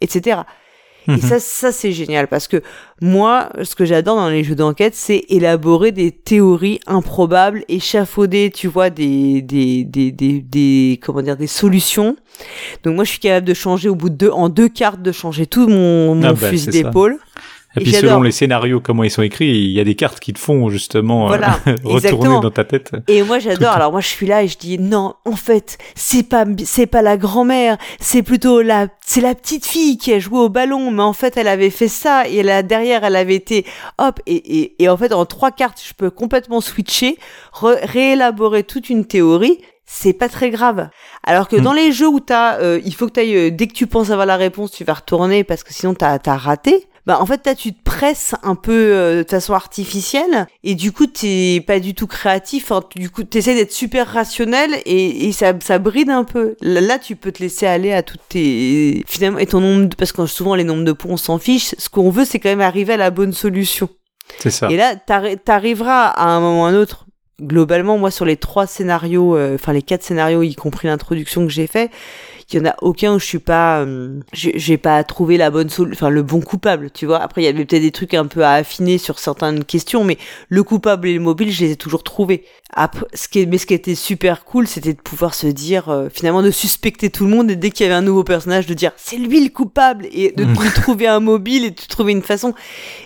[0.00, 0.42] etc.
[1.08, 1.20] Et mhm.
[1.20, 2.62] ça, ça c'est génial parce que
[3.00, 8.68] moi, ce que j'adore dans les jeux d'enquête, c'est élaborer des théories improbables, échafauder, tu
[8.68, 12.16] vois, des, des, des, des, des, comment dire, des solutions.
[12.84, 15.12] Donc moi, je suis capable de changer au bout de deux, en deux cartes, de
[15.12, 17.18] changer tout mon, mon ah bah, fusil d'épaule.
[17.76, 20.32] Et, puis selon les scénarios, comment ils sont écrits, il y a des cartes qui
[20.32, 21.38] te font justement euh,
[21.84, 22.92] retourner dans ta tête.
[23.08, 23.72] Et moi j'adore.
[23.72, 27.02] Alors moi je suis là et je dis non, en fait c'est pas c'est pas
[27.02, 31.02] la grand-mère, c'est plutôt la c'est la petite fille qui a joué au ballon, mais
[31.02, 33.66] en fait elle avait fait ça et là derrière elle avait été
[33.98, 37.18] hop et, et, et en fait en trois cartes je peux complètement switcher,
[37.52, 40.88] réélaborer toute une théorie c'est pas très grave.
[41.22, 41.62] Alors que hmm.
[41.62, 44.10] dans les jeux où t'as, euh, il faut que t'ailles, euh, dès que tu penses
[44.10, 47.44] avoir la réponse, tu vas retourner parce que sinon t'as, t'as raté bah en fait
[47.46, 51.78] là tu te presses un peu euh, de façon artificielle et du coup t'es pas
[51.80, 52.70] du tout créatif.
[52.70, 56.56] Enfin, du coup t'essaies d'être super rationnel et, et ça, ça bride un peu.
[56.62, 59.94] Là, tu peux te laisser aller à toutes tes finalement et ton nombre de...
[59.94, 61.74] parce que souvent les nombres de points on s'en fiche.
[61.78, 63.88] Ce qu'on veut c'est quand même arriver à la bonne solution.
[64.38, 64.70] C'est ça.
[64.70, 67.06] Et là t'arriveras à un moment ou à un autre.
[67.42, 71.52] Globalement moi sur les trois scénarios euh, enfin les quatre scénarios y compris l'introduction que
[71.52, 71.90] j'ai fait
[72.52, 75.68] il y en a aucun où je suis pas euh, j'ai pas trouvé la bonne
[75.92, 77.20] enfin le bon coupable tu vois.
[77.20, 80.18] Après il y avait peut-être des trucs un peu à affiner sur certaines questions mais
[80.48, 82.44] le coupable et le mobile je les ai toujours trouvés.
[82.72, 86.08] Après ce qui mais ce qui était super cool c'était de pouvoir se dire euh,
[86.12, 88.74] finalement de suspecter tout le monde et dès qu'il y avait un nouveau personnage de
[88.74, 92.22] dire c'est lui le coupable et de, lui trouver un mobile et de trouver une
[92.22, 92.54] façon.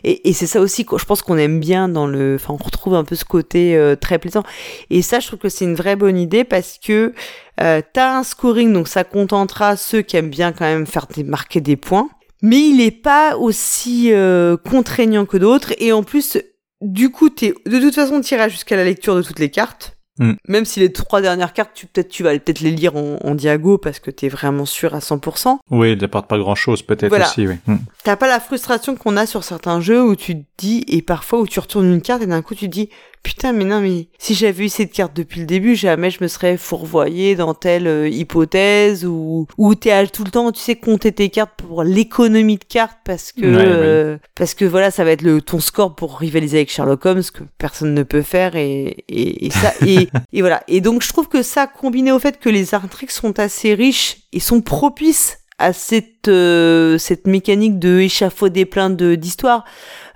[0.04, 2.94] Et, et c'est ça aussi je pense qu'on aime bien dans le enfin on retrouve
[2.94, 4.42] un peu ce côté euh, très plaisant.
[4.90, 7.14] Et ça je trouve que c'est une vraie bonne idée parce que
[7.60, 11.24] euh, t'as un scoring, donc ça contentera ceux qui aiment bien quand même faire des,
[11.24, 12.08] marquer des points.
[12.42, 15.72] Mais il est pas aussi euh, contraignant que d'autres.
[15.78, 16.38] Et en plus,
[16.80, 19.98] du coup, t'es, de toute façon, tu iras jusqu'à la lecture de toutes les cartes.
[20.18, 20.32] Mm.
[20.48, 23.78] Même si les trois dernières cartes, tu peut-être tu vas peut-être les lire en, diago
[23.78, 25.58] parce que t'es vraiment sûr à 100%.
[25.70, 27.46] Oui, elles n'apportent pas grand-chose peut-être aussi.
[27.46, 27.54] Oui.
[27.66, 27.76] Mm.
[28.04, 31.40] T'as pas la frustration qu'on a sur certains jeux où tu te dis et parfois
[31.40, 32.90] où tu retournes une carte et d'un coup tu te dis
[33.22, 36.28] putain, mais non, mais si j'avais eu cette carte depuis le début, jamais je me
[36.28, 41.12] serais fourvoyé dans telle euh, hypothèse ou ou t'es tout le temps, tu sais, compter
[41.12, 45.22] tes cartes pour l'économie de cartes parce que euh, parce que voilà, ça va être
[45.22, 49.46] le ton score pour rivaliser avec Sherlock Holmes que personne ne peut faire et et,
[49.46, 50.62] et ça et, et voilà.
[50.68, 54.18] Et donc je trouve que ça combiné au fait que les intrigues sont assez riches
[54.32, 59.64] et sont propices à cette euh, cette mécanique de échafauder plein de d'histoires.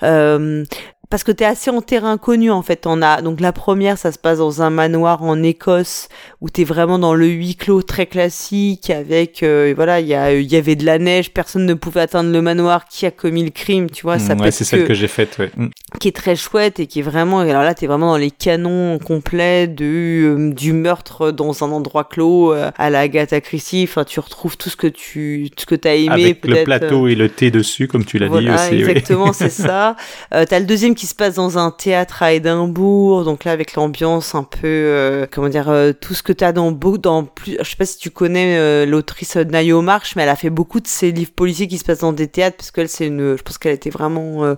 [0.02, 0.64] Euh,
[1.12, 2.86] parce que t'es assez en terrain connu en fait.
[2.86, 6.08] On a donc la première, ça se passe dans un manoir en Écosse
[6.40, 10.32] où t'es vraiment dans le huis clos très classique avec euh, voilà il y a
[10.32, 13.50] y avait de la neige, personne ne pouvait atteindre le manoir qui a commis le
[13.50, 14.18] crime, tu vois.
[14.18, 15.50] Ça ouais, c'est celle que j'ai faite, ouais.
[15.54, 15.68] Mm.
[16.00, 18.98] Qui est très chouette et qui est vraiment alors là t'es vraiment dans les canons
[18.98, 23.84] complets de euh, du meurtre dans un endroit clos euh, à la Agatha Christie.
[23.86, 27.14] Enfin tu retrouves tout ce que tu ce que t'as aimé avec le plateau et
[27.14, 28.76] le thé dessus comme tu l'as dit aussi.
[28.76, 29.94] Exactement, c'est ça.
[30.30, 34.34] t'as le deuxième qui se passe dans un théâtre à Édimbourg, donc là avec l'ambiance
[34.34, 37.56] un peu, euh, comment dire, euh, tout ce que tu as dans beaucoup, dans plus,
[37.60, 40.80] je sais pas si tu connais euh, l'autrice Nayo March, mais elle a fait beaucoup
[40.80, 43.42] de ces livres policiers qui se passent dans des théâtres, parce qu'elle c'est une, je
[43.42, 44.56] pense qu'elle était vraiment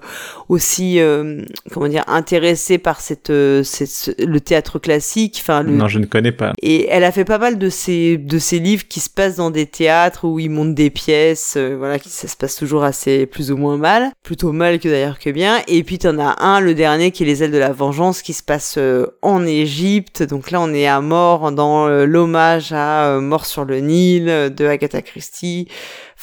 [0.49, 0.99] aussi,
[1.73, 5.39] comment dire, intéressée par cette, le théâtre classique.
[5.41, 6.53] Enfin, non, je ne connais pas.
[6.63, 9.51] Et elle a fait pas mal de ces, de ces livres qui se passent dans
[9.51, 13.51] des théâtres où ils montent des pièces, voilà, qui ça se passe toujours assez plus
[13.51, 15.63] ou moins mal, plutôt mal que d'ailleurs que bien.
[15.69, 18.33] Et puis t'en as un, le dernier qui est les ailes de la vengeance qui
[18.33, 20.23] se passe euh, en Égypte.
[20.23, 24.27] Donc là, on est à mort dans euh, l'hommage à euh, Mort sur le Nil
[24.27, 25.69] de Agatha Christie.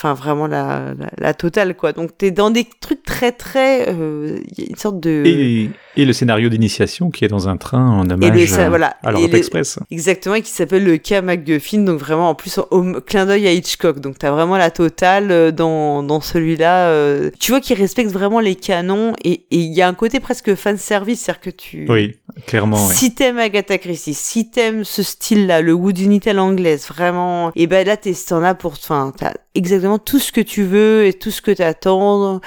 [0.02, 1.94] Enfin vraiment la, la, totale quoi.
[1.94, 6.06] Donc t'es dans des trucs très très, euh, y a une sorte de et, et
[6.06, 9.80] le scénario d'initiation qui est dans un train en hommage voilà, à l'Europe Express.
[9.92, 13.52] Exactement, et qui s'appelle le K McGuffin, donc vraiment en plus au clin d'œil à
[13.52, 14.00] Hitchcock.
[14.00, 16.88] Donc t'as vraiment la totale euh, dans dans celui-là.
[16.88, 20.56] Euh, tu vois qu'il respecte vraiment les canons et il y a un côté presque
[20.56, 22.16] fan service, c'est-à-dire que tu oui
[22.48, 22.78] clairement.
[22.78, 27.86] Si t'aimes Agatha Christie, si t'aimes ce style-là, le Wood Unitel anglaise, vraiment, et ben
[27.86, 31.32] là t'es t'en as pour, enfin t'as exactement tout ce que tu veux et tout
[31.32, 32.42] ce que t'attends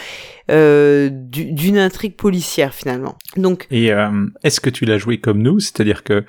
[0.51, 3.16] euh, d'une intrigue policière finalement.
[3.37, 3.66] Donc.
[3.71, 6.25] Et euh, est-ce que tu l'as joué comme nous, c'est-à-dire que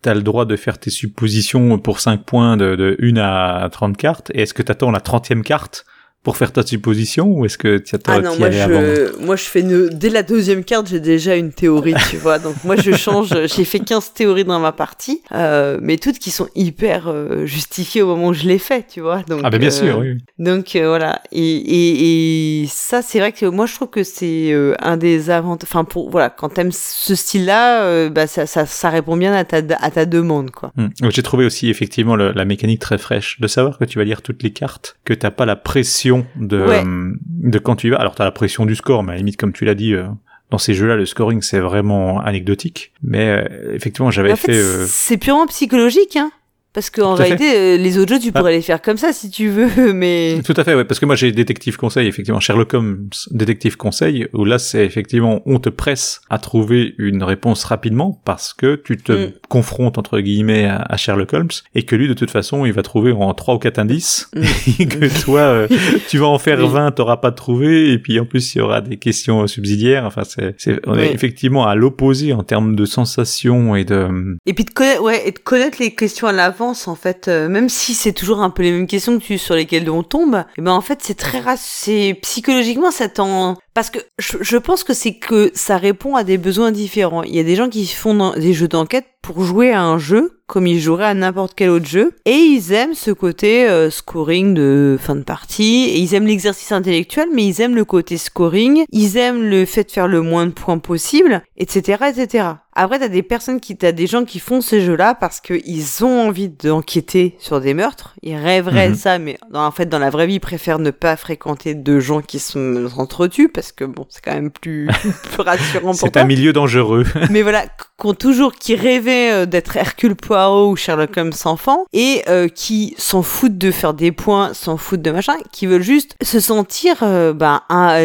[0.00, 3.96] t'as le droit de faire tes suppositions pour 5 points de, de 1 à 30
[3.96, 5.84] cartes, et est-ce que t'attends la 30e carte
[6.22, 9.60] pour faire ta supposition ou est-ce que tu ah non, moi je, moi je fais
[9.60, 12.38] une, dès la deuxième carte j'ai déjà une théorie tu vois.
[12.38, 16.30] Donc moi je change j'ai fait 15 théories dans ma partie euh, mais toutes qui
[16.30, 19.22] sont hyper euh, justifiées au moment où je les fais tu vois.
[19.24, 21.20] Donc ah ben bien sûr oui donc euh, voilà.
[21.32, 25.28] Et, et, et ça c'est vrai que moi je trouve que c'est euh, un des
[25.28, 29.32] avantages enfin pour voilà quand t'aimes ce style là bah ça, ça, ça répond bien
[29.32, 30.72] à ta à ta demande quoi.
[30.78, 30.90] Hum.
[31.10, 33.40] j'ai trouvé aussi effectivement la mécanique très fraîche.
[33.40, 36.84] De savoir que tu vas lire toutes les cartes que t'as pas la pression de,
[37.26, 37.98] de quand tu y vas.
[37.98, 40.06] Alors t'as la pression du score, mais à la limite, comme tu l'as dit, euh,
[40.50, 42.92] dans ces jeux-là, le scoring c'est vraiment anecdotique.
[43.02, 44.54] Mais euh, effectivement, j'avais fait.
[44.54, 46.30] Euh, c'est purement psychologique, hein.
[46.72, 48.56] Parce qu'en réalité, euh, les autres jeux, tu pourrais ah.
[48.56, 50.40] les faire comme ça si tu veux, mais...
[50.42, 50.84] Tout à fait, ouais.
[50.84, 55.42] Parce que moi, j'ai Détective Conseil, effectivement, Sherlock Holmes, Détective Conseil, où là, c'est effectivement,
[55.44, 59.32] on te presse à trouver une réponse rapidement parce que tu te mm.
[59.50, 63.12] confrontes, entre guillemets, à, Sherlock Holmes et que lui, de toute façon, il va trouver
[63.12, 64.42] en trois ou quatre indices mm.
[64.80, 65.68] et que toi, euh,
[66.08, 68.80] tu vas en faire 20, t'auras pas trouvé et puis en plus, il y aura
[68.80, 70.06] des questions subsidiaires.
[70.06, 74.38] Enfin, c'est, on est effectivement à l'opposé en termes de sensations et de...
[74.46, 77.48] Et puis de connaître, ouais, et de connaître les questions à l'avant en fait, euh,
[77.48, 80.36] même si c'est toujours un peu les mêmes questions que tu, sur lesquelles on tombe,
[80.36, 84.84] et eh ben en fait c'est très c'est psychologiquement ça t'en parce que je, pense
[84.84, 87.22] que c'est que ça répond à des besoins différents.
[87.22, 90.41] Il y a des gens qui font des jeux d'enquête pour jouer à un jeu
[90.52, 94.52] comme ils joueraient à n'importe quel autre jeu et ils aiment ce côté euh, scoring
[94.52, 98.84] de fin de partie et ils aiment l'exercice intellectuel mais ils aiment le côté scoring,
[98.92, 102.44] ils aiment le fait de faire le moins de points possible, etc., etc.
[102.74, 106.28] Après, t'as des personnes qui, t'as des gens qui font ces jeux-là parce qu'ils ont
[106.28, 108.14] envie d'enquêter sur des meurtres.
[108.22, 108.98] Ils rêveraient de mhm.
[108.98, 112.22] ça, mais en fait, dans la vraie vie, ils préfèrent ne pas fréquenter de gens
[112.22, 114.88] qui sont entretués parce que bon, c'est quand même plus,
[115.24, 117.04] plus rassurant pour C'est un milieu dangereux.
[117.30, 117.66] Mais voilà,
[117.98, 122.94] qu'on toujours, qui rêvaient euh, d'être Hercule Poirot ou Sherlock Holmes enfant et euh, qui
[122.98, 127.02] s'en foutent de faire des points, s'en foutent de machin, qui veulent juste se sentir,
[127.02, 127.62] euh, ben,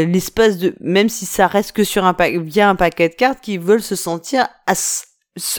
[0.07, 3.57] l'espace de, même si ça reste que sur un via un paquet de cartes, qui
[3.57, 4.73] veulent se sentir à,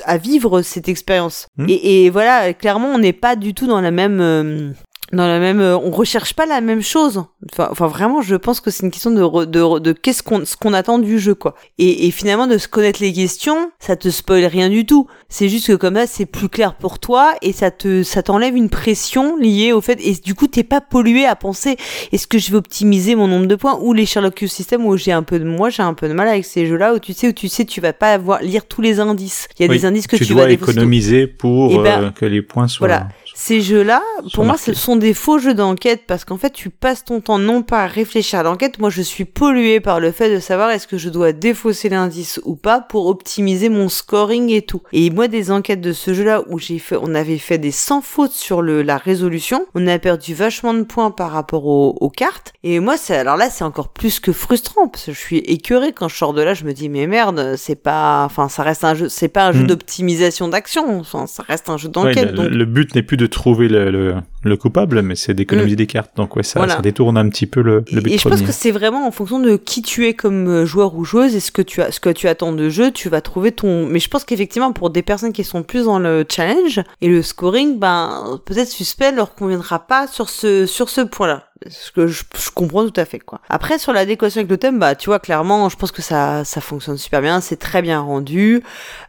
[0.05, 1.47] à vivre cette expérience.
[1.57, 1.67] Hmm.
[1.69, 4.75] Et, et, voilà, clairement, on n'est pas du tout dans la même
[5.13, 7.25] dans la même euh, on recherche pas la même chose.
[7.53, 10.57] Enfin, enfin vraiment je pense que c'est une question de de, de qu'est-ce qu'on ce
[10.57, 11.55] qu'on attend du jeu quoi.
[11.79, 15.07] Et, et finalement de se connaître les questions ça te spoil rien du tout.
[15.29, 18.57] C'est juste que comme ça c'est plus clair pour toi et ça te ça t'enlève
[18.57, 21.77] une pression liée au fait et du coup t'es pas pollué à penser
[22.13, 25.13] est-ce que je vais optimiser mon nombre de points ou les Sherlock System où j'ai
[25.13, 27.13] un peu de moi j'ai un peu de mal avec ces jeux là où tu
[27.15, 29.49] sais où tu sais tu vas pas avoir lire tous les indices.
[29.59, 32.27] Il y a des indices que tu, tu dois économiser pour eh ben, euh, que
[32.27, 33.09] les points soient voilà
[33.41, 34.03] ces jeux-là,
[34.35, 37.39] pour moi, ce sont des faux jeux d'enquête parce qu'en fait, tu passes ton temps
[37.39, 38.81] non pas à réfléchir à l'enquête.
[38.81, 42.41] Moi, je suis pollué par le fait de savoir est-ce que je dois défausser l'indice
[42.45, 44.83] ou pas pour optimiser mon scoring et tout.
[44.93, 48.01] Et moi, des enquêtes de ce jeu-là où j'ai fait, on avait fait des sans
[48.01, 49.67] fautes sur le, la résolution.
[49.77, 52.53] On a perdu vachement de points par rapport aux, cartes.
[52.65, 55.93] Et moi, c'est, alors là, c'est encore plus que frustrant parce que je suis écœuré
[55.93, 56.55] quand je sors de là.
[56.55, 59.53] Je me dis, mais merde, c'est pas, enfin, ça reste un jeu, c'est pas un
[59.53, 59.69] jeu hmm.
[59.69, 60.99] d'optimisation d'action.
[60.99, 62.33] Enfin, ça reste un jeu d'enquête.
[62.33, 64.17] le, but n'est plus de trouver le,
[64.57, 65.77] coupable, mais c'est d'économiser mm.
[65.77, 66.11] des cartes.
[66.17, 68.53] Donc ouais, ça, ça détourne un petit peu le, le but Et je pense que
[68.53, 71.51] c'est vraiment en fonction de qui tu es comme euh, joueur ou joueuse et ce
[71.51, 73.87] que tu as, ce que tu attends de jeu, tu vas trouver ton.
[73.87, 77.23] Mais je pense qu'effectivement pour des personnes qui sont plus dans le challenge et le
[77.23, 82.23] scoring, ben peut-être suspect leur conviendra pas sur ce sur ce point-là ce que je,
[82.55, 83.41] comprends tout à fait quoi.
[83.49, 86.61] Après sur l'adéquation avec le thème, bah tu vois clairement, je pense que ça ça
[86.61, 88.63] fonctionne super bien, c'est très bien rendu.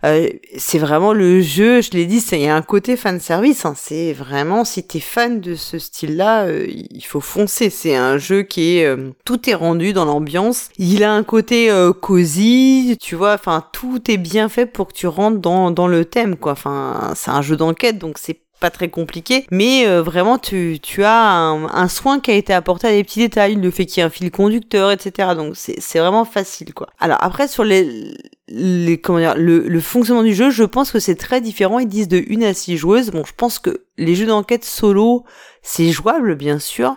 [0.03, 3.65] Euh, c'est vraiment le jeu, je l'ai dit, il y a un côté fan service.
[3.65, 7.69] Hein, c'est vraiment si t'es fan de ce style-là, euh, il faut foncer.
[7.69, 10.69] C'est un jeu qui est euh, tout est rendu dans l'ambiance.
[10.77, 11.69] Il a un côté
[12.01, 13.33] cosy, tu vois.
[13.33, 16.53] Enfin tout est bien fait pour que tu rentres dans dans le thème quoi.
[16.53, 21.03] Enfin c'est un jeu d'enquête donc c'est pas très compliqué, mais euh, vraiment tu, tu
[21.03, 24.01] as un, soin qui a été apporté à des petits détails, le fait qu'il y
[24.01, 25.29] ait un fil conducteur, etc.
[25.35, 26.89] Donc c'est vraiment facile quoi.
[26.99, 28.13] Alors après sur les,
[28.49, 31.79] les comment dire, le, le fonctionnement du jeu, je pense que c'est très différent.
[31.79, 33.11] Ils disent de une à six joueuses.
[33.11, 35.23] Bon, je pense que les jeux d'enquête solo,
[35.61, 36.95] c'est jouable bien sûr,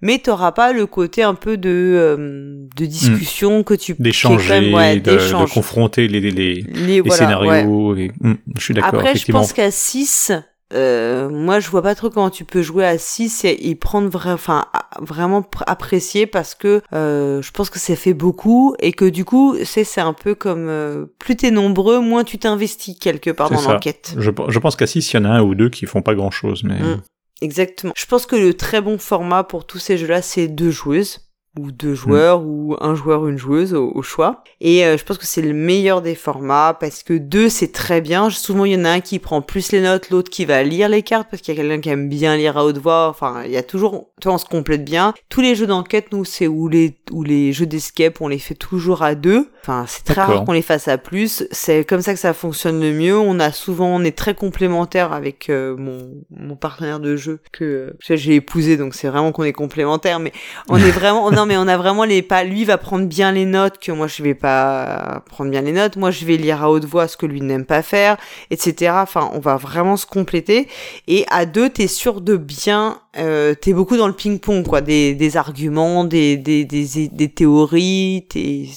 [0.00, 5.00] mais t'auras pas le côté un peu de euh, de discussion que tu d'échanger, ouais,
[5.00, 7.96] de, de, confronter les les, les, les, scénarios.
[7.96, 8.10] Et...
[8.20, 9.00] Hmm, je suis d'accord.
[9.00, 10.32] Après, je pense qu'à 6
[10.74, 14.08] euh, moi, je vois pas trop comment tu peux jouer à 6 et y prendre
[14.08, 14.66] vrai, enfin,
[15.00, 19.56] vraiment apprécier parce que euh, je pense que ça fait beaucoup et que du coup,
[19.64, 23.60] c'est c'est un peu comme euh, plus t'es nombreux, moins tu t'investis quelque part dans
[23.60, 24.14] l'enquête.
[24.18, 26.14] Je, je, pense qu'à 6, il y en a un ou deux qui font pas
[26.14, 26.80] grand chose, mais.
[26.80, 27.02] Mmh.
[27.40, 27.92] Exactement.
[27.96, 31.20] Je pense que le très bon format pour tous ces jeux-là, c'est deux joueuses
[31.58, 32.46] ou deux joueurs mm.
[32.46, 34.42] ou un joueur une joueuse au, choix.
[34.60, 38.00] Et euh, je pense que c'est le meilleur des formats parce que deux c'est très
[38.00, 38.30] bien.
[38.30, 40.88] Souvent il y en a un qui prend plus les notes l'autre qui va lire
[40.88, 43.08] les cartes parce qu'il y a quelqu'un qui aime bien lire à haute voix.
[43.08, 45.14] Enfin il y a toujours toi on se complète bien.
[45.28, 48.54] Tous les jeux d'enquête nous c'est où les ou les jeux d'escape on les fait
[48.54, 52.12] toujours à deux enfin c'est très rare qu'on les fasse à plus c'est comme ça
[52.12, 56.10] que ça fonctionne le mieux on a souvent on est très complémentaires avec euh, mon
[56.30, 60.32] mon partenaire de jeu que j'ai épousé donc c'est vraiment qu'on est complémentaires mais
[60.68, 62.44] on est vraiment on mais on a vraiment les pas.
[62.44, 65.96] Lui va prendre bien les notes que moi je vais pas prendre bien les notes.
[65.96, 68.16] Moi je vais lire à haute voix ce que lui n'aime pas faire,
[68.50, 68.92] etc.
[68.96, 70.68] Enfin, on va vraiment se compléter.
[71.06, 72.98] Et à deux, t'es sûr de bien.
[73.16, 74.80] Euh, t'es beaucoup dans le ping-pong, quoi.
[74.80, 78.26] Des, des arguments, des, des, des, des théories.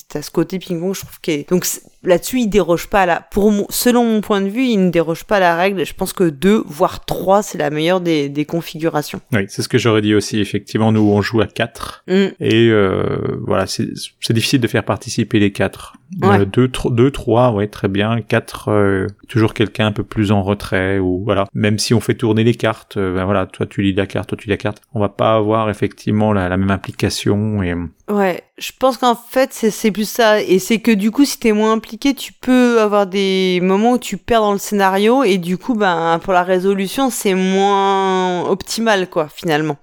[0.10, 1.66] T'as ce côté ping-pong, je trouve que donc
[2.08, 3.22] là-dessus, il déroge pas à la.
[3.32, 5.86] Pour selon mon point de vue, il ne déroge pas à la règle.
[5.86, 9.22] Je pense que deux, voire trois, c'est la meilleure des, des configurations.
[9.34, 10.40] Oui, c'est ce que j'aurais dit aussi.
[10.40, 12.28] Effectivement, nous on joue à quatre mm.
[12.40, 15.94] et euh, voilà, c'est difficile de faire participer les quatre.
[16.24, 18.22] Euh, deux, deux, trois, ouais, très bien.
[18.22, 21.46] Quatre, euh, toujours quelqu'un un peu plus en retrait ou voilà.
[21.54, 24.38] Même si on fait tourner les cartes, ben voilà, toi tu lis la carte, toi
[24.38, 27.76] tu lis la carte, on va pas avoir effectivement la, la même implication et.
[28.10, 31.52] Ouais, je pense qu'en fait c'est plus ça et c'est que du coup si t'es
[31.52, 35.58] moins impliqué, tu peux avoir des moments où tu perds dans le scénario et du
[35.58, 39.76] coup ben pour la résolution c'est moins optimal quoi finalement.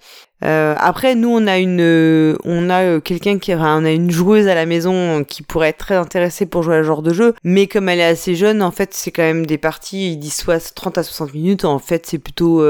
[0.43, 4.11] Euh, après, nous, on a une, euh, on a euh, quelqu'un qui, on a une
[4.11, 7.15] joueuse à la maison qui pourrait être très intéressée pour jouer à ce genre de
[7.15, 10.17] jeu, mais comme elle est assez jeune, en fait, c'est quand même des parties, ils
[10.19, 12.65] disent soit 30 à 60 minutes, en fait, c'est plutôt,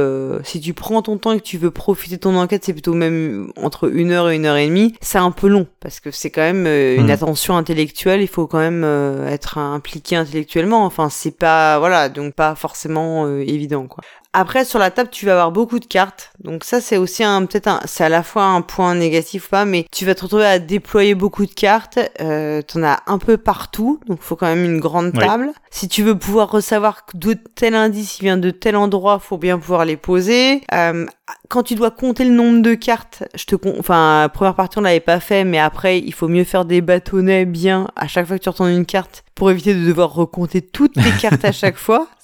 [0.44, 2.94] si tu prends ton temps et que tu veux profiter de ton enquête, c'est plutôt
[2.94, 4.94] même entre une heure et une heure et demie.
[5.00, 7.10] C'est un peu long parce que c'est quand même une hmm.
[7.10, 8.22] attention intellectuelle.
[8.22, 8.84] Il faut quand même
[9.28, 10.84] être impliqué intellectuellement.
[10.84, 14.04] Enfin, c'est pas, voilà, donc pas forcément évident, quoi.
[14.36, 16.32] Après, sur la table, tu vas avoir beaucoup de cartes.
[16.42, 19.50] Donc ça, c'est aussi un peut-être un, c'est à la fois un point négatif ou
[19.50, 22.00] pas, mais tu vas te retrouver à déployer beaucoup de cartes.
[22.20, 25.52] Euh, T'en as un peu partout, donc il faut quand même une grande table.
[25.70, 29.56] Si tu veux pouvoir recevoir d'où tel indice il vient de tel endroit, faut bien
[29.56, 30.62] pouvoir les poser.
[30.72, 31.06] Euh,
[31.48, 34.98] quand tu dois compter le nombre de cartes, je te enfin première partie on l'avait
[34.98, 38.42] pas fait, mais après il faut mieux faire des bâtonnets bien à chaque fois que
[38.42, 42.08] tu retournes une carte pour éviter de devoir recompter toutes les cartes à chaque fois.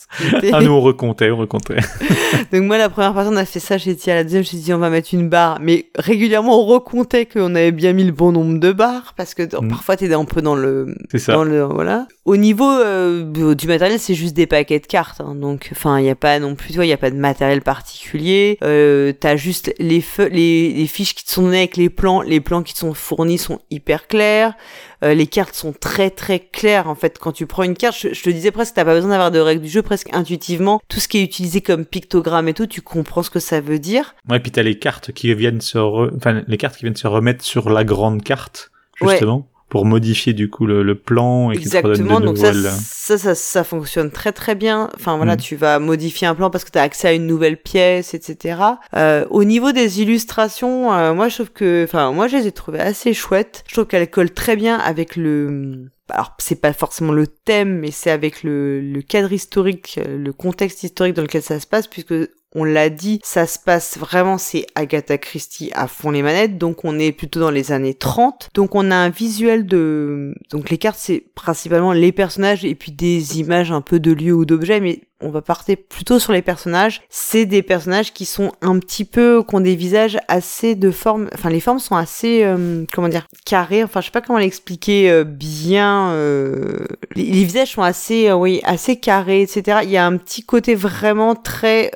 [0.52, 1.76] ah, nous, on recomptait, on recomptait.
[2.52, 4.72] Donc, moi, la première on a fait ça, j'ai dit à la deuxième, j'ai dit,
[4.74, 5.58] on va mettre une barre.
[5.60, 9.42] Mais régulièrement, on recomptait qu'on avait bien mis le bon nombre de barres, parce que
[9.42, 9.68] mm.
[9.68, 10.94] parfois, t'es un peu dans le.
[11.10, 11.32] C'est ça.
[11.32, 12.08] Dans le, voilà.
[12.30, 15.20] Au niveau euh, du matériel, c'est juste des paquets de cartes.
[15.20, 15.34] Hein.
[15.34, 18.56] Donc, enfin, il n'y a pas non plus, il n'y a pas de matériel particulier.
[18.62, 20.00] Euh, t'as juste les,
[20.30, 22.20] les, les fiches qui te sont données avec les plans.
[22.20, 24.54] Les plans qui te sont fournis sont hyper clairs.
[25.02, 27.18] Euh, les cartes sont très très claires en fait.
[27.18, 29.62] Quand tu prends une carte, je, te disais presque, t'as pas besoin d'avoir de règles
[29.62, 30.80] du jeu, presque intuitivement.
[30.86, 33.80] Tout ce qui est utilisé comme pictogramme et tout, tu comprends ce que ça veut
[33.80, 34.14] dire.
[34.28, 35.78] Ouais, puis t'as les cartes qui viennent se,
[36.16, 38.70] enfin les cartes qui viennent se remettre sur la grande carte
[39.02, 44.10] justement pour modifier du coup le, plan et Exactement, donc ça, ça, ça, ça, fonctionne
[44.10, 44.90] très très bien.
[44.96, 45.40] Enfin voilà, mm.
[45.40, 48.60] tu vas modifier un plan parce que tu as accès à une nouvelle pièce, etc.
[48.96, 52.52] Euh, au niveau des illustrations, euh, moi je trouve que, enfin moi je les ai
[52.52, 53.62] trouvées assez chouettes.
[53.68, 57.92] Je trouve qu'elles collent très bien avec le alors c'est pas forcément le thème, mais
[57.92, 62.14] c'est avec le, le, cadre historique, le contexte historique dans lequel ça se passe, puisque
[62.54, 66.84] on l'a dit, ça se passe vraiment, c'est Agatha Christie à fond les manettes, donc
[66.84, 68.50] on est plutôt dans les années 30.
[68.54, 70.34] Donc on a un visuel de...
[70.50, 74.34] Donc les cartes, c'est principalement les personnages et puis des images un peu de lieux
[74.34, 77.02] ou d'objets, mais on va partir plutôt sur les personnages.
[77.08, 81.28] C'est des personnages qui sont un petit peu, qui ont des visages assez de forme,
[81.34, 83.84] enfin les formes sont assez, euh, comment dire, carrées.
[83.84, 86.10] Enfin je sais pas comment l'expliquer euh, bien.
[86.10, 89.80] Euh, les, visages sont assez, oui, assez carrés, etc.
[89.82, 91.90] Il y a un petit côté vraiment très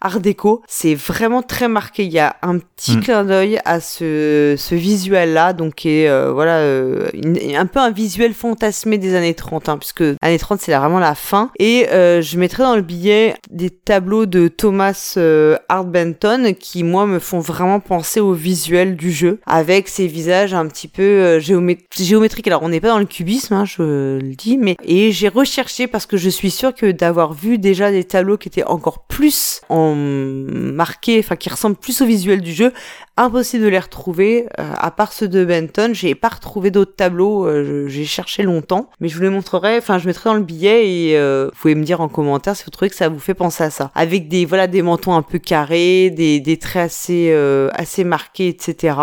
[0.00, 0.62] art déco.
[0.68, 2.04] C'est vraiment très marqué.
[2.04, 3.00] Il y a un petit mm.
[3.00, 8.98] clin d'œil à ce, ce visuel-là, donc qui est voilà un peu un visuel fantasmé
[8.98, 11.50] des années 30, hein, puisque années 30 c'est vraiment la fin.
[11.58, 17.06] Et je mettrai dans le billet des tableaux de Thomas euh, Art Benton qui, moi,
[17.06, 21.40] me font vraiment penser au visuel du jeu, avec ces visages un petit peu euh,
[21.40, 22.48] géométriques.
[22.48, 25.86] Alors, on n'est pas dans le cubisme, hein, je le dis, mais et j'ai recherché
[25.86, 29.60] parce que je suis sûre que d'avoir vu déjà des tableaux qui étaient encore plus
[29.68, 32.72] en marqués, enfin qui ressemblent plus au visuel du jeu,
[33.16, 34.46] impossible de les retrouver.
[34.58, 37.48] Euh, à part ceux de Benton, j'ai pas retrouvé d'autres tableaux.
[37.86, 39.78] J'ai cherché longtemps, mais je vous les montrerai.
[39.78, 42.70] Enfin, je mettrai dans le billet et vous pouvez me dire en commentaire si vous
[42.70, 43.90] trouvez que ça vous fait penser à ça.
[43.94, 47.32] Avec des voilà des mentons un peu carrés, des, des traits assez
[47.74, 48.96] assez marqués, etc.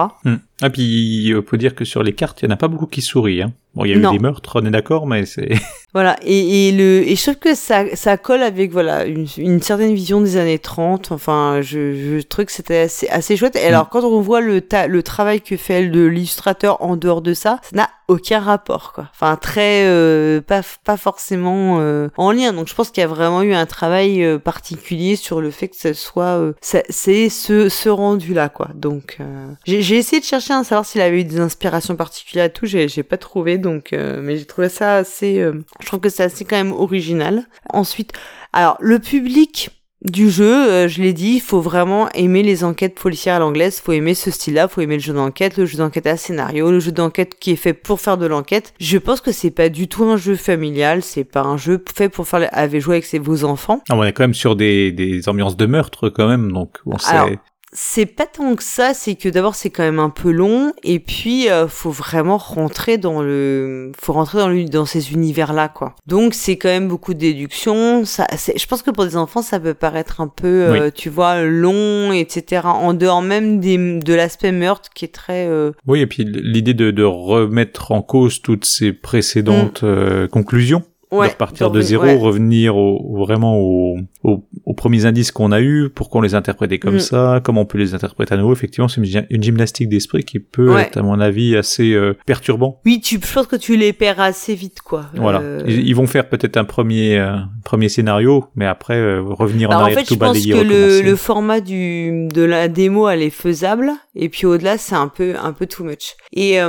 [0.61, 2.87] Ah puis il faut dire que sur les cartes, il y en a pas beaucoup
[2.87, 3.43] qui sourient.
[3.43, 3.53] Hein.
[3.75, 5.49] Bon, il y a eu des meurtres, on est d'accord, mais c'est.
[5.91, 9.59] Voilà, et, et, le, et je trouve que ça, ça colle avec voilà une, une
[9.59, 11.11] certaine vision des années 30.
[11.11, 13.55] Enfin, je, je trouve que c'était assez, assez chouette.
[13.55, 13.69] Et mm.
[13.69, 17.75] alors, quand on voit le, le travail que fait l'illustrateur en dehors de ça, ça
[17.75, 19.07] n'a aucun rapport, quoi.
[19.11, 22.53] Enfin, très euh, pas pas forcément euh, en lien.
[22.53, 25.69] Donc, je pense qu'il y a vraiment eu un travail euh, particulier sur le fait
[25.69, 28.69] que ce soit c'est ce ce rendu là, quoi.
[28.75, 29.17] Donc,
[29.65, 32.65] j'ai essayé de chercher à savoir s'il avait eu des inspirations particulières et tout.
[32.65, 33.57] J'ai j'ai pas trouvé.
[33.57, 35.43] Donc, mais j'ai trouvé ça assez
[35.79, 37.45] je trouve que c'est assez quand même original.
[37.71, 38.13] Ensuite,
[38.53, 39.69] alors le public
[40.01, 43.81] du jeu, euh, je l'ai dit, il faut vraiment aimer les enquêtes policières à l'anglaise,
[43.81, 46.79] faut aimer ce style-là, faut aimer le jeu d'enquête, le jeu d'enquête à scénario, le
[46.79, 48.73] jeu d'enquête qui est fait pour faire de l'enquête.
[48.79, 52.07] Je pense que c'est pas du tout un jeu familial, c'est pas un jeu fait
[52.07, 53.81] pour faire avec jouer avec vos enfants.
[53.89, 56.97] Ah, on est quand même sur des, des ambiances de meurtre quand même, donc on
[56.97, 57.37] sait
[57.71, 60.99] c'est pas tant que ça, c'est que d'abord c'est quand même un peu long et
[60.99, 65.69] puis euh, faut vraiment rentrer dans le faut rentrer dans le, dans ces univers là
[65.69, 65.95] quoi.
[66.07, 69.59] Donc c'est quand même beaucoup de déduction, ça je pense que pour des enfants ça
[69.59, 72.63] peut paraître un peu euh, tu vois long etc.
[72.65, 76.73] en dehors même des, de l'aspect meurtre qui est très euh, Oui, et puis l'idée
[76.73, 80.27] de, de remettre en cause toutes ces précédentes mm.
[80.29, 85.61] conclusions ouais, de repartir de zéro, revenir au, vraiment aux, aux, premiers indices qu'on a
[85.61, 86.99] eus, pourquoi on les interprétait comme mm.
[86.99, 88.53] ça, comment on peut les interpréter à nouveau.
[88.53, 92.79] Effectivement, c'est une, gymnastique d'esprit qui peut être, à mon avis, assez euh, perturbant.
[92.85, 95.05] Oui, tu, je pense que tu les perds assez vite, quoi.
[95.15, 95.39] Voilà.
[95.39, 99.79] Euh, ils, vont faire peut-être un premier, euh, premier scénario, mais après revenir en bah,
[99.81, 103.29] arrière, en fait, je pense que le, le, format du de la démo, elle est
[103.29, 106.15] faisable, et puis au-delà, c'est un peu un peu too much.
[106.33, 106.59] Et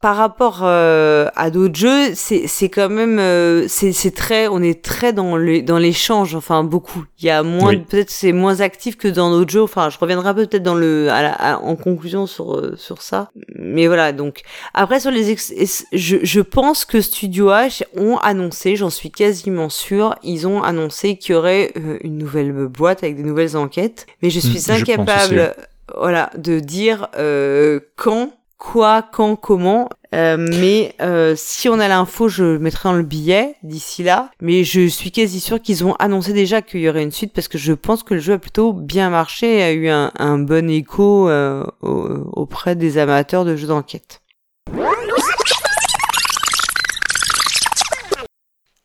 [0.00, 5.36] par rapport à d'autres jeux, c'est c'est quand même c'est très on est très dans
[5.36, 7.04] le dans l'échange enfin beaucoup.
[7.18, 9.62] Il y a moins peut-être c'est moins actif que dans d'autres jeux.
[9.62, 13.30] Enfin je reviendrai peut-être dans le à en conclusion sur euh, sur ça.
[13.56, 14.42] Mais voilà donc
[14.74, 15.36] après sur les
[15.92, 21.16] je je pense que Studio H ont annoncé j'en suis quasiment sûr ils ont annoncé
[21.16, 24.06] qu'il y aurait euh, une nouvelle boîte avec des nouvelles enquêtes.
[24.22, 25.54] Mais je suis hmm, incapable
[25.98, 29.88] voilà de dire euh, quand quoi, quand, comment.
[30.14, 34.30] Euh, mais euh, si on a l'info, je mettrai dans le billet d'ici là.
[34.40, 37.48] Mais je suis quasi sûr qu'ils ont annoncé déjà qu'il y aurait une suite parce
[37.48, 40.68] que je pense que le jeu a plutôt bien marché et a eu un, bon
[40.68, 41.30] écho
[41.80, 44.19] auprès des amateurs de jeux d'enquête.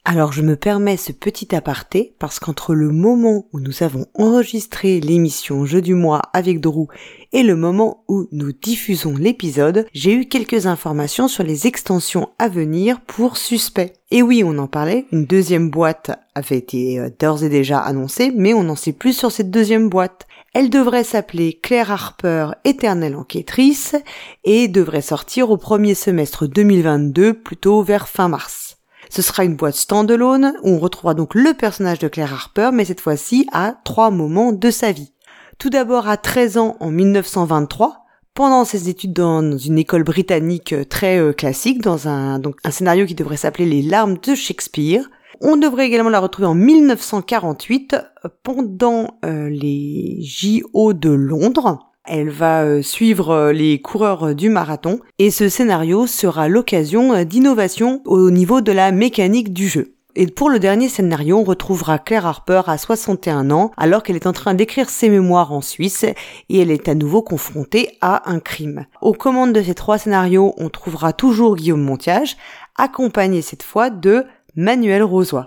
[0.07, 4.99] Alors je me permets ce petit aparté parce qu'entre le moment où nous avons enregistré
[4.99, 6.85] l'émission Jeu du mois avec Drew
[7.33, 12.49] et le moment où nous diffusons l'épisode, j'ai eu quelques informations sur les extensions à
[12.49, 13.93] venir pour Suspect.
[14.11, 18.31] Et oui, on en parlait, une deuxième boîte avait été euh, d'ores et déjà annoncée,
[18.35, 20.27] mais on n'en sait plus sur cette deuxième boîte.
[20.53, 23.95] Elle devrait s'appeler Claire Harper, éternelle enquêtrice,
[24.43, 28.64] et devrait sortir au premier semestre 2022, plutôt vers fin mars.
[29.09, 32.85] Ce sera une boîte standalone où on retrouvera donc le personnage de Claire Harper, mais
[32.85, 35.11] cette fois-ci à trois moments de sa vie.
[35.57, 40.83] Tout d'abord à 13 ans en 1923, pendant ses études dans une école britannique euh,
[40.83, 45.09] très euh, classique, dans un, un scénario qui devrait s'appeler Les larmes de Shakespeare.
[45.41, 47.93] On devrait également la retrouver en 1948
[48.25, 51.94] euh, pendant les JO de Londres.
[52.07, 57.23] Elle va euh, suivre euh, les coureurs euh, du marathon et ce scénario sera l'occasion
[57.23, 59.95] d'innovation au niveau de la mécanique du jeu.
[60.15, 64.27] Et pour le dernier scénario, on retrouvera Claire Harper à 61 ans alors qu'elle est
[64.27, 66.05] en train d'écrire ses mémoires en Suisse
[66.49, 68.85] et elle est à nouveau confrontée à un crime.
[69.01, 72.37] Aux commandes de ces trois scénarios, on trouvera toujours Guillaume Montiage,
[72.77, 74.25] accompagné cette fois de
[74.55, 75.45] Manuel Rosoy.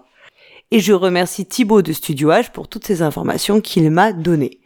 [0.70, 4.60] Et je remercie Thibaut de Studio pour toutes ces informations qu'il m'a données.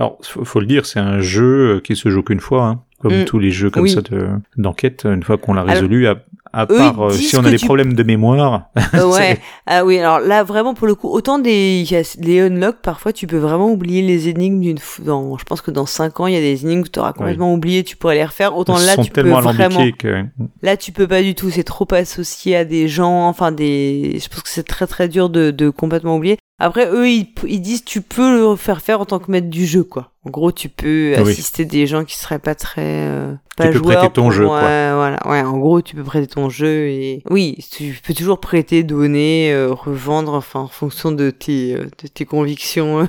[0.00, 2.64] Alors, faut le dire, c'est un jeu qui se joue qu'une fois.
[2.64, 2.80] Hein.
[3.02, 3.24] comme Mm.
[3.24, 3.90] tous les jeux comme Oui.
[3.92, 4.28] ça de
[4.58, 5.06] d'enquête.
[5.06, 6.16] Une fois qu'on l'a Alors, résolu, à,
[6.52, 8.64] à eux, part euh, si on a des tu- problèmes de mémoire.
[8.92, 9.38] Ouais.
[9.64, 11.82] Ah oui, alors là vraiment pour le coup, autant des
[12.18, 15.70] les unlock parfois tu peux vraiment oublier les énigmes d'une f- dans je pense que
[15.70, 18.16] dans 5 ans, il y a des énigmes que tu auras complètement oublié, tu pourrais
[18.16, 18.54] les refaire.
[18.54, 19.54] Autant Ils là sont tu peux vraiment
[19.98, 20.24] que
[20.60, 21.48] Là, tu peux pas du tout.
[21.48, 23.28] C'est trop associé à des gens.
[23.28, 24.18] Enfin, des.
[24.22, 26.36] Je pense que c'est très très dur de, de complètement oublier.
[26.60, 29.66] Après, eux, ils, ils disent tu peux le faire faire en tant que maître du
[29.66, 30.12] jeu, quoi.
[30.26, 31.30] En gros, tu peux Oui.
[31.30, 32.82] assister des gens qui seraient pas très.
[33.08, 34.60] euh, pas peux joueurs prêter ton pour- jeu, ouais, quoi.
[34.94, 35.18] Voilà.
[35.26, 39.50] Ouais, en gros, tu peux prêter ton jeu et oui, tu peux toujours prêter, donner,
[39.52, 43.08] euh, revendre, enfin, en fonction de tes euh, de tes convictions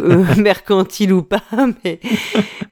[0.00, 1.42] euh, mercantiles ou pas.
[1.84, 2.00] Mais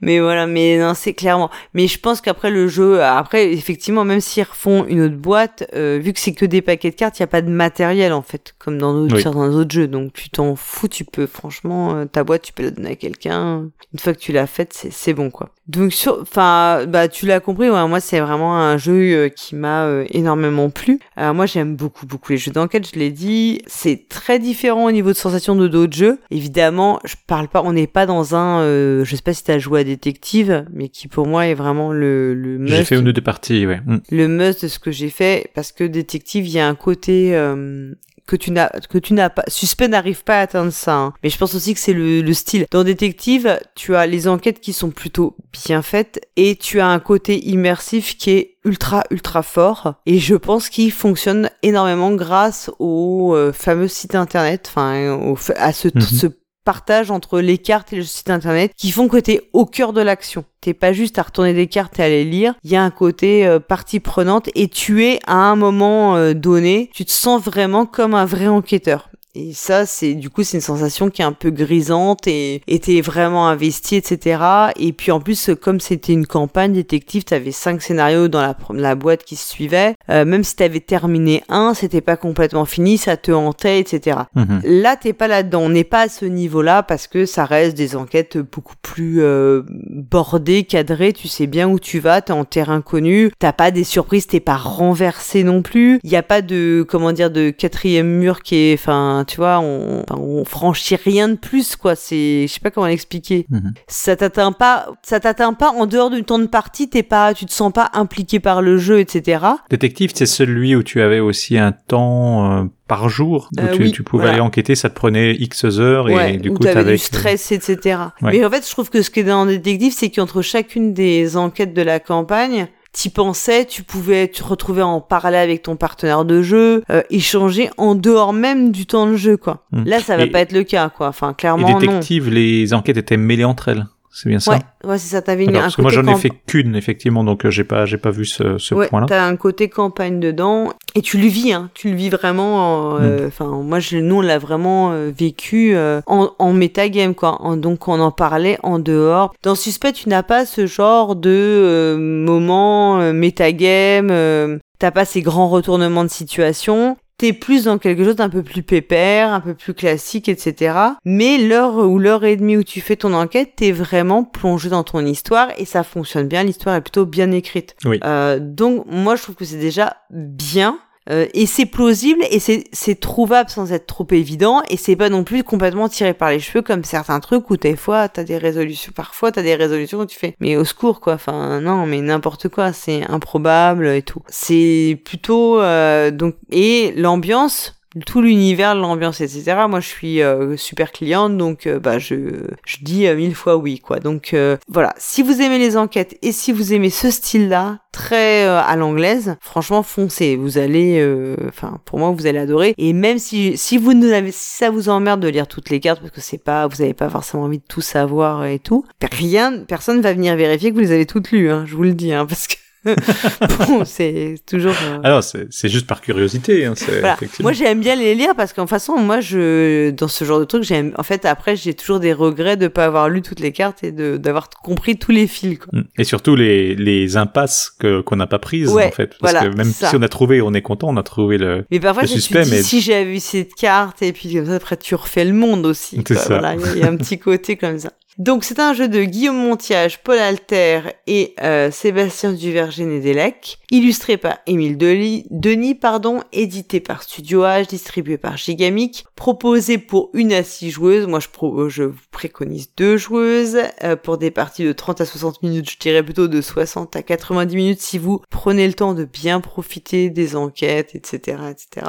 [0.01, 0.47] mais voilà.
[0.49, 1.51] Mais non, c'est clairement.
[1.75, 6.01] Mais je pense qu'après le jeu, après effectivement, même s'ils refont une autre boîte, euh,
[6.03, 8.23] vu que c'est que des paquets de cartes, il y a pas de matériel en
[8.23, 9.23] fait, comme dans d'autres- Oui.
[9.23, 9.87] certains autres jeux.
[9.89, 12.97] Donc tu t'en fous, tu peux franchement euh, ta boîte, tu peux la donner à
[12.97, 13.52] quelqu'un.
[13.93, 15.51] Une fois que tu l'as faite, c'est c'est bon quoi.
[15.69, 17.70] Donc sur, enfin, bah tu l'as compris.
[17.70, 20.99] Ouais, moi c'est vraiment un jeu euh, qui m'a euh, énormément plu.
[21.16, 22.89] Alors moi j'aime beaucoup beaucoup les jeux d'enquête.
[22.93, 26.19] Je l'ai dit, c'est très différent au niveau de sensation de d'autres jeux.
[26.31, 29.59] Évidemment, je parle pas, on n'est pas dans un, euh, je sais pas si t'as
[29.59, 33.09] joué à détective, mais qui pour moi est vraiment le le j'ai must fait une
[33.09, 33.81] ou deux parties, ouais.
[33.87, 33.99] Mm.
[34.11, 37.37] le must de ce que j'ai fait parce que détective il y a un côté
[37.37, 37.93] euh,
[38.27, 41.12] que tu n'as que tu n'as pas suspect n'arrive pas à atteindre ça hein.
[41.23, 44.61] mais je pense aussi que c'est le, le style dans détective tu as les enquêtes
[44.61, 49.43] qui sont plutôt bien faites et tu as un côté immersif qui est ultra ultra
[49.43, 55.19] fort et je pense qu'il fonctionne énormément grâce au euh, fameux site internet enfin
[55.57, 56.01] à ce, Mhm.
[56.03, 56.27] ce
[56.65, 60.01] partage entre les cartes et le site internet qui font que t'es au cœur de
[60.01, 60.45] l'action.
[60.61, 62.55] T'es pas juste à retourner des cartes et à les lire.
[62.65, 66.35] Il y a un côté euh, partie prenante et tu es à un moment euh,
[66.35, 69.09] donné, tu te sens vraiment comme un vrai enquêteur.
[69.35, 73.01] Et ça, c'est du coup, c'est une sensation qui est un peu grisante et t'es
[73.01, 74.43] vraiment investi, etc.
[74.79, 78.95] Et puis en plus, comme c'était une campagne détective, t'avais cinq scénarios dans la, la
[78.95, 79.95] boîte qui se suivaient.
[80.11, 84.19] Euh, même si t'avais terminé un, c'était pas complètement fini, ça te hantait, etc.
[84.35, 84.61] Mhm.
[84.65, 85.63] Là, t'es pas là-dedans.
[85.63, 89.63] On n'est pas à ce niveau-là parce que ça reste des enquêtes beaucoup plus euh,
[89.67, 91.15] bordées, cadrées.
[91.15, 92.21] Tu sais bien où tu vas.
[92.21, 93.31] T'es en terrain connu.
[93.39, 94.27] T'as pas des surprises.
[94.27, 96.01] T'es pas renversé non plus.
[96.05, 98.75] Il y a pas de comment dire de quatrième mur qui est.
[98.75, 101.94] Enfin, tu vois, on, on franchit rien de plus quoi.
[101.97, 103.47] C'est, je sais pas comment l'expliquer.
[103.51, 103.73] Mhm.
[103.89, 104.89] Ça t'atteint pas.
[105.03, 106.89] Ça t'atteint pas en dehors du temps de partie.
[106.89, 107.35] T'es pas.
[107.35, 109.44] Tu te sens pas impliqué par le jeu, etc.
[109.70, 113.82] Détective, c'est celui où tu avais aussi un temps euh, par jour où Euh, tu,
[113.82, 114.32] oui, tu pouvais voilà.
[114.35, 117.53] aller enquêter, ça te prenait X heures et ouais, du coup t'avais t'avais du stress,
[117.53, 117.99] etc.
[118.20, 118.32] Ouais.
[118.32, 121.36] Mais en fait, je trouve que ce qui est dans détective, c'est qu'entre chacune des
[121.36, 126.24] enquêtes de la campagne, t'y pensais, tu pouvais te retrouver en parallèle avec ton partenaire
[126.24, 129.64] de jeu, euh, échanger en dehors même du temps de jeu, quoi.
[129.73, 129.85] Mm.
[129.85, 131.09] Là, ça va Et- pas être le cas, quoi.
[131.09, 131.78] Enfin, clairement, non.
[131.78, 133.86] détective, les enquêtes étaient mêlées entre elles.
[134.15, 135.23] C'est bien ça Ouais, ouais, c'est ça.
[135.23, 137.87] T'avais une, un parce que moi j'en ai fait qu'une effectivement, donc euh, j'ai pas
[137.87, 139.07] j'ai pas vu ce, ce ouais, point-là.
[139.09, 141.71] t'as un côté campagne dedans et tu le vis, hein.
[141.73, 142.91] Tu le vis vraiment.
[142.95, 142.99] Mm.
[143.03, 147.41] euh, Enfin, moi, je, nous, on l'a vraiment euh, vécu euh, en, en metagame, quoi.
[147.41, 149.33] En- donc, on en parlait en dehors.
[149.43, 154.09] Dans Suspect, tu n'as pas ce genre de euh, moment euh, metagame.
[154.11, 156.97] euh, T'as pas ces grands retournements de situation.
[157.23, 160.77] T'es plus dans quelque chose d'un peu plus pépère, un peu plus classique, etc.
[161.05, 164.82] Mais l'heure ou l'heure et demie où tu fais ton enquête, t'es vraiment plongé dans
[164.82, 166.43] ton histoire et ça fonctionne bien.
[166.43, 167.77] L'histoire est plutôt bien écrite.
[167.85, 168.01] Oui.
[168.03, 170.81] Euh, donc moi je trouve que c'est déjà bien.
[171.11, 175.24] Euh, et c'est plausible et c'est trouvable sans être trop évident et c'est pas non
[175.24, 178.93] plus complètement tiré par les cheveux comme certains trucs où des fois t'as des résolutions
[178.95, 181.15] parfois t'as des résolutions où tu fais mais au secours quoi.
[181.15, 184.23] Enfin non mais n'importe quoi c'est improbable et tout.
[184.29, 189.56] C'est plutôt euh, donc et l'ambiance tout l'univers, l'ambiance, etc.
[189.69, 193.56] Moi, je suis euh, super cliente, donc euh, bah je je dis euh, mille fois
[193.56, 194.01] oui, quoi.
[194.01, 198.44] Donc euh, voilà, si vous aimez les enquêtes et si vous aimez ce style-là, très
[198.44, 200.36] à l'anglaise, franchement, foncez.
[200.36, 201.05] Vous allez,
[201.48, 202.74] enfin, pour moi, vous allez adorer.
[202.78, 205.78] Et même si si vous ne avez, si ça vous emmerde de lire toutes les
[205.78, 208.86] cartes parce que c'est pas, vous avez pas forcément envie de tout savoir et tout,
[209.12, 211.51] rien, personne va venir vérifier que vous les avez toutes lues.
[211.51, 212.55] Hein, je vous le dis, hein, parce que
[213.69, 214.75] bon, c'est toujours.
[214.85, 216.65] euh, Alors c'est juste par curiosité.
[216.67, 217.17] Hein, voilà.
[217.41, 220.63] Moi, j'aime bien les lire parce qu'en façon, moi, je, dans ce genre de truc,
[220.65, 223.85] j'aime, en fait, après, j'ai toujours des regrets de pas avoir lu toutes les cartes
[223.85, 225.79] et d'avoir compris tous les fils, quoi.
[225.79, 225.85] Mm.
[225.99, 229.17] Et surtout les, les impasses que qu'on n'a pas prises Ouais, en fait.
[229.21, 229.89] Parce voilà, que même ça.
[229.91, 231.65] si on a trouvé, on est content, on a trouvé le.
[231.71, 234.77] Mais parfois, Le suspect, mais- si j'avais vu cette carte et puis comme ça, après,
[234.77, 235.97] tu refais le monde aussi.
[236.07, 236.23] C'est quoi.
[236.23, 236.39] ça.
[236.39, 237.91] Voilà, il y a- il y a un petit côté comme ça.
[238.19, 244.37] Donc c'est un jeu de Guillaume Montiage, Paul Alter et euh, Sébastien Duverger-Nedelec, illustré par
[244.47, 250.71] Émile Denis, pardon, édité par Studio H, distribué par Gigamic, proposé pour une à six
[250.71, 251.07] joueuses.
[251.07, 255.71] Moi je, vous préconise deux joueuses euh, pour des parties de 30 à 60 minutes,
[255.71, 259.41] je dirais plutôt de 60 à 90 minutes si vous prenez le temps de bien
[259.41, 261.87] profiter des enquêtes, etc., etc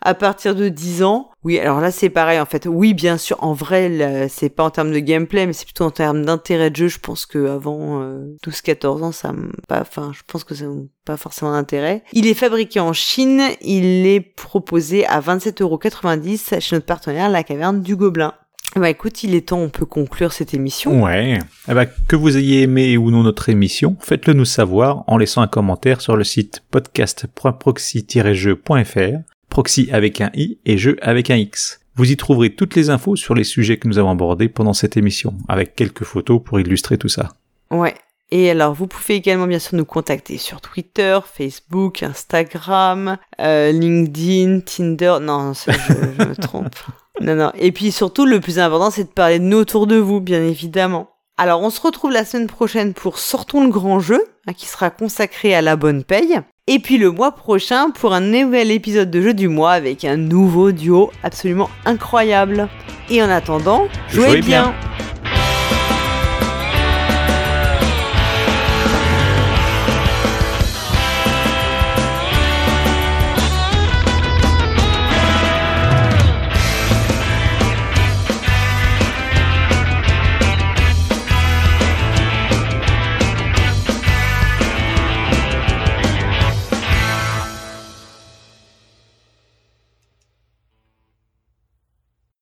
[0.00, 1.30] à partir de 10 ans.
[1.44, 2.66] Oui, alors là c'est pareil en fait.
[2.66, 5.90] Oui, bien sûr, en vrai, c'est pas en termes de gameplay, mais c'est plutôt en
[5.90, 6.88] termes d'intérêt de jeu.
[6.88, 8.02] Je pense que avant
[8.44, 9.32] 12-14 ans, ça
[9.70, 12.02] enfin, je pense que ça n'a pas forcément d'intérêt.
[12.12, 13.42] Il est fabriqué en Chine.
[13.62, 18.34] Il est proposé à 27,90€ chez notre partenaire La Caverne du Gobelin.
[18.76, 21.02] Bah écoute, il est temps, on peut conclure cette émission.
[21.02, 21.38] Ouais.
[21.66, 25.46] Ben, que vous ayez aimé ou non notre émission, faites-le nous savoir en laissant un
[25.46, 31.80] commentaire sur le site podcast.proxy-jeu.fr proxy avec un i et jeu avec un x.
[31.96, 34.96] Vous y trouverez toutes les infos sur les sujets que nous avons abordés pendant cette
[34.96, 37.30] émission, avec quelques photos pour illustrer tout ça.
[37.70, 37.94] Ouais.
[38.30, 44.60] Et alors, vous pouvez également bien sûr nous contacter sur Twitter, Facebook, Instagram, euh, LinkedIn,
[44.60, 45.16] Tinder.
[45.22, 46.74] Non, je, je me trompe.
[47.20, 47.50] Non, non.
[47.58, 50.40] Et puis surtout, le plus important, c'est de parler de nous autour de vous, bien
[50.40, 51.10] évidemment.
[51.36, 54.90] Alors, on se retrouve la semaine prochaine pour Sortons le grand jeu, hein, qui sera
[54.90, 56.40] consacré à la bonne paye.
[56.70, 60.18] Et puis le mois prochain pour un nouvel épisode de Jeu du mois avec un
[60.18, 62.68] nouveau duo absolument incroyable.
[63.08, 64.74] Et en attendant, jouez, bien.